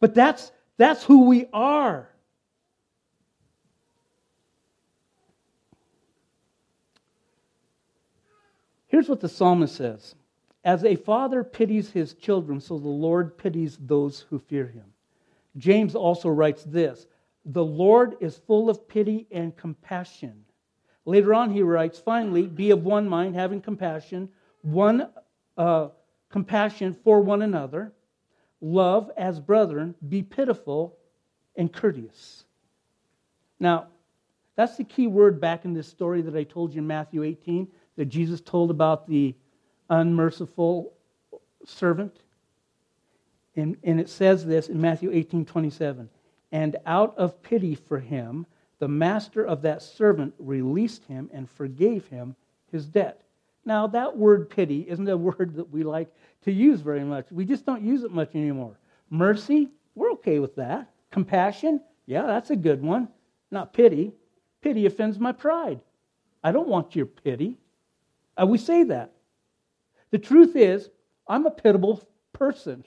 But 0.00 0.14
that's, 0.14 0.52
that's 0.76 1.02
who 1.02 1.24
we 1.24 1.46
are. 1.52 2.08
Here's 8.86 9.08
what 9.08 9.20
the 9.20 9.28
psalmist 9.28 9.76
says 9.76 10.14
As 10.64 10.84
a 10.84 10.96
father 10.96 11.44
pities 11.44 11.90
his 11.90 12.14
children, 12.14 12.60
so 12.60 12.78
the 12.78 12.88
Lord 12.88 13.36
pities 13.36 13.78
those 13.80 14.20
who 14.30 14.38
fear 14.38 14.66
him. 14.66 14.84
James 15.56 15.94
also 15.94 16.28
writes 16.28 16.64
this 16.64 17.06
The 17.44 17.64
Lord 17.64 18.16
is 18.20 18.38
full 18.38 18.70
of 18.70 18.88
pity 18.88 19.26
and 19.30 19.56
compassion. 19.56 20.44
Later 21.04 21.34
on, 21.34 21.50
he 21.50 21.62
writes, 21.62 21.98
Finally, 21.98 22.46
be 22.46 22.70
of 22.70 22.84
one 22.84 23.08
mind, 23.08 23.34
having 23.34 23.60
compassion, 23.60 24.28
one 24.62 25.08
uh, 25.56 25.88
compassion 26.30 26.96
for 27.04 27.20
one 27.20 27.42
another. 27.42 27.92
Love 28.60 29.10
as 29.16 29.38
brethren, 29.38 29.94
be 30.08 30.22
pitiful 30.22 30.96
and 31.56 31.72
courteous. 31.72 32.44
Now, 33.60 33.88
that's 34.56 34.76
the 34.76 34.84
key 34.84 35.06
word 35.06 35.40
back 35.40 35.64
in 35.64 35.72
this 35.72 35.86
story 35.86 36.20
that 36.22 36.34
I 36.34 36.42
told 36.42 36.74
you 36.74 36.80
in 36.80 36.86
Matthew 36.86 37.22
18 37.22 37.68
that 37.96 38.06
Jesus 38.06 38.40
told 38.40 38.70
about 38.70 39.06
the 39.06 39.34
unmerciful 39.90 40.92
servant. 41.64 42.16
And, 43.56 43.76
and 43.84 44.00
it 44.00 44.08
says 44.08 44.44
this 44.44 44.68
in 44.68 44.80
Matthew 44.80 45.10
18 45.12 45.44
27. 45.44 46.08
And 46.50 46.76
out 46.86 47.16
of 47.18 47.42
pity 47.42 47.74
for 47.74 47.98
him, 47.98 48.46
the 48.78 48.88
master 48.88 49.44
of 49.44 49.62
that 49.62 49.82
servant 49.82 50.34
released 50.38 51.04
him 51.04 51.28
and 51.32 51.50
forgave 51.50 52.06
him 52.06 52.36
his 52.70 52.86
debt. 52.86 53.22
Now, 53.68 53.86
that 53.88 54.16
word 54.16 54.48
pity 54.48 54.86
isn't 54.88 55.06
a 55.06 55.16
word 55.28 55.54
that 55.56 55.70
we 55.70 55.82
like 55.82 56.08
to 56.44 56.50
use 56.50 56.80
very 56.80 57.04
much. 57.04 57.30
We 57.30 57.44
just 57.44 57.66
don't 57.66 57.82
use 57.82 58.02
it 58.02 58.10
much 58.10 58.34
anymore. 58.34 58.78
Mercy, 59.10 59.68
we're 59.94 60.12
okay 60.12 60.38
with 60.38 60.56
that. 60.56 60.90
Compassion, 61.10 61.82
yeah, 62.06 62.22
that's 62.22 62.48
a 62.48 62.56
good 62.56 62.82
one. 62.82 63.08
Not 63.50 63.74
pity. 63.74 64.12
Pity 64.62 64.86
offends 64.86 65.18
my 65.18 65.32
pride. 65.32 65.80
I 66.42 66.50
don't 66.50 66.68
want 66.68 66.96
your 66.96 67.04
pity. 67.04 67.58
Uh, 68.40 68.46
we 68.46 68.56
say 68.56 68.84
that. 68.84 69.12
The 70.12 70.18
truth 70.18 70.56
is, 70.56 70.88
I'm 71.28 71.44
a 71.44 71.50
pitiable 71.50 72.02
person. 72.32 72.84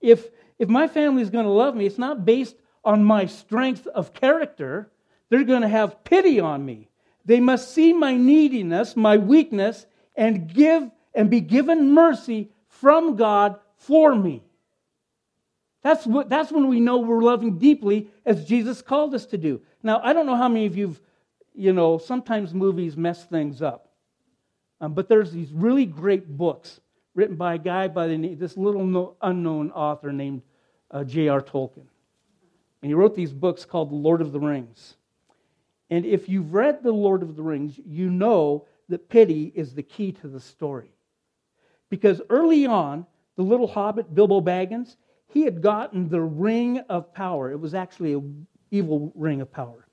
If, 0.00 0.28
if 0.60 0.68
my 0.68 0.86
family 0.86 1.22
is 1.22 1.30
going 1.30 1.46
to 1.46 1.50
love 1.50 1.74
me, 1.74 1.86
it's 1.86 1.98
not 1.98 2.24
based 2.24 2.54
on 2.84 3.02
my 3.02 3.26
strength 3.26 3.88
of 3.88 4.14
character. 4.14 4.92
They're 5.30 5.42
going 5.42 5.62
to 5.62 5.68
have 5.68 6.04
pity 6.04 6.38
on 6.38 6.64
me. 6.64 6.89
They 7.24 7.40
must 7.40 7.74
see 7.74 7.92
my 7.92 8.14
neediness, 8.14 8.96
my 8.96 9.16
weakness, 9.16 9.86
and 10.16 10.52
give 10.52 10.90
and 11.14 11.30
be 11.30 11.40
given 11.40 11.92
mercy 11.92 12.50
from 12.68 13.16
God 13.16 13.58
for 13.76 14.14
me. 14.14 14.42
That's, 15.82 16.06
what, 16.06 16.28
that's 16.28 16.52
when 16.52 16.68
we 16.68 16.78
know 16.78 16.98
we're 16.98 17.22
loving 17.22 17.58
deeply 17.58 18.08
as 18.24 18.44
Jesus 18.44 18.82
called 18.82 19.14
us 19.14 19.26
to 19.26 19.38
do. 19.38 19.60
Now, 19.82 20.00
I 20.04 20.12
don't 20.12 20.26
know 20.26 20.36
how 20.36 20.48
many 20.48 20.66
of 20.66 20.76
you've, 20.76 21.00
you 21.54 21.72
know, 21.72 21.98
sometimes 21.98 22.52
movies 22.52 22.96
mess 22.96 23.24
things 23.24 23.62
up. 23.62 23.88
Um, 24.80 24.94
but 24.94 25.08
there's 25.08 25.32
these 25.32 25.52
really 25.52 25.86
great 25.86 26.26
books 26.28 26.80
written 27.14 27.36
by 27.36 27.54
a 27.54 27.58
guy 27.58 27.88
by 27.88 28.06
the 28.06 28.16
name, 28.16 28.38
this 28.38 28.56
little 28.56 28.84
no, 28.84 29.16
unknown 29.20 29.70
author 29.72 30.12
named 30.12 30.42
uh, 30.90 31.04
J.R. 31.04 31.40
Tolkien. 31.40 31.86
And 32.82 32.90
he 32.90 32.94
wrote 32.94 33.14
these 33.14 33.32
books 33.32 33.64
called 33.64 33.90
The 33.90 33.96
Lord 33.96 34.20
of 34.20 34.32
the 34.32 34.40
Rings. 34.40 34.96
And 35.90 36.06
if 36.06 36.28
you've 36.28 36.54
read 36.54 36.82
The 36.82 36.92
Lord 36.92 37.22
of 37.22 37.36
the 37.36 37.42
Rings, 37.42 37.78
you 37.84 38.10
know 38.10 38.66
that 38.88 39.08
pity 39.08 39.52
is 39.54 39.74
the 39.74 39.82
key 39.82 40.12
to 40.12 40.28
the 40.28 40.40
story. 40.40 40.92
Because 41.90 42.22
early 42.30 42.66
on, 42.66 43.06
the 43.36 43.42
little 43.42 43.66
hobbit, 43.66 44.14
Bilbo 44.14 44.40
Baggins, 44.40 44.96
he 45.26 45.42
had 45.42 45.62
gotten 45.62 46.08
the 46.08 46.20
ring 46.20 46.78
of 46.88 47.12
power. 47.12 47.50
It 47.50 47.58
was 47.58 47.74
actually 47.74 48.14
an 48.14 48.46
evil 48.70 49.12
ring 49.14 49.40
of 49.40 49.52
power. 49.52 49.86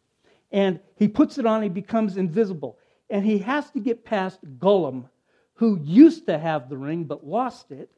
And 0.51 0.79
he 0.95 1.07
puts 1.07 1.37
it 1.37 1.45
on, 1.45 1.63
he 1.63 1.69
becomes 1.69 2.17
invisible 2.17 2.77
and 3.09 3.25
he 3.25 3.37
has 3.39 3.71
to 3.71 3.79
get 3.79 4.05
past 4.05 4.39
Gollum, 4.59 5.05
who 5.53 5.79
used 5.83 6.25
to 6.27 6.37
have 6.37 6.69
the 6.69 6.77
ring 6.77 7.05
but 7.05 7.25
lost 7.25 7.71
it, 7.71 7.89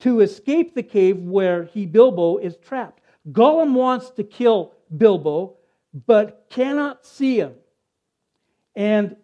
to 0.00 0.20
escape 0.20 0.74
the 0.74 0.82
cave 0.82 1.18
where 1.18 1.64
he, 1.64 1.84
Bilbo, 1.84 2.38
is 2.38 2.56
trapped. 2.56 3.02
Gollum 3.30 3.74
wants 3.74 4.10
to 4.10 4.24
kill 4.24 4.72
Bilbo, 4.96 5.56
but 5.92 6.46
cannot 6.50 7.04
see 7.06 7.38
him. 7.38 7.54
And 8.74 9.16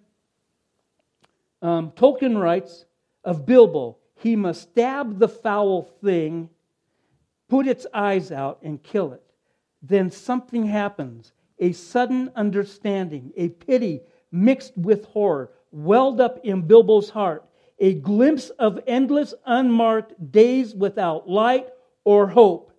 um, 1.62 1.93
Tolkien 1.93 2.41
writes 2.41 2.85
of 3.25 3.47
Bilbo, 3.47 3.97
he 4.17 4.37
must 4.37 4.62
stab 4.62 5.19
the 5.19 5.29
foul 5.29 5.83
thing, 6.03 6.51
put 7.49 7.67
its 7.67 7.87
eyes 7.93 8.33
out, 8.33 8.61
and 8.62 8.83
kill 8.83 9.12
it. 9.12 9.23
Then 9.83 10.11
something 10.11 10.67
happens 10.67 11.33
a 11.59 11.73
sudden 11.73 12.31
understanding, 12.35 13.33
a 13.37 13.49
pity 13.49 14.01
mixed 14.33 14.77
with 14.77 15.05
horror. 15.07 15.53
welled 15.71 16.21
up 16.21 16.39
in 16.45 16.62
Bilbo's 16.62 17.11
heart 17.11 17.45
a 17.79 17.95
glimpse 17.95 18.51
of 18.51 18.81
endless, 18.87 19.35
unmarked 19.47 20.15
days 20.33 20.75
without 20.75 21.29
light 21.29 21.69
or 22.05 22.27
hope. 22.27 22.73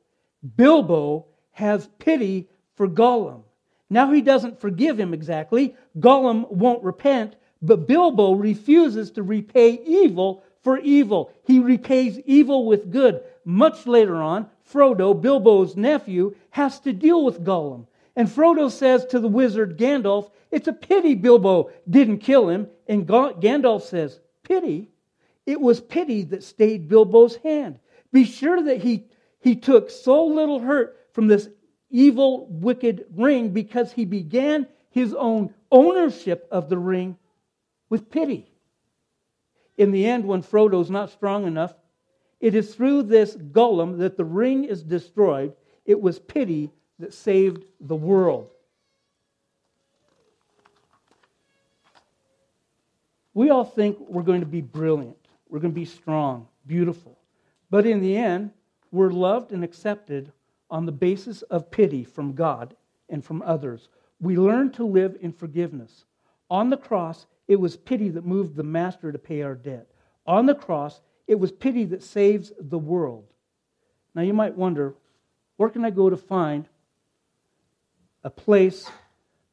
Bilbo 0.56 1.26
has 1.52 1.90
pity 2.00 2.48
for 2.76 2.88
Gollum. 2.88 3.45
Now 3.90 4.12
he 4.12 4.22
doesn't 4.22 4.60
forgive 4.60 5.00
him 5.00 5.14
exactly. 5.14 5.76
Gollum 6.00 6.50
won't 6.52 6.84
repent, 6.84 7.36
but 7.62 7.88
Bilbo 7.88 8.34
refuses 8.34 9.12
to 9.12 9.24
repay 9.24 9.80
evil 9.86 10.44
for 10.64 10.80
evil. 10.80 11.32
He 11.44 11.60
repays 11.60 12.20
evil 12.22 12.66
with 12.66 12.92
good. 12.92 13.22
Much 13.46 13.86
later 13.86 14.16
on, 14.16 14.50
Frodo, 14.68 15.20
Bilbo's 15.20 15.76
nephew, 15.76 16.36
has 16.50 16.80
to 16.82 16.94
deal 16.94 17.24
with 17.24 17.44
Gollum. 17.44 17.86
And 18.16 18.28
Frodo 18.28 18.72
says 18.72 19.06
to 19.08 19.20
the 19.20 19.28
wizard 19.28 19.78
Gandalf, 19.78 20.32
It's 20.50 20.68
a 20.68 20.74
pity 20.74 21.14
Bilbo 21.14 21.70
didn't 21.88 22.20
kill 22.20 22.50
him. 22.50 22.68
And 22.88 23.06
Gandalf 23.06 23.84
says, 23.84 24.20
Pity? 24.44 24.90
It 25.46 25.62
was 25.62 25.80
pity 25.80 26.24
that 26.24 26.44
stayed 26.44 26.88
Bilbo's 26.88 27.36
hand. 27.38 27.78
Be 28.12 28.24
sure 28.24 28.64
that 28.64 28.82
he, 28.82 29.06
he 29.40 29.56
took 29.56 29.92
so 29.92 30.26
little 30.26 30.60
hurt 30.60 30.98
from 31.14 31.28
this 31.28 31.50
evil, 31.96 32.48
wicked 32.50 33.06
ring 33.16 33.52
because 33.52 33.94
he 33.94 34.04
began 34.04 34.68
his 34.90 35.14
own 35.14 35.54
ownership 35.72 36.46
of 36.52 36.68
the 36.68 36.78
ring 36.78 37.18
with 37.90 38.12
pity. 38.12 38.52
In 39.78 39.92
the 39.92 40.06
end, 40.06 40.26
when 40.26 40.42
Frodo's 40.42 40.90
not 40.90 41.10
strong 41.10 41.48
enough, 41.48 41.74
it 42.42 42.54
is 42.54 42.76
through 42.76 43.04
this 43.04 43.36
Gollum 43.36 44.00
that 44.00 44.18
the 44.18 44.26
ring 44.26 44.66
is 44.66 44.84
destroyed. 44.84 45.54
It 45.86 46.02
was 46.02 46.20
pity 46.20 46.70
that 47.00 47.14
saved 47.14 47.64
the 47.80 47.96
world. 47.96 48.50
We 53.34 53.50
all 53.50 53.66
think 53.66 53.98
we're 54.00 54.24
going 54.24 54.42
to 54.42 54.46
be 54.46 54.62
brilliant, 54.62 55.18
we're 55.48 55.60
going 55.60 55.74
to 55.74 55.80
be 55.80 55.86
strong, 55.86 56.48
beautiful. 56.68 57.18
But 57.70 57.86
in 57.86 58.02
the 58.02 58.18
end, 58.18 58.52
we're 58.92 59.12
loved 59.12 59.52
and 59.52 59.64
accepted 59.64 60.32
on 60.70 60.86
the 60.86 60.92
basis 60.92 61.42
of 61.44 61.72
pity 61.72 62.04
from 62.04 62.34
God 62.34 62.76
and 63.10 63.24
from 63.24 63.42
others. 63.42 63.90
We 64.20 64.38
learn 64.38 64.72
to 64.74 64.86
live 64.86 65.18
in 65.22 65.32
forgiveness. 65.32 66.06
On 66.50 66.70
the 66.70 66.78
cross, 66.78 67.26
it 67.48 67.58
was 67.58 67.78
pity 67.78 68.10
that 68.10 68.26
moved 68.26 68.56
the 68.56 68.64
master 68.64 69.12
to 69.12 69.20
pay 69.20 69.42
our 69.42 69.56
debt. 69.56 69.88
On 70.26 70.46
the 70.46 70.56
cross, 70.56 71.02
it 71.28 71.36
was 71.36 71.52
pity 71.52 71.86
that 71.86 72.04
saves 72.04 72.52
the 72.60 72.80
world. 72.80 73.26
Now 74.14 74.22
you 74.22 74.34
might 74.34 74.56
wonder, 74.56 74.96
where 75.58 75.70
can 75.70 75.86
I 75.86 75.90
go 75.90 76.10
to 76.10 76.18
find 76.18 76.68
a 78.24 78.30
place 78.30 78.90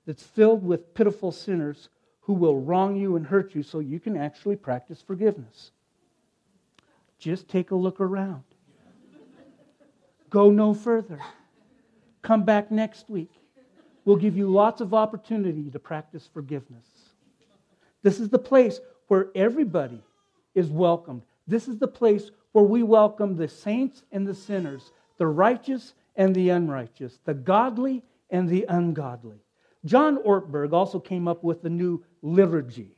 that's 0.07 0.23
filled 0.23 0.65
with 0.65 0.95
pitiful 0.95 1.33
sinners 1.33 1.89
who 2.23 2.33
will 2.33 2.61
wrong 2.61 2.97
you 2.97 3.17
and 3.17 3.27
hurt 3.27 3.55
you 3.55 3.63
so 3.63 3.81
you 3.81 4.01
can 4.01 4.17
actually 4.17 4.57
practice 4.57 5.03
forgiveness. 5.03 5.73
Just 7.19 7.49
take 7.49 7.71
a 7.71 7.77
look 7.77 8.01
around. 8.01 8.45
Go 10.33 10.51
no 10.51 10.73
further. 10.73 11.21
Come 12.23 12.45
back 12.45 12.71
next 12.71 13.11
week. 13.11 13.31
We'll 14.07 14.17
give 14.17 14.35
you 14.35 14.49
lots 14.51 14.81
of 14.81 14.95
opportunity 14.95 15.71
to 15.71 15.79
practice 15.79 16.27
forgiveness. 16.33 16.87
This 18.03 18.19
is 18.19 18.31
the 18.31 18.39
place 18.39 18.81
where 19.09 19.29
everybody 19.35 20.03
is 20.55 20.69
welcomed. 20.69 21.23
This 21.47 21.69
is 21.69 21.79
the 21.79 21.87
place 21.87 22.31
where 22.53 22.65
we 22.65 22.83
welcome 22.83 23.37
the 23.37 23.47
saints 23.47 24.05
and 24.11 24.27
the 24.27 24.35
sinners, 24.35 24.93
the 25.19 25.27
righteous 25.27 25.93
and 26.17 26.35
the 26.35 26.49
unrighteous, 26.49 27.19
the 27.27 27.35
godly 27.35 28.03
and 28.31 28.49
the 28.49 28.65
ungodly. 28.71 29.37
John 29.85 30.17
Ortberg 30.25 30.73
also 30.73 30.99
came 30.99 31.29
up 31.29 31.45
with 31.45 31.61
the 31.61 31.71
new 31.71 32.03
liturgy 32.23 32.97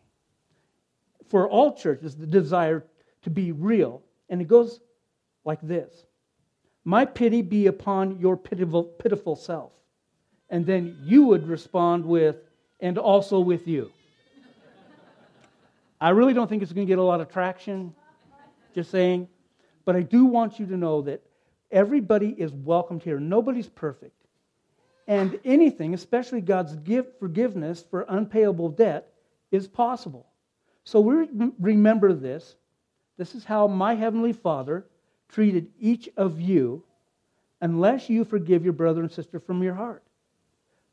for 1.26 1.49
all 1.49 1.74
churches, 1.74 2.14
the 2.14 2.28
desire 2.28 2.85
to 3.22 3.30
be 3.30 3.51
real. 3.51 4.03
And 4.28 4.41
it 4.41 4.47
goes 4.47 4.78
like 5.45 5.61
this 5.62 6.05
My 6.85 7.05
pity 7.05 7.43
be 7.43 7.66
upon 7.66 8.18
your 8.18 8.37
pitiful, 8.37 8.85
pitiful 8.85 9.37
self. 9.37 9.72
And 10.51 10.66
then 10.66 10.99
you 11.03 11.24
would 11.24 11.49
respond 11.49 12.05
with, 12.05 12.37
and 12.80 12.99
also 12.99 13.41
with 13.41 13.66
you. 13.66 13.91
I 16.01 16.11
really 16.11 16.35
don't 16.35 16.49
think 16.49 16.62
it's 16.62 16.72
going 16.72 16.87
to 16.87 16.91
get 16.91 16.99
a 16.99 17.03
lot 17.03 17.20
of 17.20 17.30
traction, 17.30 17.95
just 18.74 18.91
saying. 18.91 19.28
But 19.87 19.97
I 19.97 20.03
do 20.03 20.26
want 20.26 20.59
you 20.59 20.66
to 20.66 20.76
know 20.76 21.01
that 21.03 21.22
everybody 21.70 22.28
is 22.28 22.53
welcomed 22.53 23.03
here. 23.03 23.18
Nobody's 23.18 23.68
perfect. 23.68 24.14
And 25.07 25.39
anything, 25.45 25.95
especially 25.95 26.41
God's 26.41 26.76
gift 26.76 27.18
forgiveness 27.18 27.85
for 27.91 28.05
unpayable 28.09 28.68
debt, 28.70 29.12
is 29.51 29.66
possible. 29.66 30.26
So 30.85 31.01
we 31.01 31.28
remember 31.59 32.12
this. 32.12 32.57
This 33.16 33.35
is 33.35 33.45
how 33.45 33.66
my 33.66 33.95
Heavenly 33.95 34.32
Father 34.32 34.87
treated 35.29 35.68
each 35.81 36.09
of 36.16 36.41
you 36.41 36.83
unless 37.61 38.11
you 38.11 38.25
forgive 38.25 38.64
your 38.64 38.72
brother 38.72 39.01
and 39.01 39.11
sister 39.11 39.41
from 39.41 39.62
your 39.62 39.75
heart. 39.75 40.03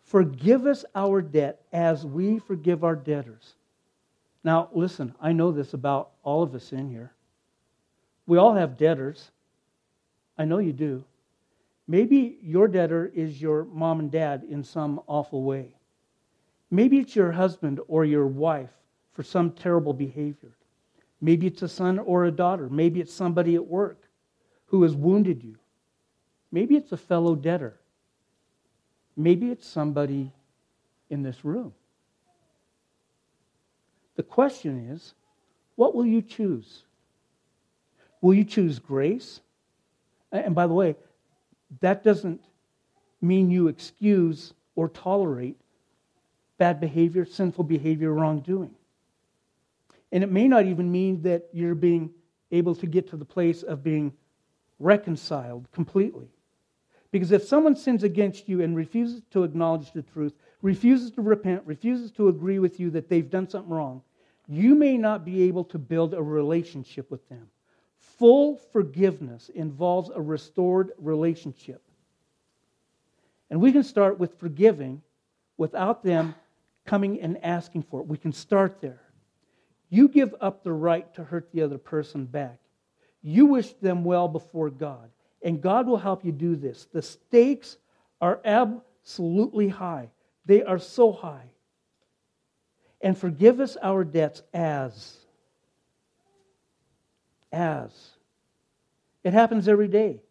Forgive 0.04 0.66
us 0.66 0.84
our 0.96 1.22
debt 1.22 1.62
as 1.72 2.06
we 2.06 2.40
forgive 2.40 2.84
our 2.84 2.96
debtors. 2.96 3.56
Now, 4.44 4.70
listen, 4.74 5.14
I 5.22 5.32
know 5.32 5.52
this 5.52 5.74
about 5.74 6.12
all 6.24 6.44
of 6.44 6.56
us 6.56 6.72
in 6.72 6.90
here. 6.90 7.14
We 8.26 8.38
all 8.38 8.56
have 8.56 8.78
debtors. 8.78 9.32
I 10.38 10.46
know 10.46 10.58
you 10.58 10.74
do. 10.74 11.04
Maybe 11.88 12.38
your 12.42 12.68
debtor 12.68 13.12
is 13.14 13.42
your 13.42 13.66
mom 13.66 14.00
and 14.00 14.12
dad 14.12 14.44
in 14.50 14.64
some 14.64 15.02
awful 15.08 15.44
way. 15.44 15.76
Maybe 16.72 17.00
it's 17.00 17.16
your 17.16 17.32
husband 17.32 17.80
or 17.88 18.06
your 18.06 18.28
wife 18.28 18.70
for 19.12 19.24
some 19.24 19.52
terrible 19.52 19.94
behavior. 19.94 20.56
Maybe 21.20 21.48
it's 21.48 21.62
a 21.62 21.68
son 21.68 22.00
or 22.00 22.26
a 22.26 22.32
daughter. 22.32 22.70
Maybe 22.70 23.02
it's 23.02 23.14
somebody 23.14 23.56
at 23.56 23.68
work 23.68 24.08
who 24.72 24.84
has 24.84 24.96
wounded 24.96 25.44
you. 25.44 25.58
Maybe 26.50 26.78
it's 26.78 26.94
a 26.94 26.98
fellow 26.98 27.36
debtor. 27.36 27.78
Maybe 29.18 29.52
it's 29.52 29.68
somebody 29.68 30.32
in 31.10 31.24
this 31.24 31.44
room. 31.44 31.74
The 34.16 34.24
question 34.24 34.90
is 34.92 35.14
what 35.76 35.94
will 35.94 36.06
you 36.06 36.22
choose? 36.22 36.84
Will 38.22 38.34
you 38.34 38.46
choose 38.46 38.80
grace? 38.80 39.42
And 40.32 40.56
by 40.56 40.68
the 40.68 40.74
way, 40.74 40.96
that 41.82 42.04
doesn't 42.04 42.42
mean 43.22 43.52
you 43.52 43.68
excuse 43.68 44.54
or 44.76 44.88
tolerate 44.88 45.58
bad 46.58 46.80
behavior, 46.80 47.26
sinful 47.26 47.66
behavior, 47.66 48.14
wrongdoing. 48.14 48.74
And 50.14 50.24
it 50.24 50.32
may 50.32 50.48
not 50.48 50.66
even 50.66 50.90
mean 50.92 51.24
that 51.24 51.50
you're 51.52 51.76
being 51.76 52.12
able 52.52 52.76
to 52.76 52.86
get 52.86 53.10
to 53.10 53.18
the 53.18 53.26
place 53.26 53.64
of 53.64 53.84
being 53.84 54.14
reconciled 54.82 55.72
completely. 55.72 56.28
Because 57.12 57.32
if 57.32 57.44
someone 57.44 57.76
sins 57.76 58.04
against 58.04 58.48
you 58.48 58.62
and 58.62 58.76
refuses 58.76 59.22
to 59.32 59.44
acknowledge 59.44 59.92
the 59.92 60.02
truth, 60.02 60.34
refuses 60.62 61.12
to 61.12 61.22
repent, 61.22 61.62
refuses 61.66 62.12
to 62.12 62.30
agree 62.30 62.60
with 62.60 62.80
you 62.80 62.90
that 62.92 63.10
they've 63.10 63.30
done 63.30 63.50
something 63.50 63.72
wrong, 63.72 64.02
you 64.48 64.76
may 64.76 64.98
not 64.98 65.26
be 65.26 65.44
able 65.44 65.66
to 65.66 65.78
build 65.78 66.14
a 66.14 66.22
relationship 66.22 67.12
with 67.12 67.28
them. 67.30 67.48
Full 68.18 68.58
forgiveness 68.72 69.50
involves 69.50 70.10
a 70.14 70.22
restored 70.22 70.92
relationship. 70.98 71.82
And 73.50 73.60
we 73.60 73.72
can 73.72 73.84
start 73.84 74.18
with 74.18 74.40
forgiving 74.40 75.02
without 75.58 76.04
them 76.04 76.34
coming 76.86 77.20
and 77.22 77.44
asking 77.44 77.84
for 77.84 78.00
it. 78.00 78.08
We 78.08 78.18
can 78.18 78.32
start 78.32 78.80
there. 78.80 79.02
You 79.90 80.08
give 80.08 80.34
up 80.40 80.64
the 80.64 80.72
right 80.72 81.14
to 81.16 81.24
hurt 81.24 81.52
the 81.52 81.62
other 81.62 81.78
person 81.78 82.26
back. 82.26 82.60
You 83.24 83.46
wish 83.48 83.74
them 83.74 84.04
well 84.04 84.28
before 84.28 84.70
God, 84.70 85.10
and 85.42 85.62
God 85.62 85.88
will 85.88 85.98
help 85.98 86.26
you 86.26 86.32
do 86.32 86.56
this. 86.56 86.88
The 86.92 87.02
stakes 87.02 87.78
are 88.20 88.40
absolutely 88.46 89.70
high, 89.70 90.10
they 90.46 90.64
are 90.64 90.80
so 90.80 91.12
high. 91.12 91.50
And 93.04 93.18
forgive 93.18 93.60
us 93.60 93.78
our 93.82 94.04
debts 94.04 94.44
as 94.54 95.18
as. 97.52 97.92
It 99.24 99.34
happens 99.34 99.68
every 99.68 99.88
day. 99.88 100.22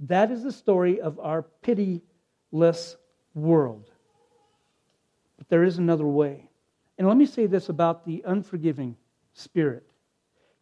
That 0.00 0.30
is 0.30 0.42
the 0.42 0.52
story 0.52 1.00
of 1.00 1.18
our 1.18 1.42
pitiless 1.62 2.96
world. 3.34 3.90
But 5.38 5.48
there 5.48 5.64
is 5.64 5.78
another 5.78 6.06
way. 6.06 6.48
And 6.98 7.06
let 7.06 7.16
me 7.16 7.26
say 7.26 7.46
this 7.46 7.68
about 7.68 8.06
the 8.06 8.22
unforgiving 8.26 8.96
spirit. 9.34 9.86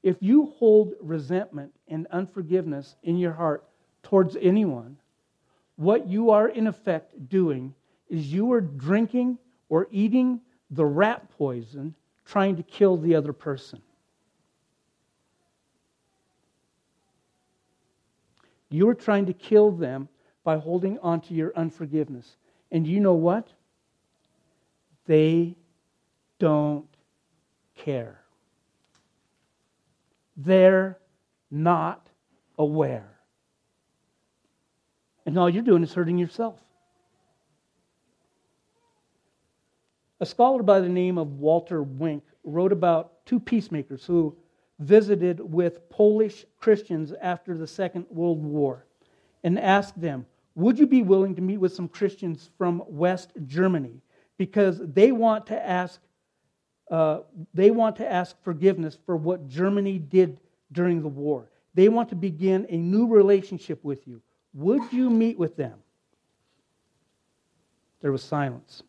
If 0.04 0.18
you 0.20 0.52
hold 0.58 0.92
resentment 1.00 1.72
and 1.88 2.06
unforgiveness 2.08 2.94
in 3.04 3.16
your 3.16 3.32
heart 3.32 3.64
towards 4.02 4.36
anyone, 4.36 4.98
what 5.76 6.06
you 6.06 6.30
are 6.30 6.46
in 6.46 6.66
effect 6.66 7.30
doing 7.30 7.74
is 8.10 8.30
you 8.30 8.52
are 8.52 8.60
drinking 8.60 9.38
or 9.70 9.88
eating 9.90 10.42
the 10.70 10.84
rat 10.84 11.30
poison 11.30 11.94
trying 12.26 12.54
to 12.56 12.62
kill 12.62 12.98
the 12.98 13.14
other 13.14 13.32
person. 13.32 13.80
You 18.68 18.90
are 18.90 18.94
trying 18.94 19.24
to 19.26 19.32
kill 19.32 19.70
them 19.70 20.10
by 20.44 20.58
holding 20.58 20.98
on 20.98 21.22
to 21.22 21.34
your 21.34 21.54
unforgiveness. 21.56 22.36
And 22.70 22.86
you 22.86 23.00
know 23.00 23.14
what? 23.14 23.48
They 25.06 25.56
don't 26.38 26.88
care. 27.74 28.23
They're 30.36 30.98
not 31.50 32.08
aware. 32.58 33.18
And 35.26 35.38
all 35.38 35.48
you're 35.48 35.62
doing 35.62 35.82
is 35.82 35.94
hurting 35.94 36.18
yourself. 36.18 36.58
A 40.20 40.26
scholar 40.26 40.62
by 40.62 40.80
the 40.80 40.88
name 40.88 41.18
of 41.18 41.38
Walter 41.38 41.82
Wink 41.82 42.24
wrote 42.44 42.72
about 42.72 43.24
two 43.26 43.40
peacemakers 43.40 44.04
who 44.04 44.36
visited 44.78 45.40
with 45.40 45.88
Polish 45.88 46.44
Christians 46.58 47.12
after 47.20 47.56
the 47.56 47.66
Second 47.66 48.06
World 48.10 48.42
War 48.42 48.86
and 49.42 49.58
asked 49.58 50.00
them, 50.00 50.26
Would 50.54 50.78
you 50.78 50.86
be 50.86 51.02
willing 51.02 51.34
to 51.34 51.42
meet 51.42 51.58
with 51.58 51.74
some 51.74 51.88
Christians 51.88 52.50
from 52.58 52.82
West 52.86 53.32
Germany? 53.46 54.02
Because 54.36 54.80
they 54.82 55.12
want 55.12 55.46
to 55.46 55.66
ask, 55.66 56.00
uh, 56.90 57.20
they 57.52 57.70
want 57.70 57.96
to 57.96 58.10
ask 58.10 58.36
forgiveness 58.42 58.98
for 59.06 59.16
what 59.16 59.48
Germany 59.48 59.98
did 59.98 60.38
during 60.72 61.02
the 61.02 61.08
war. 61.08 61.48
They 61.74 61.88
want 61.88 62.08
to 62.10 62.14
begin 62.14 62.66
a 62.68 62.76
new 62.76 63.06
relationship 63.06 63.82
with 63.82 64.06
you. 64.06 64.20
Would 64.54 64.92
you 64.92 65.10
meet 65.10 65.38
with 65.38 65.56
them? 65.56 65.78
There 68.00 68.12
was 68.12 68.22
silence. 68.22 68.82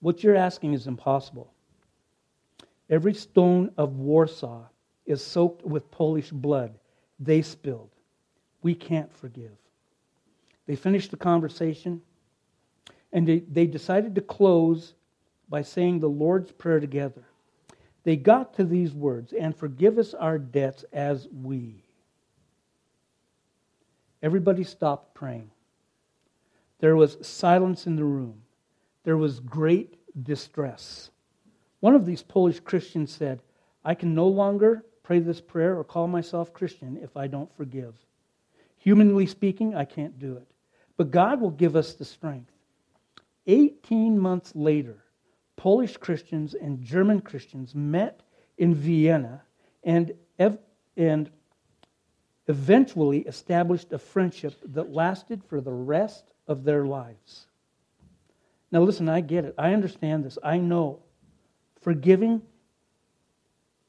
What 0.00 0.22
you're 0.22 0.36
asking 0.36 0.74
is 0.74 0.86
impossible. 0.86 1.52
Every 2.88 3.14
stone 3.14 3.72
of 3.76 3.96
Warsaw 3.96 4.66
is 5.06 5.24
soaked 5.24 5.64
with 5.64 5.90
Polish 5.90 6.30
blood 6.30 6.78
they 7.18 7.42
spilled. 7.42 7.90
We 8.62 8.74
can't 8.74 9.12
forgive. 9.12 9.56
They 10.66 10.76
finished 10.76 11.10
the 11.10 11.16
conversation 11.16 12.02
and 13.12 13.26
they, 13.26 13.40
they 13.40 13.66
decided 13.66 14.14
to 14.14 14.20
close 14.20 14.94
by 15.48 15.62
saying 15.62 16.00
the 16.00 16.08
Lord's 16.08 16.52
Prayer 16.52 16.80
together. 16.80 17.24
They 18.04 18.16
got 18.16 18.54
to 18.54 18.64
these 18.64 18.94
words, 18.94 19.32
and 19.32 19.56
forgive 19.56 19.98
us 19.98 20.14
our 20.14 20.38
debts 20.38 20.84
as 20.92 21.26
we. 21.28 21.82
Everybody 24.22 24.64
stopped 24.64 25.14
praying. 25.14 25.50
There 26.78 26.96
was 26.96 27.18
silence 27.26 27.86
in 27.86 27.96
the 27.96 28.04
room. 28.04 28.42
There 29.04 29.16
was 29.16 29.40
great 29.40 29.96
distress. 30.24 31.10
One 31.80 31.94
of 31.94 32.06
these 32.06 32.22
Polish 32.22 32.60
Christians 32.60 33.12
said, 33.12 33.40
I 33.84 33.94
can 33.94 34.14
no 34.14 34.26
longer 34.26 34.84
pray 35.02 35.20
this 35.20 35.40
prayer 35.40 35.78
or 35.78 35.84
call 35.84 36.08
myself 36.08 36.52
Christian 36.52 36.98
if 37.02 37.16
I 37.16 37.28
don't 37.28 37.54
forgive. 37.56 37.94
Humanly 38.78 39.26
speaking, 39.26 39.74
I 39.74 39.84
can't 39.84 40.18
do 40.18 40.36
it. 40.36 40.46
But 40.96 41.10
God 41.10 41.40
will 41.40 41.50
give 41.50 41.76
us 41.76 41.94
the 41.94 42.04
strength. 42.04 42.50
18 43.46 44.18
months 44.18 44.54
later, 44.54 45.04
Polish 45.56 45.96
Christians 45.96 46.54
and 46.54 46.82
German 46.82 47.20
Christians 47.20 47.74
met 47.74 48.22
in 48.58 48.74
Vienna 48.74 49.42
and, 49.84 50.12
and 50.96 51.30
eventually 52.48 53.20
established 53.20 53.92
a 53.92 53.98
friendship 53.98 54.54
that 54.64 54.92
lasted 54.92 55.42
for 55.44 55.60
the 55.60 55.72
rest 55.72 56.32
of 56.46 56.64
their 56.64 56.84
lives. 56.84 57.46
Now, 58.70 58.82
listen, 58.82 59.08
I 59.08 59.20
get 59.20 59.44
it. 59.44 59.54
I 59.56 59.72
understand 59.72 60.24
this. 60.24 60.38
I 60.42 60.58
know 60.58 61.00
forgiving 61.80 62.42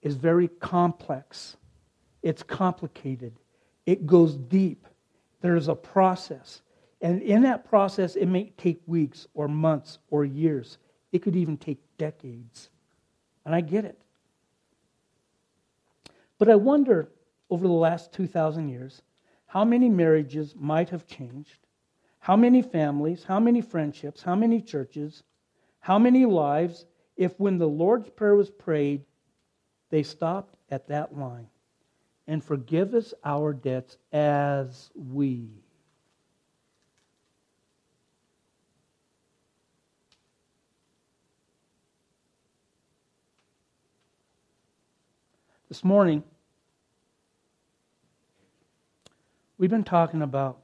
is 0.01 0.15
very 0.15 0.47
complex, 0.47 1.57
it's 2.21 2.43
complicated, 2.43 3.33
it 3.85 4.05
goes 4.05 4.35
deep. 4.35 4.85
There's 5.41 5.67
a 5.67 5.75
process. 5.75 6.61
And 7.01 7.21
in 7.21 7.43
that 7.43 7.69
process, 7.69 8.15
it 8.15 8.25
may 8.25 8.51
take 8.57 8.81
weeks 8.87 9.27
or 9.33 9.47
months 9.47 9.99
or 10.09 10.25
years. 10.25 10.77
It 11.11 11.19
could 11.19 11.35
even 11.35 11.57
take 11.57 11.79
decades. 11.97 12.69
And 13.45 13.53
I 13.53 13.61
get 13.61 13.85
it. 13.85 14.01
But 16.39 16.49
I 16.49 16.55
wonder, 16.55 17.09
over 17.49 17.67
the 17.67 17.73
last 17.73 18.11
2,000 18.13 18.69
years, 18.69 19.01
how 19.45 19.63
many 19.63 19.89
marriages 19.89 20.55
might 20.57 20.89
have 20.89 21.05
changed 21.07 21.59
how 22.27 22.35
many 22.35 22.61
families, 22.61 23.23
how 23.23 23.39
many 23.39 23.61
friendships, 23.61 24.21
how 24.21 24.35
many 24.35 24.59
churches, 24.59 25.23
how 25.79 25.97
many 25.97 26.25
lives, 26.25 26.85
if 27.15 27.39
when 27.39 27.57
the 27.57 27.67
Lord's 27.67 28.09
Prayer 28.09 28.35
was 28.35 28.49
prayed, 28.49 29.05
they 29.91 30.03
stopped 30.03 30.57
at 30.69 30.89
that 30.89 31.17
line 31.17 31.47
and 32.27 32.43
forgive 32.43 32.93
us 32.93 33.13
our 33.23 33.53
debts 33.53 33.97
as 34.11 34.89
we. 34.93 35.63
This 45.69 45.83
morning, 45.83 46.23
we've 49.57 49.69
been 49.69 49.83
talking 49.83 50.21
about 50.21 50.61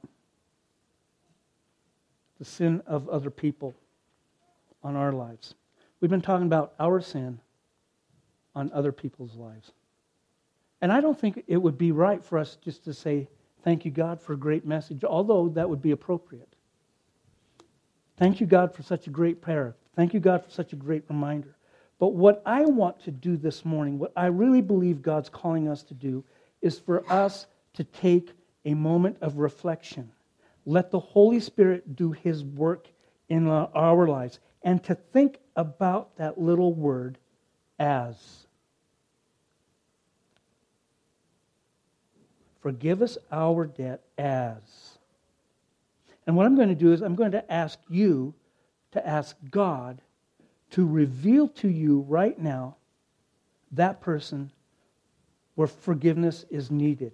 the 2.38 2.44
sin 2.46 2.82
of 2.86 3.06
other 3.10 3.28
people 3.28 3.74
on 4.82 4.96
our 4.96 5.12
lives. 5.12 5.54
We've 6.00 6.10
been 6.10 6.22
talking 6.22 6.46
about 6.46 6.72
our 6.80 7.02
sin 7.02 7.38
on 8.54 8.70
other 8.72 8.92
people's 8.92 9.36
lives. 9.36 9.72
And 10.80 10.90
I 10.90 11.02
don't 11.02 11.18
think 11.18 11.44
it 11.48 11.58
would 11.58 11.76
be 11.76 11.92
right 11.92 12.24
for 12.24 12.38
us 12.38 12.56
just 12.64 12.84
to 12.84 12.94
say, 12.94 13.28
Thank 13.62 13.86
you, 13.86 13.90
God, 13.90 14.20
for 14.20 14.34
a 14.34 14.36
great 14.36 14.66
message, 14.66 15.04
although 15.04 15.48
that 15.48 15.68
would 15.68 15.80
be 15.80 15.92
appropriate. 15.92 16.54
Thank 18.18 18.40
you, 18.40 18.46
God, 18.46 18.74
for 18.74 18.82
such 18.82 19.06
a 19.06 19.10
great 19.10 19.40
prayer. 19.40 19.74
Thank 19.96 20.12
you, 20.12 20.20
God, 20.20 20.44
for 20.44 20.50
such 20.50 20.74
a 20.74 20.76
great 20.76 21.04
reminder. 21.08 21.56
But 21.98 22.14
what 22.14 22.42
I 22.44 22.64
want 22.64 23.00
to 23.04 23.10
do 23.10 23.36
this 23.36 23.64
morning, 23.64 23.98
what 23.98 24.12
I 24.16 24.26
really 24.26 24.62
believe 24.62 25.02
God's 25.02 25.28
calling 25.28 25.68
us 25.68 25.82
to 25.84 25.94
do, 25.94 26.24
is 26.60 26.78
for 26.78 27.10
us 27.10 27.46
to 27.74 27.84
take 27.84 28.32
a 28.64 28.74
moment 28.74 29.18
of 29.20 29.38
reflection 29.38 30.10
let 30.66 30.90
the 30.90 31.00
Holy 31.00 31.40
Spirit 31.40 31.96
do 31.96 32.12
His 32.12 32.42
work 32.44 32.88
in 33.28 33.48
our 33.48 34.06
lives. 34.06 34.38
And 34.62 34.82
to 34.84 34.94
think 34.94 35.38
about 35.56 36.16
that 36.16 36.40
little 36.40 36.72
word 36.72 37.18
as. 37.78 38.46
Forgive 42.60 43.02
us 43.02 43.18
our 43.30 43.66
debt 43.66 44.02
as. 44.16 44.98
And 46.26 46.34
what 46.34 46.46
I'm 46.46 46.56
going 46.56 46.70
to 46.70 46.74
do 46.74 46.92
is 46.92 47.02
I'm 47.02 47.14
going 47.14 47.32
to 47.32 47.52
ask 47.52 47.78
you 47.90 48.32
to 48.92 49.06
ask 49.06 49.36
God 49.50 50.00
to 50.74 50.86
reveal 50.86 51.48
to 51.48 51.68
you 51.68 52.00
right 52.08 52.38
now 52.38 52.76
that 53.72 54.00
person 54.00 54.50
where 55.54 55.68
forgiveness 55.68 56.44
is 56.50 56.70
needed. 56.70 57.12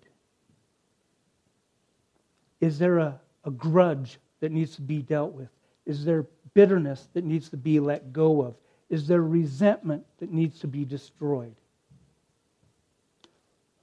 Is 2.61 2.79
there 2.79 2.99
a 2.99 3.21
a 3.45 3.51
grudge 3.51 4.19
that 4.41 4.53
needs 4.53 4.77
to 4.77 4.83
be 4.83 5.03
dealt 5.03 5.33
with? 5.33 5.49
Is 5.87 6.05
there 6.05 6.27
bitterness 6.55 7.09
that 7.15 7.25
needs 7.25 7.49
to 7.51 7.57
be 7.57 7.81
let 7.81 8.13
go 8.13 8.43
of? 8.43 8.55
Is 8.89 9.07
there 9.07 9.23
resentment 9.23 10.05
that 10.19 10.33
needs 10.33 10.61
to 10.61 10.67
be 10.67 10.85
destroyed? 10.85 11.55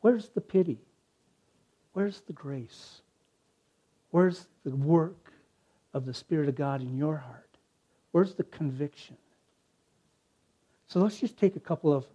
Where's 0.02 0.30
the 0.30 0.42
pity? 0.42 0.80
Where's 1.94 2.22
the 2.22 2.34
grace? 2.34 3.02
Where's 4.12 4.48
the 4.64 4.76
work 4.76 5.34
of 5.94 6.06
the 6.06 6.14
Spirit 6.14 6.50
of 6.50 6.56
God 6.56 6.82
in 6.82 6.98
your 6.98 7.18
heart? 7.18 7.58
Where's 8.12 8.36
the 8.36 8.44
conviction? 8.44 9.18
So 10.88 11.00
let's 11.00 11.20
just 11.20 11.38
take 11.38 11.56
a 11.56 11.62
couple 11.62 11.94
of 11.94 12.06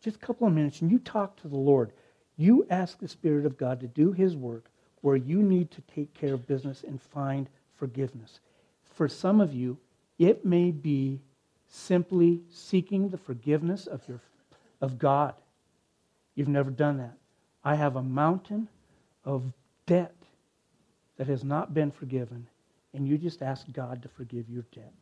just 0.00 0.16
a 0.16 0.20
couple 0.20 0.46
of 0.46 0.52
minutes 0.52 0.80
and 0.80 0.90
you 0.90 0.98
talk 0.98 1.36
to 1.40 1.48
the 1.48 1.56
Lord. 1.56 1.92
You 2.36 2.66
ask 2.70 2.98
the 2.98 3.08
Spirit 3.08 3.46
of 3.46 3.58
God 3.58 3.80
to 3.80 3.88
do 3.88 4.12
his 4.12 4.36
work 4.36 4.70
where 5.00 5.16
you 5.16 5.42
need 5.42 5.70
to 5.72 5.80
take 5.82 6.14
care 6.14 6.34
of 6.34 6.46
business 6.46 6.84
and 6.86 7.00
find 7.00 7.48
forgiveness. 7.74 8.40
For 8.84 9.08
some 9.08 9.40
of 9.40 9.52
you, 9.52 9.78
it 10.18 10.44
may 10.44 10.70
be 10.70 11.20
simply 11.68 12.40
seeking 12.50 13.08
the 13.08 13.18
forgiveness 13.18 13.86
of, 13.86 14.02
your, 14.08 14.20
of 14.80 14.98
God. 14.98 15.34
You've 16.34 16.48
never 16.48 16.70
done 16.70 16.98
that. 16.98 17.16
I 17.64 17.74
have 17.74 17.96
a 17.96 18.02
mountain 18.02 18.68
of 19.24 19.52
debt 19.86 20.14
that 21.16 21.26
has 21.26 21.44
not 21.44 21.74
been 21.74 21.90
forgiven, 21.90 22.46
and 22.94 23.06
you 23.06 23.18
just 23.18 23.42
ask 23.42 23.70
God 23.72 24.02
to 24.02 24.08
forgive 24.08 24.48
your 24.48 24.64
debt. 24.72 24.94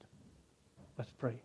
Let's 0.98 1.10
pray. 1.10 1.36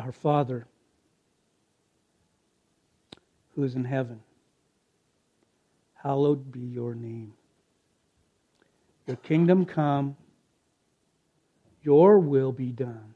Our 0.00 0.12
Father, 0.12 0.66
who 3.54 3.64
is 3.64 3.74
in 3.74 3.84
heaven, 3.84 4.20
hallowed 5.94 6.50
be 6.50 6.60
your 6.60 6.94
name. 6.94 7.34
Your 9.06 9.16
kingdom 9.16 9.66
come, 9.66 10.16
your 11.82 12.18
will 12.18 12.50
be 12.50 12.72
done 12.72 13.14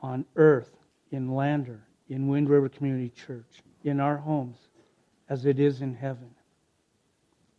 on 0.00 0.24
earth, 0.34 0.72
in 1.12 1.34
Lander, 1.34 1.80
in 2.08 2.26
Wind 2.26 2.50
River 2.50 2.68
Community 2.68 3.10
Church, 3.10 3.62
in 3.84 4.00
our 4.00 4.16
homes, 4.16 4.58
as 5.28 5.46
it 5.46 5.60
is 5.60 5.80
in 5.80 5.94
heaven. 5.94 6.30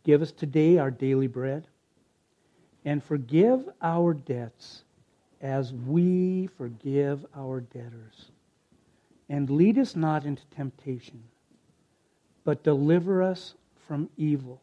Give 0.04 0.20
us 0.20 0.30
today 0.30 0.76
our 0.76 0.90
daily 0.90 1.26
bread, 1.26 1.66
and 2.84 3.02
forgive 3.02 3.66
our 3.80 4.12
debts 4.12 4.84
as 5.44 5.74
we 5.74 6.48
forgive 6.56 7.26
our 7.36 7.60
debtors. 7.60 8.30
And 9.28 9.50
lead 9.50 9.78
us 9.78 9.94
not 9.94 10.24
into 10.24 10.42
temptation, 10.46 11.22
but 12.44 12.64
deliver 12.64 13.22
us 13.22 13.54
from 13.86 14.08
evil. 14.16 14.62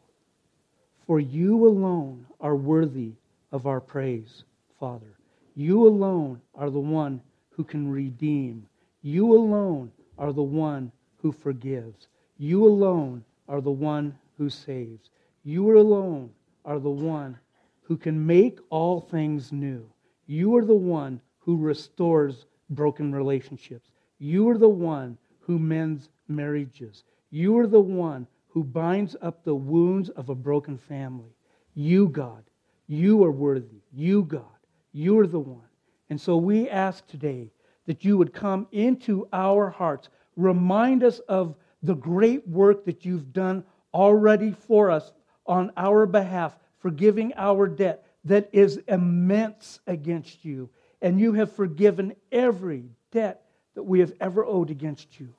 For 1.06 1.20
you 1.20 1.66
alone 1.66 2.26
are 2.40 2.56
worthy 2.56 3.12
of 3.52 3.66
our 3.66 3.80
praise, 3.80 4.42
Father. 4.80 5.14
You 5.54 5.86
alone 5.86 6.40
are 6.56 6.70
the 6.70 6.80
one 6.80 7.20
who 7.50 7.62
can 7.62 7.88
redeem. 7.88 8.66
You 9.02 9.34
alone 9.34 9.92
are 10.18 10.32
the 10.32 10.42
one 10.42 10.90
who 11.18 11.30
forgives. 11.30 12.08
You 12.38 12.66
alone 12.66 13.24
are 13.48 13.60
the 13.60 13.70
one 13.70 14.18
who 14.36 14.50
saves. 14.50 15.10
You 15.44 15.78
alone 15.78 16.30
are 16.64 16.80
the 16.80 16.90
one 16.90 17.38
who 17.82 17.96
can 17.96 18.26
make 18.26 18.58
all 18.68 19.00
things 19.00 19.52
new. 19.52 19.91
You 20.26 20.56
are 20.56 20.64
the 20.64 20.74
one 20.74 21.20
who 21.38 21.56
restores 21.56 22.46
broken 22.70 23.12
relationships. 23.12 23.90
You 24.18 24.48
are 24.48 24.58
the 24.58 24.68
one 24.68 25.18
who 25.40 25.58
mends 25.58 26.08
marriages. 26.28 27.04
You 27.30 27.58
are 27.58 27.66
the 27.66 27.80
one 27.80 28.26
who 28.48 28.62
binds 28.62 29.16
up 29.22 29.44
the 29.44 29.54
wounds 29.54 30.10
of 30.10 30.28
a 30.28 30.34
broken 30.34 30.78
family. 30.78 31.34
You, 31.74 32.08
God, 32.08 32.44
you 32.86 33.24
are 33.24 33.32
worthy. 33.32 33.82
You, 33.92 34.24
God, 34.24 34.44
you 34.92 35.18
are 35.18 35.26
the 35.26 35.40
one. 35.40 35.68
And 36.10 36.20
so 36.20 36.36
we 36.36 36.68
ask 36.68 37.06
today 37.06 37.50
that 37.86 38.04
you 38.04 38.18
would 38.18 38.32
come 38.32 38.66
into 38.70 39.26
our 39.32 39.70
hearts, 39.70 40.08
remind 40.36 41.02
us 41.02 41.18
of 41.20 41.54
the 41.82 41.94
great 41.94 42.46
work 42.46 42.84
that 42.84 43.04
you've 43.04 43.32
done 43.32 43.64
already 43.92 44.52
for 44.52 44.90
us 44.90 45.12
on 45.46 45.72
our 45.76 46.06
behalf, 46.06 46.56
forgiving 46.78 47.32
our 47.36 47.66
debt 47.66 48.01
that 48.24 48.48
is 48.52 48.80
immense 48.88 49.80
against 49.86 50.44
you. 50.44 50.70
And 51.00 51.20
you 51.20 51.32
have 51.34 51.52
forgiven 51.52 52.14
every 52.30 52.84
debt 53.10 53.42
that 53.74 53.82
we 53.82 54.00
have 54.00 54.12
ever 54.20 54.44
owed 54.44 54.70
against 54.70 55.18
you. 55.18 55.34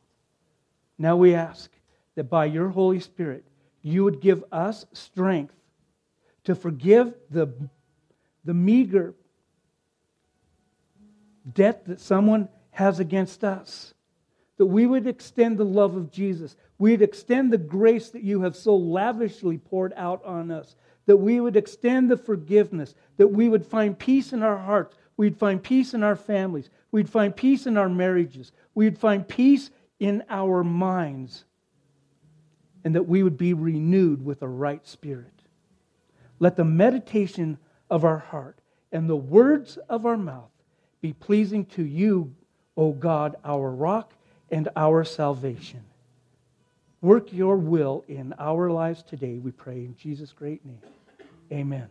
Now 0.97 1.15
we 1.15 1.35
ask 1.35 1.71
that 2.15 2.25
by 2.25 2.45
your 2.45 2.69
Holy 2.69 2.99
Spirit, 2.99 3.45
you 3.81 4.03
would 4.03 4.21
give 4.21 4.43
us 4.51 4.85
strength 4.93 5.55
to 6.43 6.55
forgive 6.55 7.13
the, 7.29 7.53
the 8.43 8.53
meager 8.53 9.13
debt 11.51 11.85
that 11.85 11.99
someone 11.99 12.49
has 12.71 12.99
against 12.99 13.43
us. 13.43 13.93
That 14.57 14.65
we 14.67 14.85
would 14.85 15.07
extend 15.07 15.57
the 15.57 15.65
love 15.65 15.95
of 15.95 16.11
Jesus. 16.11 16.55
We'd 16.77 17.01
extend 17.01 17.51
the 17.51 17.57
grace 17.57 18.09
that 18.11 18.23
you 18.23 18.41
have 18.41 18.55
so 18.55 18.75
lavishly 18.75 19.57
poured 19.57 19.93
out 19.95 20.23
on 20.23 20.51
us. 20.51 20.75
That 21.05 21.17
we 21.17 21.39
would 21.39 21.55
extend 21.55 22.09
the 22.09 22.17
forgiveness. 22.17 22.95
That 23.17 23.27
we 23.27 23.49
would 23.49 23.65
find 23.65 23.97
peace 23.97 24.33
in 24.33 24.43
our 24.43 24.57
hearts. 24.57 24.95
We'd 25.17 25.37
find 25.37 25.61
peace 25.61 25.93
in 25.93 26.03
our 26.03 26.15
families. 26.15 26.69
We'd 26.91 27.09
find 27.09 27.35
peace 27.35 27.67
in 27.67 27.77
our 27.77 27.89
marriages. 27.89 28.51
We'd 28.73 28.97
find 28.97 29.27
peace 29.27 29.69
in 29.99 30.23
our 30.29 30.63
minds. 30.63 31.45
And 32.83 32.95
that 32.95 33.07
we 33.07 33.23
would 33.23 33.37
be 33.37 33.53
renewed 33.53 34.25
with 34.25 34.41
a 34.41 34.47
right 34.47 34.85
spirit. 34.87 35.33
Let 36.39 36.55
the 36.55 36.65
meditation 36.65 37.57
of 37.89 38.03
our 38.03 38.17
heart 38.17 38.59
and 38.91 39.09
the 39.09 39.15
words 39.15 39.77
of 39.89 40.05
our 40.05 40.17
mouth 40.17 40.51
be 41.01 41.13
pleasing 41.13 41.65
to 41.65 41.83
you, 41.83 42.33
O 42.75 42.91
God, 42.91 43.35
our 43.43 43.69
rock 43.71 44.13
and 44.49 44.69
our 44.75 45.03
salvation. 45.03 45.83
Work 47.03 47.33
your 47.33 47.57
will 47.57 48.05
in 48.07 48.33
our 48.39 48.71
lives 48.71 49.03
today, 49.03 49.37
we 49.37 49.51
pray 49.51 49.75
in 49.75 49.93
Jesus' 49.97 50.31
great 50.31 50.65
name. 50.65 50.79
Amen. 51.51 51.89